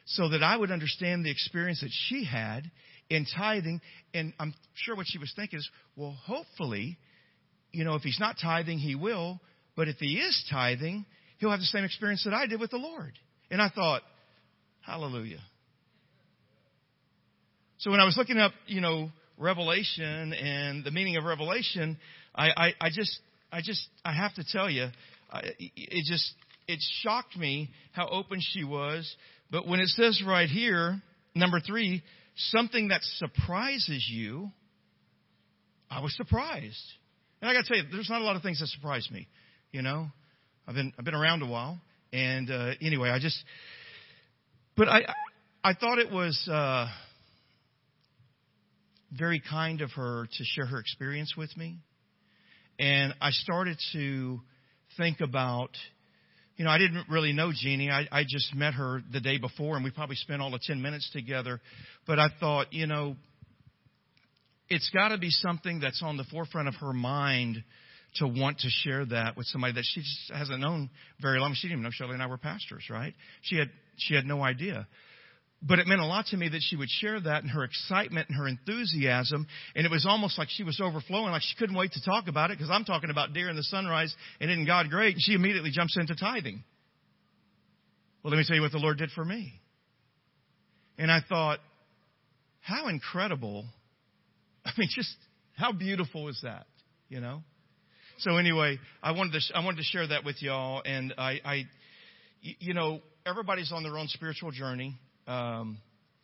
so 0.07 0.29
that 0.29 0.43
I 0.43 0.57
would 0.57 0.71
understand 0.71 1.25
the 1.25 1.31
experience 1.31 1.81
that 1.81 1.91
she 2.09 2.25
had 2.25 2.71
in 3.09 3.27
tithing. 3.37 3.81
And 4.15 4.33
I'm 4.39 4.55
sure 4.75 4.97
what 4.97 5.07
she 5.09 5.19
was 5.19 5.33
thinking 5.35 5.59
is, 5.59 5.69
well, 5.97 6.17
hopefully, 6.25 6.99
you 7.73 7.85
know, 7.85 7.95
if 7.95 8.03
he's 8.03 8.21
not 8.21 8.37
tithing, 8.41 8.79
he 8.79 8.95
will. 8.95 9.41
But 9.77 9.89
if 9.89 9.97
he 9.97 10.19
is 10.19 10.45
tithing, 10.51 11.07
he'll 11.39 11.51
have 11.51 11.61
the 11.61 11.67
same 11.67 11.85
experience 11.85 12.25
that 12.25 12.35
I 12.35 12.47
did 12.47 12.61
with 12.61 12.71
the 12.71 12.77
Lord. 12.77 13.13
And 13.51 13.61
I 13.61 13.69
thought, 13.69 14.03
hallelujah. 14.81 15.41
So 17.79 17.91
when 17.91 18.01
I 18.01 18.05
was 18.05 18.17
looking 18.17 18.39
up, 18.39 18.53
you 18.67 18.81
know, 18.81 19.11
Revelation 19.41 20.33
and 20.35 20.85
the 20.85 20.91
meaning 20.91 21.17
of 21.17 21.25
Revelation, 21.25 21.97
I, 22.35 22.51
I, 22.51 22.75
I 22.81 22.89
just, 22.93 23.19
I 23.51 23.61
just, 23.63 23.81
I 24.05 24.13
have 24.13 24.35
to 24.35 24.45
tell 24.45 24.69
you, 24.69 24.89
it 25.33 26.05
just, 26.07 26.35
it 26.69 26.79
shocked 27.03 27.37
me 27.37 27.71
how 27.93 28.07
open 28.09 28.41
she 28.41 28.65
was. 28.65 29.13
But 29.51 29.67
when 29.67 29.81
it 29.81 29.89
says 29.89 30.23
right 30.25 30.49
here, 30.49 31.01
number 31.35 31.59
three, 31.59 32.03
something 32.37 32.89
that 32.89 33.01
surprises 33.03 34.07
you, 34.13 34.51
I 35.91 36.01
was 36.03 36.15
surprised. 36.17 36.85
And 37.41 37.51
I 37.51 37.55
got 37.55 37.65
to 37.65 37.69
tell 37.69 37.77
you, 37.83 37.91
there's 37.91 38.11
not 38.11 38.21
a 38.21 38.25
lot 38.25 38.37
of 38.37 38.43
things 38.43 38.61
that 38.61 38.69
surprise 38.69 39.09
me. 39.11 39.27
You 39.73 39.83
know, 39.83 40.09
I've 40.69 40.75
been 40.75 40.93
I've 40.99 41.05
been 41.05 41.15
around 41.15 41.43
a 41.43 41.47
while, 41.47 41.81
and 42.13 42.51
uh, 42.51 42.73
anyway, 42.83 43.09
I 43.09 43.19
just, 43.19 43.43
but 44.77 44.89
I 44.89 45.03
I 45.65 45.75
thought 45.75 45.99
it 45.99 46.11
was. 46.13 46.49
Uh, 46.51 46.89
very 49.13 49.43
kind 49.49 49.81
of 49.81 49.91
her 49.93 50.27
to 50.27 50.45
share 50.45 50.67
her 50.67 50.79
experience 50.79 51.35
with 51.37 51.57
me. 51.57 51.79
And 52.79 53.15
I 53.21 53.31
started 53.31 53.79
to 53.93 54.41
think 54.97 55.21
about, 55.21 55.71
you 56.57 56.65
know, 56.65 56.71
I 56.71 56.79
didn't 56.79 57.09
really 57.09 57.33
know 57.33 57.53
Jeannie. 57.55 57.91
I, 57.91 58.07
I 58.11 58.23
just 58.23 58.55
met 58.55 58.75
her 58.75 59.03
the 59.13 59.21
day 59.21 59.39
before 59.39 59.77
and 59.77 59.85
we 59.85 59.91
probably 59.91 60.17
spent 60.17 60.41
all 60.41 60.55
of 60.55 60.61
10 60.63 60.81
minutes 60.81 61.11
together. 61.13 61.61
But 62.07 62.19
I 62.19 62.29
thought, 62.39 62.73
you 62.73 62.87
know, 62.87 63.17
it's 64.69 64.89
got 64.91 65.09
to 65.09 65.19
be 65.19 65.31
something 65.31 65.81
that's 65.81 66.03
on 66.03 66.17
the 66.17 66.25
forefront 66.25 66.69
of 66.69 66.75
her 66.77 66.93
mind 66.93 67.63
to 68.17 68.27
want 68.27 68.59
to 68.61 68.69
share 68.69 69.05
that 69.07 69.37
with 69.37 69.47
somebody 69.47 69.75
that 69.75 69.85
she 69.85 70.01
just 70.01 70.33
hasn't 70.33 70.61
known 70.61 70.91
very 71.21 71.39
long. 71.39 71.55
She 71.55 71.69
didn't 71.69 71.81
even 71.81 71.83
know 71.85 71.91
Shelley 71.93 72.15
and 72.15 72.23
I 72.23 72.27
were 72.27 72.39
pastors, 72.39 72.85
right? 72.91 73.15
She 73.43 73.57
had 73.57 73.71
she 73.97 74.15
had 74.15 74.25
no 74.25 74.43
idea. 74.43 74.87
But 75.63 75.79
it 75.79 75.87
meant 75.87 76.01
a 76.01 76.07
lot 76.07 76.27
to 76.27 76.39
me 76.39 76.49
that 76.49 76.63
she 76.63 76.77
would 76.77 76.89
share 76.89 77.21
that 77.21 77.43
and 77.43 77.51
her 77.51 77.65
excitement 77.65 78.29
and 78.31 78.39
her 78.39 78.49
enthusiasm. 78.49 79.47
And 79.77 79.85
it 79.85 79.91
was 79.91 80.07
almost 80.07 80.39
like 80.39 80.49
she 80.49 80.63
was 80.63 80.81
overflowing, 80.83 81.33
like 81.33 81.43
she 81.43 81.55
couldn't 81.57 81.77
wait 81.77 81.93
to 81.93 82.03
talk 82.03 82.29
about 82.29 82.51
it 82.51 82.57
because 82.57 82.71
I'm 82.71 82.85
talking 82.85 83.11
about 83.11 83.35
deer 83.35 83.51
in 83.51 83.57
the 83.57 83.63
sunrise 83.63 84.15
and 84.41 84.51
isn't 84.51 84.67
God 84.67 84.89
great? 84.89 85.15
And 85.15 85.23
she 85.23 85.35
immediately 85.35 85.71
jumps 85.71 85.99
into 85.99 86.15
tithing. 86.17 86.65
Well, 88.23 88.31
let 88.33 88.39
me 88.39 88.45
tell 88.47 88.57
you 88.57 88.63
what 88.63 88.73
the 88.73 88.79
Lord 88.79 88.97
did 88.97 89.11
for 89.11 89.25
me. 89.25 89.61
And 90.97 91.11
I 91.11 91.21
thought, 91.29 91.59
how 92.61 92.89
incredible. 92.89 93.67
I 94.65 94.73
mean, 94.79 94.89
just 94.95 95.15
how 95.57 95.73
beautiful 95.73 96.29
is 96.29 96.41
that, 96.43 96.67
you 97.09 97.21
know? 97.21 97.43
So 98.19 98.37
anyway, 98.37 98.79
I 99.03 99.13
wanted 99.13 99.33
to, 99.33 99.57
I 99.57 99.65
wanted 99.65 99.79
to 99.79 99.85
share 99.85 100.07
that 100.07 100.25
with 100.25 100.43
y'all. 100.43 100.83
And 100.85 101.15
I, 101.17 101.41
I, 101.45 101.65
you 102.41 102.75
know, 102.75 103.01
everybody's 103.27 103.73
on 103.73 103.83
their 103.83 103.97
own 103.97 104.09
spiritual 104.09 104.51
journey. 104.51 104.97
Um, 105.31 105.79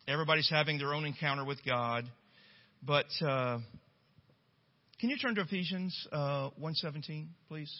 everybody's 0.05 0.49
having 0.49 0.79
their 0.79 0.93
own 0.93 1.05
encounter 1.05 1.45
with 1.45 1.63
God. 1.65 2.03
But 2.83 3.05
uh, 3.21 3.59
can 4.99 5.09
you 5.09 5.17
turn 5.17 5.35
to 5.35 5.41
Ephesians 5.43 5.95
uh, 6.11 6.49
1:17, 6.61 7.27
please? 7.47 7.73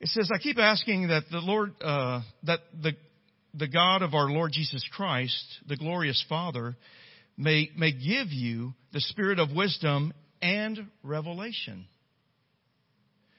It 0.00 0.08
says, 0.08 0.28
"I 0.34 0.38
keep 0.38 0.58
asking 0.58 1.06
that 1.06 1.22
the 1.30 1.38
Lord, 1.38 1.70
uh, 1.80 2.22
that 2.42 2.62
the 2.82 2.94
the 3.54 3.68
God 3.68 4.02
of 4.02 4.12
our 4.12 4.28
Lord 4.28 4.50
Jesus 4.52 4.84
Christ, 4.92 5.44
the 5.68 5.76
glorious 5.76 6.24
Father, 6.28 6.76
may 7.36 7.70
may 7.76 7.92
give 7.92 8.32
you 8.32 8.74
the 8.92 9.00
spirit 9.00 9.38
of 9.38 9.52
wisdom 9.52 10.12
and 10.42 10.88
revelation, 11.04 11.86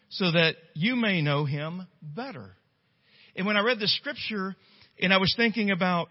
so 0.07 0.31
that 0.31 0.55
you 0.75 0.95
may 0.95 1.21
know 1.21 1.43
Him 1.43 1.85
better." 2.01 2.55
And 3.35 3.45
when 3.45 3.57
I 3.57 3.61
read 3.61 3.79
the 3.81 3.87
scripture, 3.89 4.55
and 4.99 5.13
I 5.13 5.17
was 5.17 5.33
thinking 5.35 5.71
about 5.71 6.09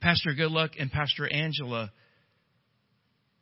Pastor 0.00 0.30
Goodluck 0.38 0.70
and 0.78 0.90
Pastor 0.90 1.30
Angela, 1.30 1.90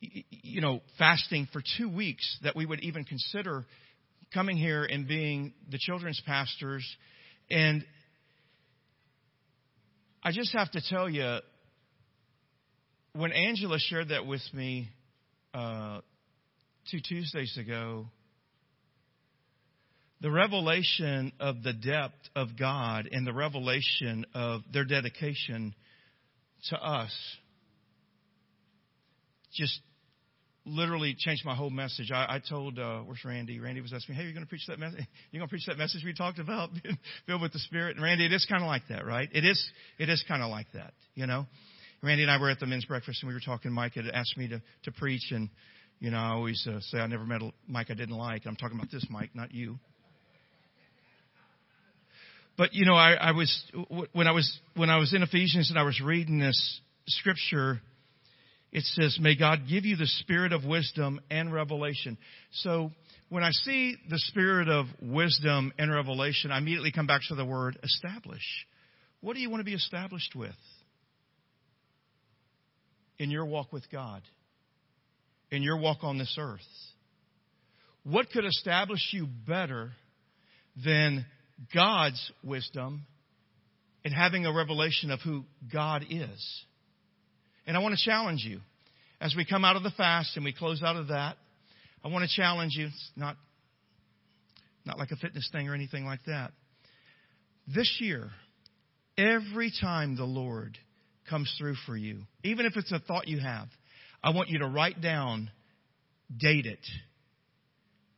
you 0.01 0.61
know, 0.61 0.81
fasting 0.99 1.49
for 1.53 1.63
two 1.77 1.89
weeks 1.89 2.39
that 2.43 2.57
we 2.57 2.65
would 2.65 2.81
even 2.81 3.05
consider 3.05 3.65
coming 4.33 4.57
here 4.57 4.85
and 4.85 5.07
being 5.07 5.53
the 5.71 5.79
children's 5.79 6.21
pastors. 6.27 6.85
And 7.51 7.85
I 10.23 10.33
just 10.33 10.53
have 10.55 10.71
to 10.73 10.81
tell 10.89 11.09
you, 11.09 11.39
when 13.13 13.33
Angela 13.33 13.79
shared 13.79 14.09
that 14.09 14.27
with 14.27 14.43
me 14.53 14.89
uh, 15.55 16.01
two 16.91 16.99
Tuesdays 17.07 17.57
ago, 17.59 18.07
the 20.21 20.31
revelation 20.31 21.33
of 21.41 21.63
the 21.63 21.73
depth 21.73 22.15
of 22.35 22.59
God 22.59 23.09
and 23.11 23.27
the 23.27 23.33
revelation 23.33 24.25
of 24.35 24.63
their 24.73 24.85
dedication 24.85 25.75
to 26.71 26.77
us 26.77 27.13
just 29.53 29.81
literally 30.65 31.15
changed 31.17 31.45
my 31.45 31.55
whole 31.55 31.71
message. 31.71 32.11
I, 32.11 32.27
I 32.29 32.43
told, 32.47 32.79
uh, 32.79 33.01
where's 33.01 33.25
Randy? 33.25 33.61
Randy 33.61 33.81
was 33.81 33.93
asking 33.93 34.15
me, 34.15 34.19
hey, 34.19 34.25
you're 34.25 34.33
going 34.33 34.45
to 34.45 34.49
preach 34.49 34.67
that 34.69 34.79
message? 34.79 35.07
You're 35.31 35.41
going 35.41 35.49
to 35.49 35.53
preach 35.53 35.67
that 35.67 35.79
message 35.79 36.03
we 36.05 36.13
talked 36.13 36.39
about, 36.39 36.71
filled 37.27 37.41
with 37.41 37.53
the 37.53 37.59
Spirit? 37.61 37.97
And 37.97 38.05
Randy, 38.05 38.27
it 38.27 38.33
is 38.33 38.47
kind 38.51 38.63
of 38.63 38.67
like 38.67 38.83
that, 38.89 39.07
right? 39.07 39.29
It 39.33 39.45
is, 39.45 39.65
it 39.99 40.09
is 40.09 40.25
kind 40.27 40.43
of 40.43 40.51
like 40.51 40.67
that, 40.75 40.93
you 41.15 41.27
know? 41.27 41.47
Randy 42.03 42.23
and 42.23 42.31
I 42.31 42.41
were 42.41 42.51
at 42.51 42.59
the 42.59 42.67
men's 42.67 42.85
breakfast 42.85 43.23
and 43.23 43.29
we 43.29 43.35
were 43.35 43.41
talking. 43.41 43.73
Mike 43.73 43.95
had 43.95 44.07
asked 44.13 44.37
me 44.37 44.49
to, 44.49 44.61
to 44.85 44.93
preach 44.93 45.31
and, 45.31 45.49
you 45.99 46.11
know, 46.11 46.19
I 46.19 46.31
always 46.31 46.67
uh, 46.71 46.81
say 46.81 46.99
I 46.99 47.07
never 47.07 47.25
met 47.25 47.43
a 47.43 47.51
Mike 47.67 47.87
I 47.91 47.95
didn't 47.95 48.17
like. 48.17 48.43
I'm 48.47 48.57
talking 48.57 48.77
about 48.77 48.91
this 48.91 49.07
Mike, 49.09 49.31
not 49.35 49.53
you. 49.53 49.79
But 52.57 52.73
you 52.73 52.87
know, 52.87 52.95
I, 52.95 53.13
I 53.13 53.33
was 53.33 53.65
when 54.13 54.27
I 54.27 54.33
was 54.33 54.59
when 54.75 54.91
I 54.91 54.97
was 54.99 55.13
in 55.13 55.23
Ephesians 55.23 55.71
and 55.71 55.79
I 55.79 55.83
was 55.83 56.01
reading 56.01 56.39
this 56.39 56.81
scripture, 57.07 57.81
it 58.73 58.85
says, 58.85 59.19
"May 59.21 59.37
God 59.37 59.63
give 59.69 59.85
you 59.85 59.97
the 59.97 60.07
spirit 60.07 60.53
of 60.53 60.65
wisdom 60.65 61.21
and 61.31 61.53
revelation." 61.53 62.17
So 62.53 62.93
when 63.29 63.43
I 63.43 63.51
see 63.51 63.97
the 64.09 64.19
spirit 64.19 64.69
of 64.69 64.87
wisdom 65.03 65.73
and 65.79 65.93
revelation, 65.93 66.51
I 66.51 66.59
immediately 66.59 66.93
come 66.93 67.07
back 67.07 67.23
to 67.29 67.35
the 67.35 67.45
word 67.45 67.79
establish. 67.83 68.67
What 69.21 69.35
do 69.35 69.41
you 69.41 69.51
want 69.51 69.61
to 69.61 69.65
be 69.65 69.75
established 69.75 70.35
with 70.35 70.55
in 73.19 73.31
your 73.31 73.45
walk 73.45 73.73
with 73.73 73.91
God, 73.91 74.23
in 75.51 75.63
your 75.63 75.77
walk 75.77 75.99
on 76.03 76.17
this 76.17 76.37
earth? 76.39 76.61
What 78.05 78.31
could 78.31 78.45
establish 78.45 79.01
you 79.13 79.27
better 79.27 79.93
than 80.85 81.27
God's 81.75 82.33
wisdom 82.43 83.07
and 84.05 84.15
having 84.15 84.47
a 84.47 84.53
revelation 84.53 85.11
of 85.11 85.21
who 85.21 85.45
God 85.73 86.05
is. 86.09 86.65
And 87.67 87.77
I 87.77 87.81
want 87.81 87.99
to 87.99 88.05
challenge 88.05 88.45
you 88.45 88.61
as 89.21 89.35
we 89.37 89.45
come 89.45 89.65
out 89.65 89.77
of 89.77 89.83
the 89.83 89.91
fast 89.91 90.37
and 90.37 90.45
we 90.45 90.53
close 90.53 90.83
out 90.83 90.97
of 90.97 91.09
that. 91.09 91.37
I 92.05 92.09
want 92.09 92.29
to 92.29 92.37
challenge 92.37 92.75
you. 92.77 92.87
It's 92.87 93.11
not, 93.17 93.37
not 94.85 94.99
like 94.99 95.11
a 95.11 95.17
fitness 95.17 95.49
thing 95.51 95.69
or 95.69 95.75
anything 95.75 96.05
like 96.05 96.21
that. 96.27 96.53
This 97.67 97.99
year, 98.01 98.31
every 99.19 99.73
time 99.81 100.17
the 100.17 100.25
Lord 100.25 100.79
comes 101.29 101.53
through 101.59 101.75
for 101.87 101.97
you, 101.97 102.23
even 102.45 102.67
if 102.67 102.77
it's 102.77 102.93
a 102.93 103.01
thought 103.01 103.27
you 103.27 103.41
have, 103.41 103.67
I 104.23 104.31
want 104.31 104.51
you 104.51 104.61
to 104.61 104.69
write 104.69 105.01
down, 105.01 105.51
date 106.37 106.67
it. 106.67 106.87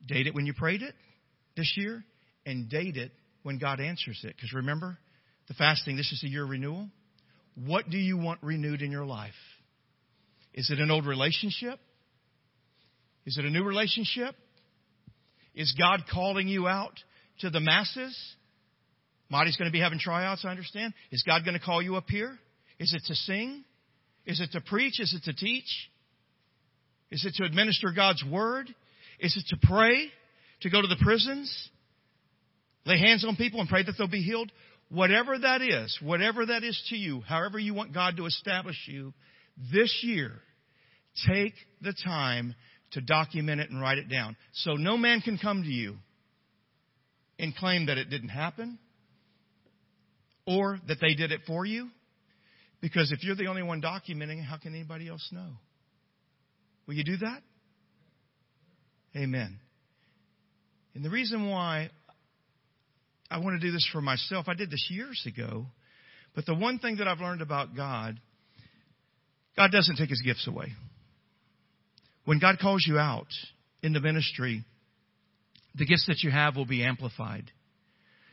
Date 0.04 0.26
it 0.26 0.34
when 0.34 0.44
you 0.44 0.52
prayed 0.52 0.82
it 0.82 0.94
this 1.56 1.74
year, 1.76 2.04
and 2.44 2.68
date 2.68 2.96
it 2.96 3.10
when 3.48 3.56
God 3.56 3.80
answers 3.80 4.20
it. 4.24 4.36
Because 4.36 4.52
remember, 4.52 4.98
the 5.48 5.54
fasting, 5.54 5.96
this 5.96 6.12
is 6.12 6.22
a 6.22 6.28
year 6.28 6.44
renewal. 6.44 6.86
What 7.64 7.88
do 7.88 7.96
you 7.96 8.18
want 8.18 8.40
renewed 8.42 8.82
in 8.82 8.92
your 8.92 9.06
life? 9.06 9.32
Is 10.52 10.68
it 10.68 10.78
an 10.80 10.90
old 10.90 11.06
relationship? 11.06 11.80
Is 13.24 13.38
it 13.38 13.46
a 13.46 13.50
new 13.50 13.64
relationship? 13.64 14.34
Is 15.54 15.74
God 15.78 16.02
calling 16.12 16.46
you 16.46 16.68
out 16.68 16.92
to 17.40 17.48
the 17.48 17.58
masses? 17.58 18.14
Marty's 19.30 19.56
going 19.56 19.70
to 19.70 19.72
be 19.72 19.80
having 19.80 19.98
tryouts, 19.98 20.44
I 20.44 20.50
understand. 20.50 20.92
Is 21.10 21.24
God 21.26 21.42
going 21.42 21.58
to 21.58 21.64
call 21.64 21.80
you 21.80 21.96
up 21.96 22.10
here? 22.10 22.38
Is 22.78 22.92
it 22.92 23.00
to 23.06 23.14
sing? 23.14 23.64
Is 24.26 24.42
it 24.42 24.52
to 24.52 24.60
preach? 24.60 25.00
Is 25.00 25.14
it 25.14 25.24
to 25.24 25.32
teach? 25.32 25.88
Is 27.10 27.24
it 27.24 27.32
to 27.36 27.44
administer 27.44 27.92
God's 27.96 28.22
word? 28.30 28.68
Is 29.18 29.34
it 29.38 29.56
to 29.56 29.66
pray? 29.66 30.10
To 30.60 30.68
go 30.68 30.82
to 30.82 30.86
the 30.86 31.02
prisons? 31.02 31.70
Lay 32.88 32.98
hands 32.98 33.22
on 33.22 33.36
people 33.36 33.60
and 33.60 33.68
pray 33.68 33.82
that 33.82 33.96
they'll 33.98 34.08
be 34.08 34.22
healed? 34.22 34.50
Whatever 34.88 35.38
that 35.38 35.60
is, 35.60 35.98
whatever 36.02 36.46
that 36.46 36.64
is 36.64 36.82
to 36.88 36.96
you, 36.96 37.20
however 37.20 37.58
you 37.58 37.74
want 37.74 37.92
God 37.92 38.16
to 38.16 38.24
establish 38.24 38.76
you, 38.86 39.12
this 39.70 40.00
year, 40.02 40.32
take 41.30 41.52
the 41.82 41.92
time 42.02 42.54
to 42.92 43.02
document 43.02 43.60
it 43.60 43.68
and 43.68 43.78
write 43.78 43.98
it 43.98 44.08
down. 44.08 44.36
So 44.54 44.72
no 44.72 44.96
man 44.96 45.20
can 45.20 45.36
come 45.36 45.64
to 45.64 45.68
you 45.68 45.96
and 47.38 47.54
claim 47.54 47.86
that 47.86 47.98
it 47.98 48.08
didn't 48.08 48.30
happen 48.30 48.78
or 50.46 50.80
that 50.88 50.96
they 50.98 51.12
did 51.12 51.30
it 51.30 51.42
for 51.46 51.66
you. 51.66 51.90
Because 52.80 53.12
if 53.12 53.22
you're 53.22 53.36
the 53.36 53.48
only 53.48 53.62
one 53.62 53.82
documenting, 53.82 54.42
how 54.42 54.56
can 54.56 54.74
anybody 54.74 55.08
else 55.08 55.28
know? 55.30 55.50
Will 56.86 56.94
you 56.94 57.04
do 57.04 57.18
that? 57.18 57.42
Amen. 59.14 59.60
And 60.94 61.04
the 61.04 61.10
reason 61.10 61.50
why 61.50 61.90
I 63.30 63.38
want 63.38 63.60
to 63.60 63.66
do 63.66 63.72
this 63.72 63.88
for 63.92 64.00
myself, 64.00 64.46
I 64.48 64.54
did 64.54 64.70
this 64.70 64.88
years 64.90 65.26
ago, 65.26 65.66
but 66.34 66.46
the 66.46 66.54
one 66.54 66.78
thing 66.78 66.96
that 66.96 67.08
I've 67.08 67.20
learned 67.20 67.42
about 67.42 67.76
God, 67.76 68.18
God 69.56 69.70
doesn't 69.70 69.96
take 69.96 70.10
his 70.10 70.22
gifts 70.22 70.46
away. 70.46 70.72
When 72.24 72.38
God 72.38 72.58
calls 72.60 72.84
you 72.86 72.98
out 72.98 73.28
in 73.82 73.92
the 73.92 74.00
ministry, 74.00 74.64
the 75.74 75.86
gifts 75.86 76.06
that 76.08 76.22
you 76.22 76.30
have 76.30 76.56
will 76.56 76.66
be 76.66 76.84
amplified. 76.84 77.50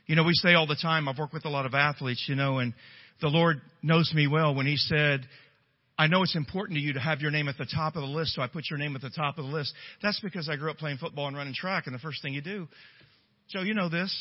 You 0.06 0.16
know, 0.16 0.24
we 0.24 0.34
say 0.34 0.54
all 0.54 0.68
the 0.68 0.78
time, 0.80 1.08
I've 1.08 1.18
worked 1.18 1.34
with 1.34 1.46
a 1.46 1.50
lot 1.50 1.66
of 1.66 1.74
athletes, 1.74 2.26
you 2.28 2.36
know, 2.36 2.60
and 2.60 2.74
the 3.22 3.28
Lord 3.28 3.62
knows 3.82 4.12
me 4.14 4.28
well 4.28 4.54
when 4.54 4.66
He 4.66 4.78
said, 4.78 5.22
I 5.98 6.08
know 6.08 6.24
it's 6.24 6.36
important 6.36 6.78
to 6.78 6.84
you 6.84 6.94
to 6.94 7.00
have 7.00 7.22
your 7.22 7.32
name 7.32 7.48
at 7.48 7.58
the 7.58 7.66
top 7.66 7.96
of 7.96 8.02
the 8.02 8.08
list, 8.08 8.36
so 8.36 8.42
I 8.42 8.48
put 8.48 8.66
your 8.70 8.78
name 8.78 8.96
at 8.96 9.02
the 9.02 9.10
top 9.10 9.38
of 9.38 9.46
the 9.46 9.52
list. 9.52 9.74
That's 10.02 10.20
because 10.20 10.50
I 10.50 10.58
grew 10.58 10.70
up 10.70 10.78
playing 10.78 10.98
football 10.98 11.28
and 11.28 11.38
running 11.38 11.54
track, 11.54 11.88
and 11.88 11.96
the 11.96 12.00
first 12.00 12.22
thing 12.22 12.34
you 12.34 12.42
do, 12.42 12.68
Joe, 13.50 13.62
you 13.62 13.74
know 13.74 13.90
this. 13.90 14.14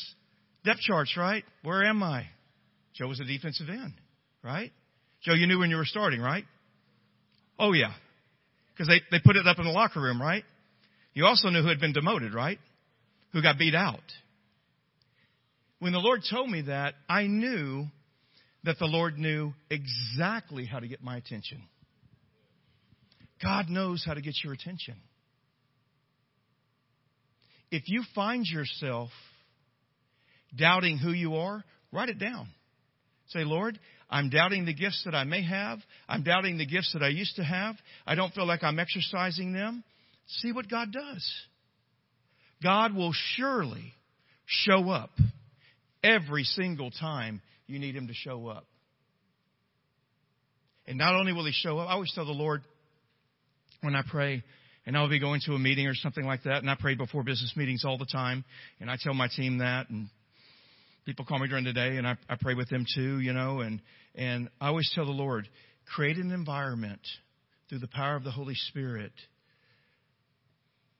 Depth 0.65 0.79
charts, 0.79 1.15
right? 1.15 1.43
Where 1.63 1.85
am 1.85 2.01
I? 2.01 2.25
Joe 2.95 3.07
was 3.07 3.19
a 3.19 3.25
defensive 3.25 3.69
end, 3.69 3.93
right? 4.43 4.71
Joe, 5.21 5.33
you 5.33 5.47
knew 5.47 5.59
when 5.59 5.69
you 5.69 5.77
were 5.77 5.85
starting, 5.85 6.21
right? 6.21 6.43
Oh 7.59 7.73
yeah. 7.73 7.93
Because 8.73 8.87
they, 8.87 9.01
they 9.11 9.21
put 9.23 9.35
it 9.35 9.47
up 9.47 9.59
in 9.59 9.65
the 9.65 9.71
locker 9.71 10.01
room, 10.01 10.21
right? 10.21 10.43
You 11.13 11.25
also 11.25 11.49
knew 11.49 11.61
who 11.61 11.69
had 11.69 11.79
been 11.79 11.93
demoted, 11.93 12.33
right? 12.33 12.59
Who 13.31 13.41
got 13.41 13.57
beat 13.57 13.75
out. 13.75 13.99
When 15.79 15.93
the 15.93 15.99
Lord 15.99 16.21
told 16.29 16.49
me 16.49 16.63
that, 16.63 16.95
I 17.07 17.27
knew 17.27 17.85
that 18.63 18.79
the 18.79 18.85
Lord 18.85 19.17
knew 19.17 19.53
exactly 19.69 20.65
how 20.65 20.79
to 20.79 20.87
get 20.87 21.03
my 21.03 21.17
attention. 21.17 21.61
God 23.41 23.69
knows 23.69 24.03
how 24.05 24.15
to 24.15 24.21
get 24.21 24.33
your 24.43 24.53
attention. 24.53 24.95
If 27.69 27.83
you 27.87 28.03
find 28.15 28.45
yourself 28.45 29.09
doubting 30.57 30.97
who 30.97 31.11
you 31.11 31.35
are, 31.35 31.63
write 31.91 32.09
it 32.09 32.19
down. 32.19 32.47
Say, 33.27 33.43
Lord, 33.43 33.79
I'm 34.09 34.29
doubting 34.29 34.65
the 34.65 34.73
gifts 34.73 35.01
that 35.05 35.15
I 35.15 35.23
may 35.23 35.43
have. 35.43 35.79
I'm 36.07 36.23
doubting 36.23 36.57
the 36.57 36.65
gifts 36.65 36.93
that 36.93 37.01
I 37.01 37.09
used 37.09 37.37
to 37.37 37.43
have. 37.43 37.75
I 38.05 38.15
don't 38.15 38.33
feel 38.33 38.45
like 38.45 38.63
I'm 38.63 38.79
exercising 38.79 39.53
them. 39.53 39.83
See 40.27 40.51
what 40.51 40.69
God 40.69 40.91
does. 40.91 41.33
God 42.61 42.95
will 42.95 43.13
surely 43.35 43.93
show 44.45 44.89
up 44.89 45.11
every 46.03 46.43
single 46.43 46.91
time 46.91 47.41
you 47.67 47.79
need 47.79 47.95
Him 47.95 48.07
to 48.07 48.13
show 48.13 48.47
up. 48.47 48.65
And 50.87 50.97
not 50.97 51.15
only 51.15 51.33
will 51.33 51.45
He 51.45 51.51
show 51.51 51.79
up, 51.79 51.89
I 51.89 51.93
always 51.93 52.11
tell 52.13 52.25
the 52.25 52.31
Lord 52.31 52.61
when 53.81 53.95
I 53.95 54.03
pray, 54.07 54.43
and 54.85 54.95
I'll 54.95 55.09
be 55.09 55.19
going 55.19 55.41
to 55.45 55.53
a 55.53 55.59
meeting 55.59 55.87
or 55.87 55.95
something 55.95 56.25
like 56.25 56.43
that, 56.43 56.57
and 56.57 56.69
I 56.69 56.75
pray 56.79 56.95
before 56.95 57.23
business 57.23 57.53
meetings 57.55 57.83
all 57.85 57.97
the 57.97 58.05
time, 58.05 58.45
and 58.79 58.89
I 58.89 58.97
tell 59.01 59.15
my 59.15 59.27
team 59.27 59.59
that, 59.59 59.89
and 59.89 60.09
people 61.05 61.25
call 61.25 61.39
me 61.39 61.47
during 61.47 61.65
the 61.65 61.73
day, 61.73 61.97
and 61.97 62.07
I, 62.07 62.17
I 62.27 62.35
pray 62.39 62.55
with 62.55 62.69
them 62.69 62.85
too, 62.95 63.19
you 63.19 63.33
know, 63.33 63.61
and 63.61 63.81
and 64.15 64.49
I 64.59 64.67
always 64.67 64.91
tell 64.93 65.05
the 65.05 65.11
Lord, 65.11 65.47
create 65.93 66.17
an 66.17 66.31
environment 66.31 67.01
through 67.69 67.79
the 67.79 67.87
power 67.87 68.15
of 68.15 68.23
the 68.23 68.31
Holy 68.31 68.55
Spirit 68.55 69.11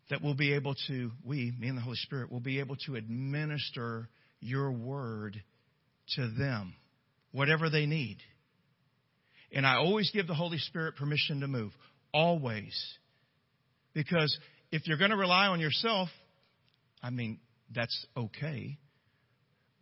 that 0.09 0.21
we'll 0.21 0.35
be 0.35 0.53
able 0.53 0.75
to, 0.87 1.11
we, 1.23 1.51
me 1.57 1.67
and 1.67 1.77
the 1.77 1.81
Holy 1.81 1.95
Spirit, 1.97 2.31
will 2.31 2.39
be 2.39 2.59
able 2.59 2.75
to 2.85 2.95
administer 2.95 4.07
your 4.39 4.71
word 4.71 5.41
to 6.15 6.29
them, 6.37 6.75
whatever 7.31 7.69
they 7.69 7.85
need. 7.85 8.17
And 9.51 9.65
I 9.65 9.77
always 9.77 10.11
give 10.13 10.27
the 10.27 10.35
Holy 10.35 10.57
Spirit 10.57 10.95
permission 10.95 11.39
to 11.39 11.47
move. 11.47 11.71
Always. 12.13 12.75
Because 13.93 14.37
if 14.71 14.85
you're 14.85 14.97
going 14.97 15.11
to 15.11 15.17
rely 15.17 15.47
on 15.47 15.59
yourself, 15.59 16.09
I 17.01 17.09
mean, 17.09 17.39
that's 17.73 18.05
okay. 18.15 18.77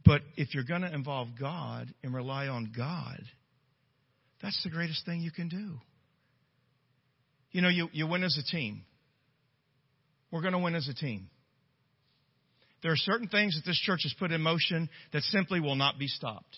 But 0.06 0.22
if 0.36 0.54
you're 0.54 0.66
going 0.66 0.82
to 0.82 0.94
involve 0.94 1.30
God 1.40 1.94
and 2.04 2.14
rely 2.14 2.48
on 2.48 2.74
God, 2.76 3.22
that's 4.42 4.62
the 4.64 4.70
greatest 4.70 5.06
thing 5.06 5.22
you 5.22 5.32
can 5.32 5.48
do. 5.48 5.78
You 7.52 7.62
know, 7.62 7.70
you, 7.70 7.88
you 7.94 8.08
win 8.08 8.24
as 8.24 8.38
a 8.38 8.52
team. 8.52 8.84
We're 10.32 10.42
going 10.42 10.54
to 10.54 10.60
win 10.60 10.76
as 10.76 10.88
a 10.88 10.94
team. 10.94 11.30
There 12.82 12.92
are 12.92 12.98
certain 12.98 13.30
things 13.30 13.56
that 13.56 13.66
this 13.66 13.80
church 13.80 14.02
has 14.04 14.14
put 14.20 14.32
in 14.32 14.42
motion 14.42 14.90
that 15.14 15.22
simply 15.24 15.62
will 15.62 15.76
not 15.76 15.98
be 15.98 16.08
stopped. 16.08 16.58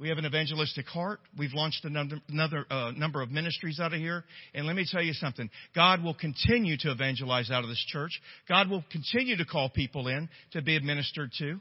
We 0.00 0.08
have 0.08 0.16
an 0.16 0.24
evangelistic 0.24 0.86
heart. 0.86 1.20
We've 1.36 1.52
launched 1.52 1.84
another 1.84 2.64
uh, 2.70 2.92
number 2.96 3.20
of 3.20 3.30
ministries 3.30 3.78
out 3.78 3.92
of 3.92 4.00
here. 4.00 4.24
And 4.54 4.66
let 4.66 4.74
me 4.74 4.86
tell 4.90 5.02
you 5.02 5.12
something. 5.12 5.50
God 5.74 6.02
will 6.02 6.14
continue 6.14 6.78
to 6.78 6.90
evangelize 6.90 7.50
out 7.50 7.64
of 7.64 7.68
this 7.68 7.84
church. 7.86 8.18
God 8.48 8.70
will 8.70 8.82
continue 8.90 9.36
to 9.36 9.44
call 9.44 9.68
people 9.68 10.08
in 10.08 10.30
to 10.52 10.62
be 10.62 10.74
administered 10.74 11.32
to. 11.38 11.60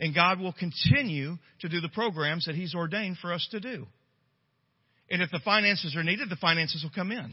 And 0.00 0.12
God 0.12 0.40
will 0.40 0.52
continue 0.52 1.36
to 1.60 1.68
do 1.68 1.80
the 1.80 1.88
programs 1.88 2.46
that 2.46 2.56
He's 2.56 2.74
ordained 2.74 3.18
for 3.18 3.32
us 3.32 3.46
to 3.52 3.60
do. 3.60 3.86
And 5.08 5.22
if 5.22 5.30
the 5.30 5.40
finances 5.44 5.94
are 5.94 6.02
needed, 6.02 6.28
the 6.28 6.36
finances 6.36 6.82
will 6.82 6.90
come 6.90 7.12
in. 7.12 7.32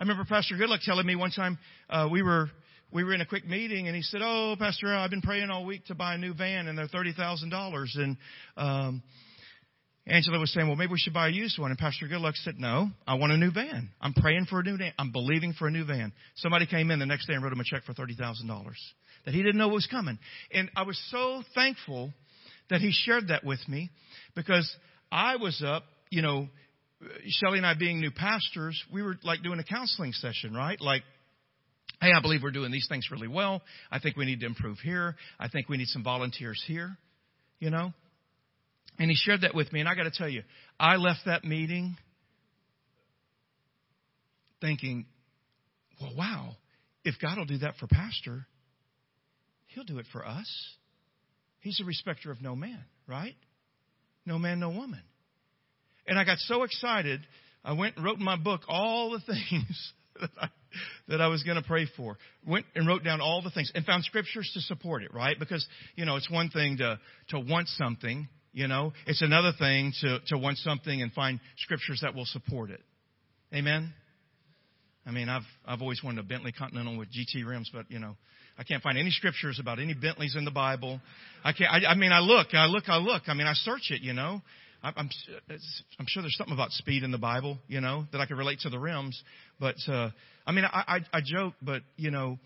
I 0.00 0.02
remember 0.02 0.24
Pastor 0.28 0.56
Goodluck 0.56 0.82
telling 0.84 1.06
me 1.06 1.14
one 1.14 1.30
time 1.30 1.56
uh, 1.88 2.08
we 2.10 2.20
were 2.20 2.50
we 2.94 3.02
were 3.02 3.12
in 3.12 3.20
a 3.20 3.26
quick 3.26 3.46
meeting 3.46 3.88
and 3.88 3.96
he 3.96 4.02
said, 4.02 4.20
"Oh, 4.22 4.54
Pastor, 4.56 4.94
I've 4.94 5.10
been 5.10 5.20
praying 5.20 5.50
all 5.50 5.66
week 5.66 5.86
to 5.86 5.96
buy 5.96 6.14
a 6.14 6.18
new 6.18 6.32
van 6.32 6.68
and 6.68 6.78
they're 6.78 6.86
thirty 6.86 7.12
thousand 7.12 7.50
dollars." 7.50 7.94
And 7.98 8.16
um, 8.56 9.02
Angela 10.06 10.38
was 10.38 10.52
saying, 10.52 10.68
"Well, 10.68 10.76
maybe 10.76 10.92
we 10.92 10.98
should 10.98 11.12
buy 11.12 11.26
a 11.26 11.30
used 11.30 11.58
one." 11.58 11.72
And 11.72 11.78
Pastor 11.78 12.06
Goodluck 12.06 12.36
said, 12.36 12.54
"No, 12.56 12.88
I 13.06 13.14
want 13.14 13.32
a 13.32 13.36
new 13.36 13.50
van. 13.50 13.90
I'm 14.00 14.14
praying 14.14 14.46
for 14.48 14.60
a 14.60 14.62
new 14.62 14.78
van. 14.78 14.92
I'm 14.96 15.10
believing 15.10 15.52
for 15.52 15.66
a 15.66 15.72
new 15.72 15.84
van." 15.84 16.12
Somebody 16.36 16.66
came 16.66 16.92
in 16.92 17.00
the 17.00 17.06
next 17.06 17.26
day 17.26 17.34
and 17.34 17.42
wrote 17.42 17.52
him 17.52 17.60
a 17.60 17.64
check 17.64 17.82
for 17.82 17.94
thirty 17.94 18.14
thousand 18.14 18.46
dollars 18.46 18.78
that 19.26 19.34
he 19.34 19.42
didn't 19.42 19.58
know 19.58 19.68
was 19.68 19.88
coming, 19.88 20.18
and 20.52 20.70
I 20.76 20.84
was 20.84 20.98
so 21.10 21.42
thankful 21.54 22.12
that 22.70 22.80
he 22.80 22.92
shared 22.92 23.28
that 23.28 23.44
with 23.44 23.60
me 23.68 23.90
because 24.36 24.72
I 25.10 25.36
was 25.36 25.62
up, 25.66 25.82
you 26.10 26.22
know 26.22 26.48
Shelly 27.26 27.58
and 27.58 27.66
I 27.66 27.74
being 27.74 28.00
new 28.00 28.10
pastors, 28.10 28.82
we 28.92 29.02
were 29.02 29.16
like 29.22 29.42
doing 29.42 29.58
a 29.58 29.64
counseling 29.64 30.12
session, 30.12 30.54
right? 30.54 30.80
Like, 30.80 31.02
hey, 32.00 32.10
I 32.16 32.20
believe 32.20 32.42
we're 32.42 32.50
doing 32.50 32.72
these 32.72 32.86
things 32.88 33.08
really 33.10 33.28
well. 33.28 33.62
I 33.90 33.98
think 33.98 34.16
we 34.16 34.24
need 34.24 34.40
to 34.40 34.46
improve 34.46 34.78
here. 34.78 35.16
I 35.38 35.48
think 35.48 35.68
we 35.68 35.76
need 35.76 35.88
some 35.88 36.04
volunteers 36.04 36.62
here, 36.66 36.96
you 37.58 37.70
know? 37.70 37.92
And 38.98 39.10
he 39.10 39.16
shared 39.16 39.40
that 39.40 39.54
with 39.54 39.72
me, 39.72 39.80
and 39.80 39.88
I 39.88 39.94
got 39.94 40.04
to 40.04 40.10
tell 40.10 40.28
you, 40.28 40.42
I 40.78 40.96
left 40.96 41.20
that 41.26 41.44
meeting 41.44 41.96
thinking, 44.60 45.06
well, 46.00 46.12
wow, 46.16 46.52
if 47.04 47.16
God 47.20 47.38
will 47.38 47.44
do 47.44 47.58
that 47.58 47.74
for 47.78 47.86
Pastor, 47.86 48.46
he'll 49.66 49.84
do 49.84 49.98
it 49.98 50.06
for 50.12 50.26
us. 50.26 50.48
He's 51.60 51.80
a 51.80 51.84
respecter 51.84 52.30
of 52.30 52.40
no 52.40 52.54
man, 52.54 52.84
right? 53.06 53.34
No 54.26 54.38
man, 54.38 54.60
no 54.60 54.70
woman. 54.70 55.02
And 56.06 56.18
I 56.18 56.24
got 56.24 56.38
so 56.38 56.62
excited, 56.62 57.20
I 57.64 57.72
went 57.72 57.96
and 57.96 58.04
wrote 58.04 58.18
in 58.18 58.24
my 58.24 58.36
book 58.36 58.62
all 58.68 59.10
the 59.10 59.20
things 59.26 59.92
that 61.08 61.20
I, 61.20 61.28
was 61.28 61.42
going 61.42 61.56
to 61.56 61.62
pray 61.62 61.86
for. 61.96 62.16
Went 62.46 62.66
and 62.74 62.86
wrote 62.86 63.04
down 63.04 63.20
all 63.20 63.42
the 63.42 63.50
things 63.50 63.70
and 63.74 63.84
found 63.84 64.04
scriptures 64.04 64.50
to 64.54 64.60
support 64.60 65.02
it, 65.02 65.12
right? 65.12 65.38
Because, 65.38 65.66
you 65.96 66.04
know, 66.04 66.16
it's 66.16 66.30
one 66.30 66.50
thing 66.50 66.78
to, 66.78 66.98
to 67.30 67.40
want 67.40 67.68
something, 67.68 68.28
you 68.52 68.68
know, 68.68 68.92
it's 69.06 69.22
another 69.22 69.52
thing 69.58 69.92
to, 70.00 70.18
to 70.28 70.38
want 70.38 70.58
something 70.58 71.02
and 71.02 71.12
find 71.12 71.40
scriptures 71.58 72.00
that 72.02 72.14
will 72.14 72.26
support 72.26 72.70
it. 72.70 72.80
Amen? 73.52 73.92
I 75.06 75.10
mean, 75.10 75.28
I've, 75.28 75.42
I've 75.66 75.82
always 75.82 76.02
wanted 76.02 76.20
a 76.20 76.22
Bentley 76.22 76.52
Continental 76.52 76.96
with 76.96 77.08
GT 77.08 77.46
rims, 77.46 77.70
but, 77.72 77.90
you 77.90 77.98
know, 77.98 78.16
I 78.58 78.62
can't 78.62 78.82
find 78.82 78.96
any 78.96 79.10
scriptures 79.10 79.58
about 79.60 79.80
any 79.80 79.94
Bentleys 79.94 80.36
in 80.36 80.44
the 80.44 80.50
Bible. 80.50 81.00
I 81.42 81.52
can't, 81.52 81.70
I, 81.70 81.90
I 81.90 81.94
mean, 81.96 82.12
I 82.12 82.20
look, 82.20 82.48
I 82.54 82.66
look, 82.66 82.88
I 82.88 82.98
look. 82.98 83.22
I 83.26 83.34
mean, 83.34 83.46
I 83.46 83.54
search 83.54 83.90
it, 83.90 84.00
you 84.00 84.12
know. 84.12 84.42
I'm, 84.84 84.92
I'm 84.98 86.06
sure 86.06 86.22
there's 86.22 86.36
something 86.36 86.52
about 86.52 86.70
speed 86.72 87.04
in 87.04 87.10
the 87.10 87.18
Bible, 87.18 87.58
you 87.68 87.80
know, 87.80 88.04
that 88.12 88.20
I 88.20 88.26
can 88.26 88.36
relate 88.36 88.60
to 88.60 88.68
the 88.68 88.78
rims. 88.78 89.20
But 89.58 89.76
uh, 89.88 90.10
I 90.46 90.52
mean, 90.52 90.66
I, 90.66 91.00
I, 91.12 91.18
I 91.18 91.20
joke, 91.24 91.54
but 91.62 91.82
you 91.96 92.10
know, 92.10 92.38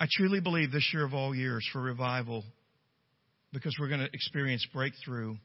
I 0.00 0.06
truly 0.10 0.40
believe 0.40 0.72
this 0.72 0.90
year 0.92 1.04
of 1.04 1.14
all 1.14 1.32
years 1.34 1.68
for 1.72 1.80
revival, 1.80 2.42
because 3.52 3.76
we're 3.78 3.88
going 3.88 4.00
to 4.00 4.08
experience 4.12 4.66
breakthrough, 4.72 5.36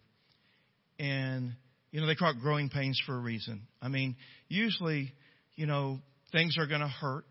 and 0.98 1.52
you 1.92 2.02
know, 2.02 2.08
they 2.08 2.16
call 2.16 2.32
it 2.32 2.40
growing 2.42 2.70
pains 2.70 3.00
for 3.06 3.16
a 3.16 3.20
reason. 3.20 3.62
I 3.80 3.90
mean, 3.90 4.16
usually, 4.48 5.14
you 5.56 5.68
know, 5.68 6.00
things 6.32 6.58
are 6.58 6.66
going 6.66 6.82
to 6.82 6.88
hurt 6.88 7.28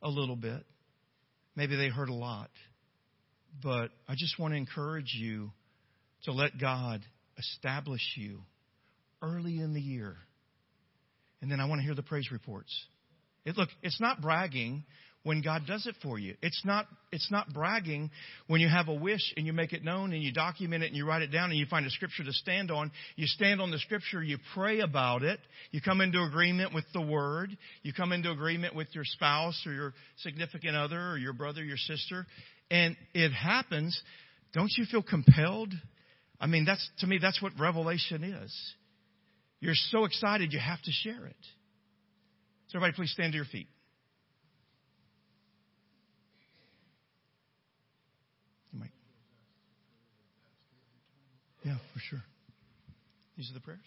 a 0.00 0.08
little 0.08 0.36
bit. 0.36 0.64
Maybe 1.56 1.76
they 1.76 1.88
hurt 1.88 2.08
a 2.08 2.14
lot. 2.14 2.50
But 3.62 3.90
I 4.08 4.14
just 4.16 4.38
want 4.38 4.52
to 4.52 4.56
encourage 4.56 5.14
you 5.18 5.50
to 6.24 6.32
let 6.32 6.58
God 6.58 7.00
establish 7.38 8.14
you 8.16 8.40
early 9.22 9.58
in 9.58 9.74
the 9.74 9.80
year. 9.80 10.16
And 11.42 11.50
then 11.50 11.60
I 11.60 11.66
want 11.66 11.80
to 11.80 11.84
hear 11.84 11.94
the 11.94 12.02
praise 12.02 12.30
reports. 12.30 12.72
It, 13.44 13.56
look, 13.56 13.70
it's 13.82 14.00
not 14.00 14.20
bragging 14.20 14.84
when 15.22 15.42
God 15.42 15.62
does 15.66 15.86
it 15.86 15.94
for 16.02 16.18
you. 16.18 16.34
It's 16.42 16.62
not, 16.64 16.86
it's 17.12 17.30
not 17.30 17.52
bragging 17.52 18.10
when 18.46 18.60
you 18.60 18.68
have 18.68 18.88
a 18.88 18.94
wish 18.94 19.34
and 19.36 19.46
you 19.46 19.52
make 19.52 19.72
it 19.72 19.84
known 19.84 20.12
and 20.12 20.22
you 20.22 20.32
document 20.32 20.82
it 20.82 20.88
and 20.88 20.96
you 20.96 21.06
write 21.06 21.22
it 21.22 21.28
down 21.28 21.50
and 21.50 21.58
you 21.58 21.66
find 21.66 21.86
a 21.86 21.90
scripture 21.90 22.24
to 22.24 22.32
stand 22.32 22.70
on. 22.70 22.90
You 23.16 23.26
stand 23.26 23.60
on 23.60 23.70
the 23.70 23.78
scripture, 23.78 24.22
you 24.22 24.38
pray 24.54 24.80
about 24.80 25.22
it, 25.22 25.38
you 25.70 25.80
come 25.80 26.00
into 26.00 26.22
agreement 26.22 26.74
with 26.74 26.86
the 26.94 27.02
word, 27.02 27.56
you 27.82 27.92
come 27.92 28.12
into 28.12 28.30
agreement 28.30 28.74
with 28.74 28.88
your 28.92 29.04
spouse 29.04 29.62
or 29.66 29.72
your 29.72 29.94
significant 30.18 30.74
other 30.74 31.10
or 31.10 31.18
your 31.18 31.34
brother, 31.34 31.62
your 31.62 31.76
sister, 31.76 32.26
and 32.70 32.96
it 33.14 33.30
happens. 33.30 34.00
Don't 34.52 34.70
you 34.76 34.84
feel 34.90 35.02
compelled? 35.02 35.72
I 36.40 36.46
mean, 36.46 36.64
that's, 36.64 36.88
to 37.00 37.06
me, 37.06 37.18
that's 37.20 37.42
what 37.42 37.52
revelation 37.58 38.24
is. 38.24 38.74
You're 39.60 39.74
so 39.74 40.04
excited 40.04 40.52
you 40.52 40.58
have 40.58 40.80
to 40.82 40.90
share 40.90 41.26
it. 41.26 41.36
So 42.68 42.78
everybody 42.78 42.96
please 42.96 43.12
stand 43.12 43.32
to 43.32 43.36
your 43.36 43.46
feet. 43.46 43.66
Yeah, 51.64 51.76
for 51.92 52.00
sure. 52.00 52.22
These 53.36 53.50
are 53.50 53.54
the 53.54 53.60
prayers. 53.60 53.78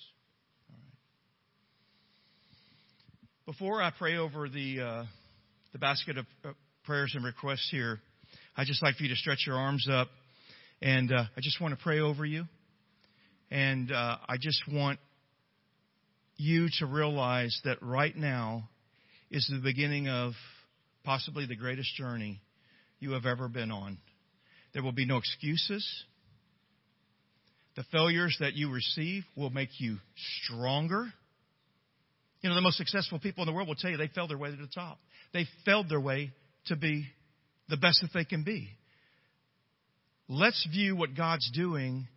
All 0.69 0.75
right. 0.75 0.93
Before 3.45 3.81
I 3.81 3.91
pray 3.97 4.17
over 4.17 4.47
the 4.47 4.81
uh, 4.81 5.05
the 5.71 5.79
basket 5.79 6.17
of 6.17 6.25
prayers 6.83 7.13
and 7.15 7.25
requests 7.25 7.67
here, 7.71 7.99
I'd 8.55 8.67
just 8.67 8.83
like 8.83 8.97
for 8.97 9.03
you 9.03 9.09
to 9.09 9.15
stretch 9.15 9.45
your 9.47 9.55
arms 9.55 9.87
up, 9.89 10.09
and 10.79 11.11
uh, 11.11 11.23
I 11.35 11.41
just 11.41 11.59
want 11.59 11.75
to 11.75 11.83
pray 11.83 11.99
over 11.99 12.23
you, 12.23 12.43
and 13.49 13.91
uh, 13.91 14.17
I 14.27 14.35
just 14.39 14.61
want 14.71 14.99
you 16.37 16.67
to 16.79 16.85
realize 16.85 17.59
that 17.65 17.81
right 17.81 18.15
now 18.15 18.69
is 19.31 19.49
the 19.51 19.59
beginning 19.59 20.07
of 20.07 20.33
possibly 21.03 21.47
the 21.47 21.55
greatest 21.55 21.95
journey 21.95 22.41
you 22.99 23.11
have 23.11 23.25
ever 23.25 23.47
been 23.47 23.71
on. 23.71 23.97
There 24.73 24.83
will 24.83 24.91
be 24.91 25.05
no 25.05 25.17
excuses. 25.17 25.87
The 27.75 27.83
failures 27.91 28.37
that 28.39 28.53
you 28.53 28.71
receive 28.71 29.23
will 29.35 29.49
make 29.49 29.69
you 29.79 29.97
stronger. 30.43 31.11
You 32.41 32.49
know, 32.49 32.55
the 32.55 32.61
most 32.61 32.77
successful 32.77 33.17
people 33.17 33.41
in 33.41 33.47
the 33.47 33.53
world 33.53 33.67
will 33.67 33.75
tell 33.75 33.89
you 33.89 33.97
they 33.97 34.09
failed 34.13 34.29
their 34.29 34.37
way 34.37 34.51
to 34.51 34.57
the 34.57 34.67
top. 34.67 34.99
They 35.33 35.47
failed 35.65 35.89
their 35.89 35.99
way 35.99 36.33
to 36.67 36.75
be 36.75 37.07
the 37.69 37.77
best 37.77 37.99
that 38.01 38.11
they 38.13 38.25
can 38.25 38.43
be. 38.43 38.69
Let's 40.27 40.65
view 40.71 40.95
what 40.95 41.15
God's 41.15 41.49
doing, 41.51 42.07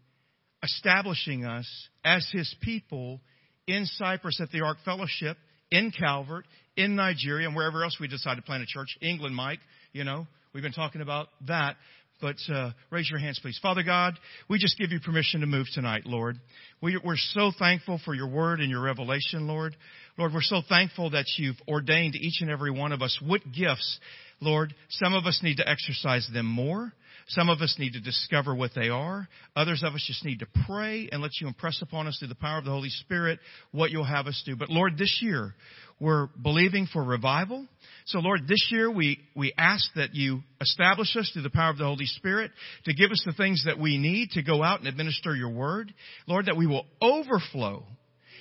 establishing 0.63 1.45
us 1.45 1.67
as 2.05 2.29
His 2.33 2.55
people 2.63 3.21
in 3.67 3.85
Cypress 3.87 4.41
at 4.41 4.51
the 4.51 4.63
Ark 4.63 4.79
Fellowship, 4.85 5.37
in 5.71 5.91
Calvert, 5.91 6.45
in 6.77 6.95
Nigeria, 6.95 7.49
and 7.49 7.57
wherever 7.57 7.83
else 7.83 7.99
we 8.01 8.09
decide 8.09 8.37
to 8.37 8.43
plant 8.43 8.63
a 8.63 8.67
church. 8.67 8.97
England, 9.03 9.35
Mike, 9.35 9.59
you 9.93 10.05
know, 10.05 10.27
we've 10.53 10.63
been 10.63 10.73
talking 10.73 11.01
about 11.01 11.29
that. 11.47 11.77
But 12.21 12.37
uh, 12.51 12.71
raise 12.91 13.11
your 13.11 13.19
hands, 13.19 13.39
please. 13.43 13.59
Father 13.61 13.83
God, 13.83 14.19
we 14.49 14.59
just 14.59 14.79
give 14.79 14.91
you 14.91 15.01
permission 15.01 15.43
to 15.43 15.47
move 15.47 15.67
tonight, 15.75 16.07
Lord. 16.07 16.37
We, 16.81 16.99
we're 17.05 17.17
so 17.17 17.53
thankful 17.59 18.01
for 18.07 18.15
your 18.15 18.29
word 18.29 18.61
and 18.61 18.71
your 18.71 18.81
revelation, 18.81 19.47
Lord. 19.47 19.77
Lord, 20.17 20.33
we're 20.33 20.41
so 20.41 20.63
thankful 20.67 21.11
that 21.11 21.27
you've 21.37 21.57
ordained 21.69 22.15
each 22.15 22.41
and 22.41 22.51
every 22.51 22.71
one 22.71 22.93
of 22.93 23.03
us 23.03 23.19
what 23.23 23.43
gifts, 23.53 24.01
Lord. 24.41 24.75
Some 24.91 25.15
of 25.15 25.27
us 25.27 25.41
need 25.43 25.57
to 25.57 25.69
exercise 25.69 26.29
them 26.33 26.47
more. 26.47 26.93
Some 27.29 27.49
of 27.49 27.61
us 27.61 27.75
need 27.79 27.95
to 27.95 28.01
discover 28.01 28.55
what 28.55 28.71
they 28.75 28.89
are. 28.89 29.27
Others 29.57 29.83
of 29.85 29.95
us 29.95 30.05
just 30.07 30.25
need 30.25 30.39
to 30.41 30.47
pray 30.67 31.09
and 31.11 31.21
let 31.21 31.33
you 31.41 31.49
impress 31.49 31.83
upon 31.83 32.07
us 32.07 32.19
through 32.19 32.29
the 32.29 32.37
power 32.37 32.59
of 32.59 32.65
the 32.65 32.71
Holy 32.71 32.89
Spirit 32.89 33.41
what 33.73 33.91
you'll 33.91 34.05
have 34.05 34.29
us 34.29 34.41
do. 34.47 34.55
But 34.55 34.71
Lord, 34.71 34.97
this 34.97 35.19
year, 35.21 35.55
we're 35.99 36.29
believing 36.41 36.87
for 36.87 37.03
revival. 37.03 37.67
So 38.05 38.21
Lord, 38.21 38.47
this 38.47 38.69
year 38.71 38.89
we, 38.89 39.19
we 39.35 39.53
ask 39.59 39.85
that 39.97 40.15
you 40.15 40.43
establish 40.61 41.17
us 41.17 41.29
through 41.33 41.43
the 41.43 41.51
power 41.51 41.71
of 41.71 41.79
the 41.79 41.85
Holy 41.85 42.07
Spirit 42.07 42.53
to 42.85 42.95
give 42.95 43.11
us 43.11 43.23
the 43.27 43.33
things 43.33 43.65
that 43.67 43.79
we 43.79 43.99
need 43.99 44.31
to 44.33 44.43
go 44.43 44.63
out 44.63 44.79
and 44.79 44.89
administer 44.89 45.35
your 45.35 45.51
word. 45.51 45.93
Lord, 46.29 46.47
that 46.47 46.57
we 46.57 46.69
will 46.69 46.87
overflow. 47.03 47.83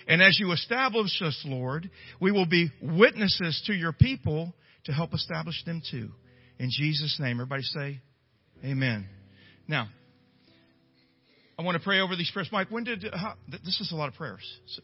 And 0.07 0.21
as 0.21 0.37
you 0.39 0.51
establish 0.51 1.19
us, 1.23 1.41
Lord, 1.45 1.89
we 2.21 2.31
will 2.31 2.45
be 2.45 2.69
witnesses 2.83 3.63
to 3.65 3.73
your 3.73 3.93
people 3.93 4.53
to 4.85 4.91
help 4.93 5.13
establish 5.13 5.63
them 5.65 5.81
too. 5.89 6.09
In 6.59 6.69
Jesus' 6.71 7.17
name, 7.19 7.37
everybody 7.37 7.63
say, 7.63 7.99
Amen. 8.63 9.07
Now, 9.67 9.87
I 11.57 11.63
want 11.63 11.77
to 11.77 11.83
pray 11.83 11.99
over 11.99 12.15
these 12.15 12.29
prayers. 12.31 12.49
Mike, 12.51 12.71
when 12.71 12.83
did, 12.83 13.05
how, 13.13 13.35
this 13.47 13.79
is 13.79 13.91
a 13.91 13.95
lot 13.95 14.07
of 14.07 14.15
prayers. 14.15 14.43
So, 14.67 14.81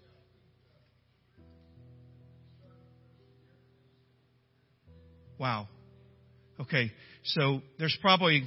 wow. 5.38 5.68
Okay, 6.60 6.92
so 7.24 7.62
there's 7.80 7.98
probably 8.02 8.44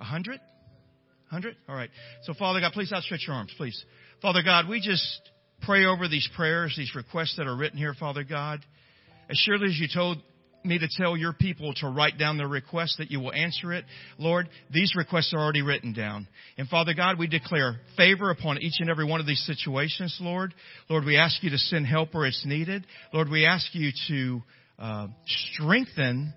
a 0.00 0.04
hundred? 0.04 0.40
Hundred? 1.30 1.56
All 1.68 1.74
right. 1.74 1.90
So, 2.22 2.34
Father 2.34 2.60
God, 2.60 2.72
please 2.72 2.92
outstretch 2.92 3.24
your 3.26 3.36
arms, 3.36 3.52
please. 3.56 3.84
Father 4.22 4.42
God, 4.42 4.68
we 4.68 4.80
just 4.80 5.30
pray 5.62 5.84
over 5.84 6.08
these 6.08 6.28
prayers, 6.36 6.74
these 6.76 6.94
requests 6.94 7.34
that 7.36 7.46
are 7.46 7.56
written 7.56 7.78
here, 7.78 7.94
Father 7.98 8.24
God. 8.24 8.64
As 9.30 9.36
surely 9.36 9.66
as 9.66 9.78
you 9.78 9.88
told 9.92 10.18
me 10.64 10.78
to 10.78 10.88
tell 10.96 11.16
your 11.16 11.32
people 11.32 11.72
to 11.74 11.88
write 11.88 12.18
down 12.18 12.36
their 12.36 12.48
requests 12.48 12.96
that 12.98 13.10
you 13.10 13.20
will 13.20 13.32
answer 13.32 13.72
it. 13.72 13.84
Lord, 14.18 14.48
these 14.72 14.94
requests 14.96 15.32
are 15.32 15.40
already 15.40 15.62
written 15.62 15.92
down. 15.92 16.26
And 16.56 16.68
Father 16.68 16.94
God, 16.94 17.18
we 17.18 17.26
declare 17.26 17.80
favor 17.96 18.30
upon 18.30 18.58
each 18.58 18.74
and 18.80 18.90
every 18.90 19.04
one 19.04 19.20
of 19.20 19.26
these 19.26 19.42
situations, 19.46 20.16
Lord. 20.20 20.54
Lord, 20.88 21.04
we 21.04 21.16
ask 21.16 21.42
you 21.42 21.50
to 21.50 21.58
send 21.58 21.86
help 21.86 22.14
where 22.14 22.26
it's 22.26 22.44
needed. 22.44 22.86
Lord, 23.12 23.28
we 23.28 23.46
ask 23.46 23.66
you 23.72 23.90
to 24.08 24.42
uh, 24.78 25.06
strengthen 25.54 26.32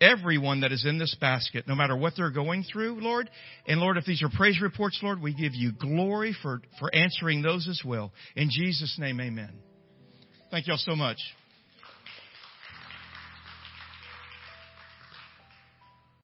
everyone 0.00 0.60
that 0.60 0.72
is 0.72 0.86
in 0.86 0.98
this 0.98 1.14
basket, 1.20 1.68
no 1.68 1.74
matter 1.74 1.94
what 1.94 2.14
they're 2.16 2.30
going 2.30 2.64
through, 2.64 3.00
Lord. 3.00 3.28
And 3.66 3.80
Lord, 3.80 3.98
if 3.98 4.06
these 4.06 4.22
are 4.22 4.30
praise 4.34 4.60
reports, 4.62 4.98
Lord, 5.02 5.20
we 5.20 5.34
give 5.34 5.54
you 5.54 5.72
glory 5.72 6.34
for, 6.42 6.62
for 6.78 6.94
answering 6.94 7.42
those 7.42 7.68
as 7.68 7.82
well. 7.84 8.12
In 8.34 8.48
Jesus' 8.50 8.96
name, 8.98 9.20
amen. 9.20 9.52
Thank 10.50 10.66
y'all 10.66 10.78
so 10.78 10.96
much. 10.96 11.18